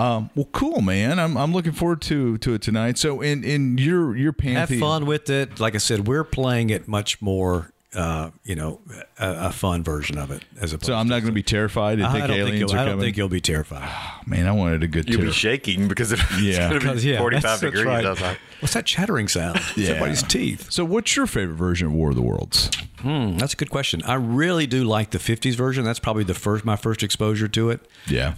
um, 0.00 0.30
well, 0.34 0.48
cool, 0.52 0.80
man. 0.80 1.18
I'm 1.18 1.36
I'm 1.36 1.52
looking 1.52 1.72
forward 1.72 2.00
to 2.02 2.38
to 2.38 2.54
it 2.54 2.62
tonight. 2.62 2.98
So 2.98 3.20
in 3.20 3.44
in 3.44 3.78
your 3.78 4.16
your 4.16 4.32
pantheon, 4.32 4.68
have 4.68 4.78
fun 4.80 5.06
with 5.06 5.28
it. 5.30 5.60
Like 5.60 5.74
I 5.74 5.78
said, 5.78 6.06
we're 6.06 6.24
playing 6.24 6.70
it 6.70 6.88
much 6.88 7.20
more, 7.20 7.72
uh, 7.94 8.30
you 8.44 8.54
know, 8.54 8.80
a, 9.18 9.48
a 9.48 9.52
fun 9.52 9.82
version 9.84 10.16
of 10.18 10.30
it 10.30 10.42
as 10.60 10.72
opposed. 10.72 10.86
So 10.86 10.94
I'm 10.94 11.08
not 11.08 11.16
going 11.20 11.26
to 11.26 11.32
be 11.32 11.42
terrified 11.42 11.98
and 11.98 12.06
I 12.06 12.12
think 12.12 12.26
don't 12.28 12.36
think 12.36 12.48
aliens 12.48 12.72
you'll, 12.72 12.80
I 12.80 12.84
don't 12.84 13.00
think 13.00 13.16
you'll 13.16 13.28
be 13.28 13.40
terrified. 13.40 13.90
man, 14.26 14.46
I 14.46 14.52
wanted 14.52 14.82
a 14.82 14.88
good 14.88 15.08
You'll 15.08 15.18
tour. 15.18 15.26
be 15.26 15.32
shaking 15.32 15.88
because 15.88 16.12
it's 16.12 16.22
Yeah. 16.40 16.68
going 16.70 16.80
to 16.82 16.94
be 16.94 17.00
yeah, 17.10 17.18
45 17.18 17.42
that's- 17.42 17.60
that's 17.60 17.60
degrees 17.60 17.84
right. 17.84 18.04
outside. 18.06 18.38
What's 18.60 18.74
that 18.74 18.86
chattering 18.86 19.26
sound? 19.28 19.60
Yeah. 19.76 19.88
Somebody's 19.88 20.22
teeth. 20.22 20.70
So 20.70 20.84
what's 20.84 21.16
your 21.16 21.26
favorite 21.26 21.56
version 21.56 21.88
of 21.88 21.92
War 21.94 22.10
of 22.10 22.16
the 22.16 22.22
Worlds? 22.22 22.70
Hmm, 23.00 23.36
that's 23.38 23.54
a 23.54 23.56
good 23.56 23.70
question. 23.70 24.02
I 24.04 24.14
really 24.14 24.66
do 24.66 24.84
like 24.84 25.10
the 25.10 25.18
'50s 25.18 25.54
version. 25.54 25.84
That's 25.84 25.98
probably 25.98 26.24
the 26.24 26.34
first 26.34 26.64
my 26.66 26.76
first 26.76 27.02
exposure 27.02 27.48
to 27.48 27.70
it. 27.70 27.80
Yeah. 28.06 28.34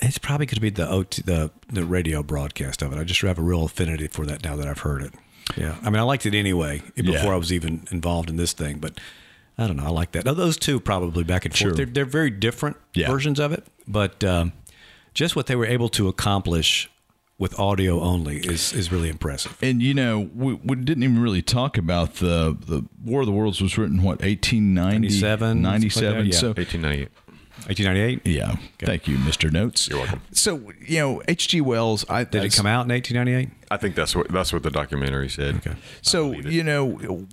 It's 0.00 0.18
probably 0.18 0.46
going 0.46 0.54
to 0.56 0.60
be 0.60 0.70
the 0.70 0.88
OT, 0.88 1.22
the 1.22 1.50
the 1.68 1.84
radio 1.84 2.22
broadcast 2.22 2.82
of 2.82 2.92
it. 2.92 2.98
I 2.98 3.04
just 3.04 3.20
have 3.22 3.38
a 3.38 3.42
real 3.42 3.64
affinity 3.64 4.06
for 4.08 4.24
that 4.26 4.44
now 4.44 4.54
that 4.56 4.68
I've 4.68 4.80
heard 4.80 5.02
it. 5.02 5.12
Yeah, 5.56 5.76
I 5.82 5.90
mean, 5.90 5.96
I 5.96 6.02
liked 6.02 6.26
it 6.26 6.34
anyway 6.34 6.82
before 6.94 7.12
Yeah. 7.14 7.32
I 7.32 7.36
was 7.36 7.52
even 7.52 7.86
involved 7.90 8.30
in 8.30 8.36
this 8.36 8.52
thing. 8.52 8.78
But 8.78 9.00
I 9.56 9.66
don't 9.66 9.76
know. 9.76 9.84
I 9.86 9.90
like 9.90 10.12
that. 10.12 10.24
Now, 10.24 10.34
those 10.34 10.56
two 10.56 10.78
probably 10.78 11.24
back 11.24 11.44
and 11.44 11.52
forth. 11.52 11.58
Sure. 11.58 11.72
They're, 11.72 11.86
they're 11.86 12.04
very 12.04 12.30
different 12.30 12.76
Yeah. 12.94 13.10
versions 13.10 13.40
of 13.40 13.52
it, 13.52 13.66
but 13.88 14.22
um, 14.22 14.52
just 15.14 15.34
what 15.34 15.46
they 15.46 15.56
were 15.56 15.66
able 15.66 15.88
to 15.90 16.06
accomplish 16.06 16.90
with 17.38 17.58
audio 17.58 18.00
only 18.00 18.38
is 18.38 18.72
is 18.72 18.90
really 18.92 19.08
impressive. 19.08 19.56
and 19.62 19.80
you 19.82 19.94
know, 19.94 20.28
we, 20.34 20.54
we 20.54 20.74
didn't 20.76 21.02
even 21.04 21.20
really 21.20 21.42
talk 21.42 21.78
about 21.78 22.14
the 22.16 22.56
the 22.66 22.84
War 23.04 23.20
of 23.20 23.26
the 23.26 23.32
Worlds 23.32 23.60
was 23.60 23.78
written 23.78 23.98
what 24.02 24.20
1890 24.20 24.98
97, 25.08 25.62
97 25.62 26.26
yeah. 26.26 26.32
so 26.32 26.48
1898. 26.48 27.08
1898. 27.66 28.26
Yeah. 28.26 28.56
Thank 28.78 29.08
you, 29.08 29.16
Mr. 29.18 29.52
Notes. 29.52 29.88
You're 29.88 29.98
welcome. 29.98 30.20
So, 30.32 30.72
you 30.80 30.98
know, 30.98 31.22
H.G. 31.28 31.60
Wells, 31.60 32.04
I 32.08 32.24
Did 32.24 32.44
it 32.44 32.54
come 32.54 32.66
out 32.66 32.86
in 32.86 32.92
1898? 32.92 33.48
I 33.70 33.76
think 33.76 33.94
that's 33.94 34.16
what 34.16 34.28
that's 34.28 34.52
what 34.52 34.62
the 34.62 34.70
documentary 34.70 35.28
said. 35.28 35.56
Okay. 35.56 35.74
So, 36.02 36.32
you 36.32 36.62
know, 36.62 37.26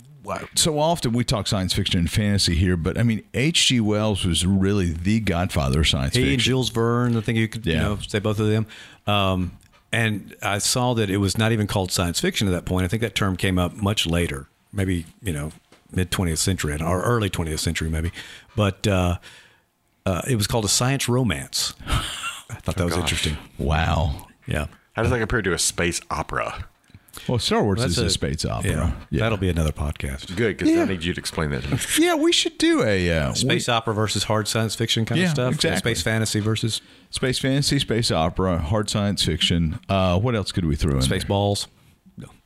so 0.54 0.78
often 0.78 1.12
we 1.12 1.24
talk 1.24 1.46
science 1.46 1.72
fiction 1.72 2.00
and 2.00 2.10
fantasy 2.10 2.54
here, 2.54 2.76
but 2.76 2.98
I 2.98 3.02
mean, 3.02 3.22
H.G. 3.34 3.80
Wells 3.80 4.24
was 4.24 4.44
really 4.44 4.92
the 4.92 5.20
godfather 5.20 5.80
of 5.80 5.88
science 5.88 6.14
He 6.14 6.34
and. 6.34 6.42
Jules 6.42 6.70
Verne. 6.70 7.16
I 7.16 7.20
think 7.20 7.38
you 7.38 7.48
could 7.48 7.66
you 7.66 7.76
know 7.76 7.98
say 8.06 8.18
both 8.18 8.40
of 8.40 8.48
them. 8.48 8.66
Um, 9.06 9.52
and 9.92 10.34
I 10.42 10.58
saw 10.58 10.94
that 10.94 11.10
it 11.10 11.18
was 11.18 11.38
not 11.38 11.52
even 11.52 11.66
called 11.66 11.92
science 11.92 12.20
fiction 12.20 12.48
at 12.48 12.50
that 12.50 12.64
point. 12.64 12.84
I 12.84 12.88
think 12.88 13.02
that 13.02 13.14
term 13.14 13.36
came 13.36 13.58
up 13.58 13.74
much 13.74 14.06
later, 14.06 14.48
maybe 14.72 15.06
you 15.22 15.32
know 15.32 15.52
mid 15.92 16.10
20th 16.10 16.38
century 16.38 16.76
or 16.80 17.02
early 17.02 17.30
20th 17.30 17.60
century 17.60 17.88
maybe. 17.88 18.10
But 18.56 18.86
uh, 18.86 19.18
uh, 20.06 20.22
it 20.28 20.36
was 20.36 20.46
called 20.46 20.64
a 20.64 20.68
science 20.68 21.08
romance. 21.08 21.74
I 21.86 22.54
thought 22.62 22.76
that 22.76 22.84
was 22.84 22.94
gosh. 22.94 23.02
interesting. 23.02 23.36
Wow. 23.58 24.28
Yeah. 24.46 24.66
How 24.94 25.02
does 25.02 25.10
that 25.10 25.18
compare 25.18 25.42
to 25.42 25.52
a 25.52 25.58
space 25.58 26.00
opera? 26.10 26.66
Well, 27.28 27.38
Star 27.38 27.64
Wars 27.64 27.80
That's 27.80 27.92
is 27.92 27.98
a, 27.98 28.06
a- 28.06 28.10
space 28.10 28.44
opera. 28.44 28.70
Yeah. 28.70 28.92
Yeah. 29.10 29.20
That'll 29.20 29.38
be 29.38 29.48
another 29.48 29.72
podcast. 29.72 30.36
Good, 30.36 30.56
because 30.58 30.72
Yeah. 30.72 30.82
I 30.82 30.84
need 30.84 31.02
you 31.02 31.12
to 31.14 31.18
explain 31.20 31.50
that 31.50 31.64
to 31.64 31.70
me. 31.72 31.78
Yeah, 31.98 32.14
we 32.14 32.30
should 32.30 32.56
do 32.58 32.82
a 32.84 33.10
uh, 33.10 33.32
Space 33.34 33.68
opera 33.68 33.94
versus 33.94 34.24
hard 34.24 34.46
science 34.48 34.74
fiction 34.74 35.04
kind 35.06 35.18
Yeah, 35.20 35.26
of 35.26 35.30
stuff. 35.32 35.54
exactly. 35.54 35.94
Space 35.94 36.02
fantasy 36.02 36.40
versus 36.40 36.80
space 37.10 37.38
fantasy, 37.38 37.78
space 37.78 38.10
opera, 38.10 38.58
hard 38.58 38.88
science 38.90 39.24
fiction. 39.24 39.80
Uh, 39.88 40.18
what 40.20 40.34
else 40.36 40.52
could 40.52 40.66
we 40.66 40.76
throw 40.76 40.94
in? 40.94 41.02
space 41.02 41.22
there? 41.22 41.28
balls. 41.28 41.68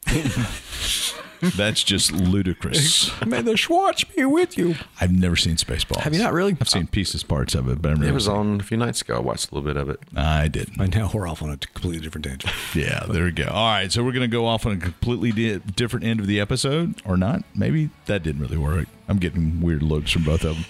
That's 1.40 1.82
just 1.82 2.12
ludicrous. 2.12 3.10
May 3.26 3.42
the 3.42 3.56
Schwartz 3.56 4.04
be 4.04 4.24
with 4.24 4.56
you. 4.58 4.74
I've 5.00 5.12
never 5.12 5.36
seen 5.36 5.56
Spaceballs. 5.56 6.00
Have 6.00 6.14
you 6.14 6.20
not 6.22 6.32
really? 6.32 6.56
I've 6.60 6.68
seen 6.68 6.84
uh, 6.84 6.88
pieces, 6.92 7.22
parts 7.22 7.54
of 7.54 7.68
it, 7.68 7.80
but 7.80 7.92
I've 7.92 7.98
never 7.98 8.10
It 8.10 8.14
was 8.14 8.28
on 8.28 8.60
a 8.60 8.62
few 8.62 8.76
nights 8.76 9.02
ago. 9.02 9.16
I 9.16 9.20
watched 9.20 9.50
a 9.50 9.54
little 9.54 9.66
bit 9.68 9.76
of 9.76 9.88
it. 9.90 10.00
I 10.16 10.48
didn't. 10.48 10.78
Right 10.78 10.94
now 10.94 11.10
we're 11.12 11.26
off 11.28 11.42
on 11.42 11.50
a 11.50 11.56
completely 11.56 12.00
different 12.00 12.24
tangent. 12.26 12.52
Yeah, 12.74 13.04
there 13.08 13.24
we 13.24 13.32
go. 13.32 13.48
All 13.50 13.66
right, 13.66 13.90
so 13.90 14.04
we're 14.04 14.12
going 14.12 14.28
to 14.30 14.36
go 14.36 14.46
off 14.46 14.64
on 14.64 14.72
a 14.72 14.76
completely 14.76 15.32
di- 15.32 15.58
different 15.74 16.06
end 16.06 16.20
of 16.20 16.26
the 16.28 16.38
episode, 16.40 17.00
or 17.04 17.16
not? 17.16 17.42
Maybe 17.54 17.90
that 18.06 18.22
didn't 18.22 18.40
really 18.40 18.56
work. 18.58 18.86
I'm 19.08 19.18
getting 19.18 19.60
weird 19.60 19.82
looks 19.82 20.12
from 20.12 20.22
both 20.24 20.44
of 20.44 20.54
them. 20.54 20.64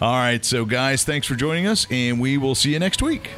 All 0.00 0.12
right, 0.14 0.44
so 0.44 0.64
guys, 0.64 1.04
thanks 1.04 1.26
for 1.26 1.34
joining 1.34 1.66
us, 1.66 1.86
and 1.90 2.20
we 2.20 2.36
will 2.36 2.54
see 2.54 2.72
you 2.72 2.78
next 2.78 3.02
week. 3.02 3.30